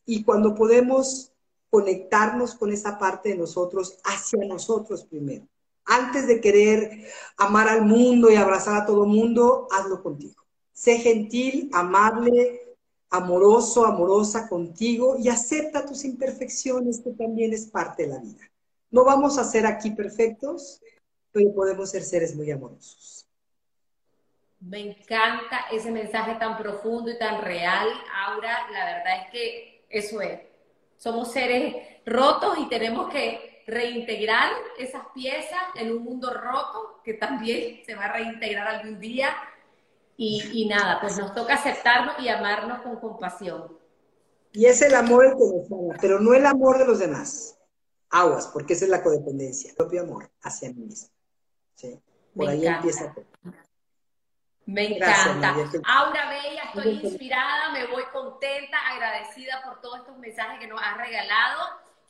Y 0.06 0.24
cuando 0.24 0.54
podemos 0.54 1.32
conectarnos 1.68 2.54
con 2.54 2.72
esa 2.72 2.98
parte 2.98 3.30
de 3.30 3.36
nosotros 3.36 3.98
hacia 4.04 4.46
nosotros 4.46 5.04
primero, 5.04 5.46
antes 5.84 6.26
de 6.26 6.40
querer 6.40 7.06
amar 7.36 7.68
al 7.68 7.84
mundo 7.84 8.30
y 8.30 8.36
abrazar 8.36 8.82
a 8.82 8.86
todo 8.86 9.04
mundo, 9.04 9.68
hazlo 9.70 10.02
contigo. 10.02 10.42
Sé 10.72 10.98
gentil, 10.98 11.70
amable, 11.72 12.76
amoroso, 13.10 13.84
amorosa 13.84 14.48
contigo 14.48 15.16
y 15.18 15.28
acepta 15.28 15.84
tus 15.84 16.04
imperfecciones, 16.04 17.00
que 17.00 17.10
también 17.10 17.52
es 17.52 17.66
parte 17.66 18.04
de 18.04 18.08
la 18.10 18.18
vida. 18.18 18.50
No 18.90 19.04
vamos 19.04 19.38
a 19.38 19.44
ser 19.44 19.66
aquí 19.66 19.90
perfectos, 19.90 20.80
pero 21.32 21.54
podemos 21.54 21.90
ser 21.90 22.02
seres 22.02 22.34
muy 22.34 22.50
amorosos. 22.50 23.26
Me 24.60 24.80
encanta 24.80 25.66
ese 25.70 25.90
mensaje 25.90 26.34
tan 26.34 26.56
profundo 26.58 27.10
y 27.10 27.18
tan 27.18 27.42
real, 27.42 27.88
Aura. 28.26 28.68
La 28.72 28.84
verdad 28.86 29.22
es 29.24 29.30
que 29.30 29.86
eso 29.88 30.20
es. 30.20 30.40
Somos 30.96 31.32
seres 31.32 31.76
rotos 32.04 32.58
y 32.58 32.68
tenemos 32.68 33.12
que 33.12 33.62
reintegrar 33.68 34.50
esas 34.78 35.02
piezas 35.14 35.60
en 35.76 35.92
un 35.92 36.02
mundo 36.02 36.32
roto 36.32 37.00
que 37.04 37.14
también 37.14 37.84
se 37.84 37.94
va 37.94 38.06
a 38.06 38.12
reintegrar 38.14 38.66
algún 38.66 38.98
día. 38.98 39.36
Y, 40.16 40.42
y 40.52 40.66
nada, 40.66 40.98
pues 41.00 41.16
nos 41.18 41.32
toca 41.34 41.54
aceptarnos 41.54 42.18
y 42.18 42.28
amarnos 42.28 42.80
con 42.82 42.96
compasión. 42.96 43.78
Y 44.52 44.64
es 44.66 44.82
el 44.82 44.94
amor 44.94 45.26
el 45.26 45.32
que 45.32 45.38
nos 45.38 45.70
ama, 45.70 45.94
pero 46.00 46.18
no 46.18 46.34
el 46.34 46.44
amor 46.46 46.78
de 46.78 46.86
los 46.86 46.98
demás. 46.98 47.57
Aguas, 48.10 48.48
porque 48.48 48.72
esa 48.72 48.84
es 48.86 48.90
la 48.90 49.02
codependencia, 49.02 49.70
el 49.70 49.76
propio 49.76 50.02
amor 50.02 50.30
hacia 50.42 50.70
mí 50.70 50.86
mismo. 50.86 51.08
¿sí? 51.74 52.00
Por 52.34 52.48
ahí 52.48 52.66
empieza 52.66 53.12
todo. 53.12 53.26
Me 54.66 54.96
encanta. 54.96 55.54
Aura 55.86 56.28
Bella, 56.28 56.62
estoy 56.64 57.00
inspirada, 57.02 57.70
me 57.72 57.86
voy 57.86 58.04
contenta, 58.12 58.76
agradecida 58.90 59.62
por 59.64 59.80
todos 59.80 60.00
estos 60.00 60.18
mensajes 60.18 60.58
que 60.60 60.66
nos 60.66 60.80
has 60.82 60.96
regalado. 60.98 61.62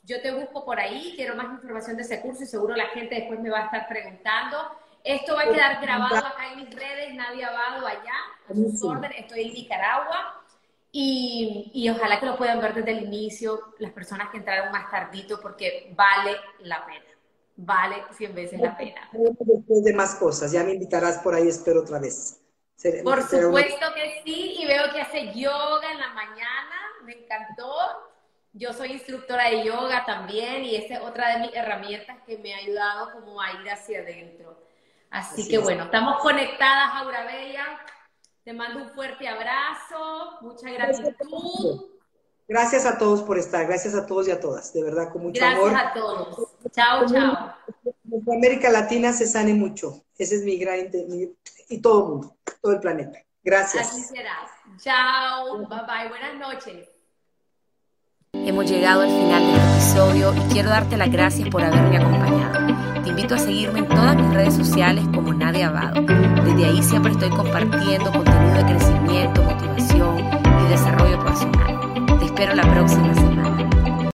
Yo 0.03 0.21
te 0.21 0.31
busco 0.31 0.65
por 0.65 0.79
ahí, 0.79 1.13
quiero 1.15 1.35
más 1.35 1.51
información 1.53 1.95
de 1.95 2.03
ese 2.03 2.21
curso 2.21 2.43
y 2.43 2.47
seguro 2.47 2.75
la 2.75 2.87
gente 2.87 3.15
después 3.15 3.39
me 3.39 3.49
va 3.49 3.59
a 3.59 3.65
estar 3.65 3.87
preguntando. 3.87 4.57
Esto 5.03 5.35
va 5.35 5.43
a 5.43 5.49
quedar 5.49 5.81
grabado 5.81 6.17
acá 6.17 6.51
en 6.51 6.57
mis 6.57 6.75
redes, 6.75 7.13
Nadia 7.13 7.47
Abado 7.47 7.87
allá, 7.87 8.15
a 8.49 8.53
sus 8.53 8.83
órdenes, 8.83 9.19
estoy 9.19 9.47
en 9.47 9.53
Nicaragua. 9.53 10.38
Y, 10.91 11.71
y, 11.73 11.89
ojalá 11.89 12.19
que 12.19 12.25
lo 12.25 12.35
puedan 12.35 12.59
ver 12.59 12.73
desde 12.73 12.91
el 12.91 13.03
inicio, 13.03 13.75
las 13.77 13.91
personas 13.91 14.29
que 14.31 14.37
entraron 14.37 14.71
más 14.71 14.89
tardito, 14.89 15.39
porque 15.39 15.93
vale 15.95 16.35
la 16.61 16.83
pena. 16.85 17.05
Vale 17.57 18.03
100 18.17 18.35
veces 18.35 18.59
la 18.59 18.75
pena. 18.75 19.09
Después 19.11 19.83
de 19.83 19.93
más 19.93 20.15
cosas, 20.15 20.51
ya 20.51 20.63
me 20.63 20.73
invitarás 20.73 21.19
por 21.19 21.35
ahí, 21.35 21.47
espero 21.47 21.81
otra 21.81 21.99
vez. 21.99 22.39
Por 23.03 23.21
supuesto 23.23 23.87
que 23.93 24.21
sí, 24.23 24.55
y 24.59 24.65
veo 24.65 24.89
que 24.93 25.01
hace 25.01 25.33
yoga 25.33 25.91
en 25.91 25.99
la 25.99 26.13
mañana, 26.13 26.75
me 27.03 27.11
encantó. 27.11 27.75
Yo 28.53 28.71
soy 28.71 28.93
instructora 28.93 29.49
de 29.49 29.65
yoga 29.65 30.05
también 30.05 30.63
y 30.63 30.75
esa 30.75 30.95
es 30.95 31.01
otra 31.01 31.33
de 31.33 31.39
mis 31.39 31.55
herramientas 31.55 32.17
que 32.25 32.37
me 32.37 32.53
ha 32.53 32.57
ayudado 32.57 33.11
como 33.11 33.41
a 33.41 33.51
ir 33.61 33.69
hacia 33.69 33.99
adentro. 33.99 34.57
Así, 35.11 35.49
que 35.49 35.57
bueno, 35.57 35.85
estamos 35.85 36.19
conectadas, 36.19 36.89
Aura 36.95 37.25
Bella. 37.25 37.65
Te 38.49 38.55
mando 38.55 38.81
un 38.81 38.89
fuerte 38.89 39.27
abrazo, 39.27 40.39
mucha 40.41 40.71
gratitud. 40.71 41.85
Gracias 42.47 42.83
a 42.87 42.97
todos 42.97 43.21
por 43.21 43.37
estar, 43.37 43.67
gracias 43.67 43.93
a 43.93 44.07
todos 44.07 44.27
y 44.27 44.31
a 44.31 44.39
todas, 44.39 44.73
de 44.73 44.81
verdad, 44.81 45.11
con 45.11 45.21
mucho 45.21 45.45
amor. 45.45 45.69
Gracias 45.69 45.91
a 45.91 45.93
todos. 45.93 46.49
Chao, 46.71 47.05
chao. 47.05 47.53
América 48.33 48.71
Latina 48.71 49.13
se 49.13 49.27
sane 49.27 49.53
mucho. 49.53 50.03
Ese 50.17 50.37
es 50.37 50.43
mi 50.43 50.57
gran 50.57 50.89
y 51.69 51.79
todo 51.79 51.99
el 52.01 52.09
mundo, 52.09 52.37
todo 52.59 52.71
el 52.71 52.79
planeta. 52.79 53.19
Gracias. 53.43 53.91
Así 53.91 54.01
será. 54.01 54.49
Chao, 54.79 55.59
bye 55.67 55.81
bye, 55.85 56.09
buenas 56.09 56.33
noches. 56.39 56.89
Hemos 58.33 58.67
llegado 58.67 59.01
al 59.01 59.09
final 59.09 59.45
del 59.45 59.61
episodio 59.73 60.33
y 60.33 60.51
quiero 60.51 60.69
darte 60.71 60.97
las 60.97 61.11
gracias 61.11 61.47
por 61.49 61.63
haberme 61.63 61.97
acompañado 61.97 62.68
invito 63.19 63.35
a 63.35 63.37
seguirme 63.37 63.79
en 63.79 63.87
todas 63.89 64.15
mis 64.15 64.33
redes 64.33 64.53
sociales 64.53 65.05
como 65.13 65.33
Nadia 65.33 65.67
Abado. 65.67 66.01
Desde 66.45 66.65
ahí 66.65 66.81
siempre 66.81 67.11
estoy 67.11 67.29
compartiendo 67.29 68.13
contenido 68.13 68.53
de 68.53 68.63
crecimiento, 68.63 69.43
motivación 69.43 70.19
y 70.19 70.69
desarrollo 70.69 71.19
personal. 71.25 72.17
Te 72.17 72.25
espero 72.25 72.55
la 72.55 72.63
próxima 72.63 73.13
semana. 73.13 73.68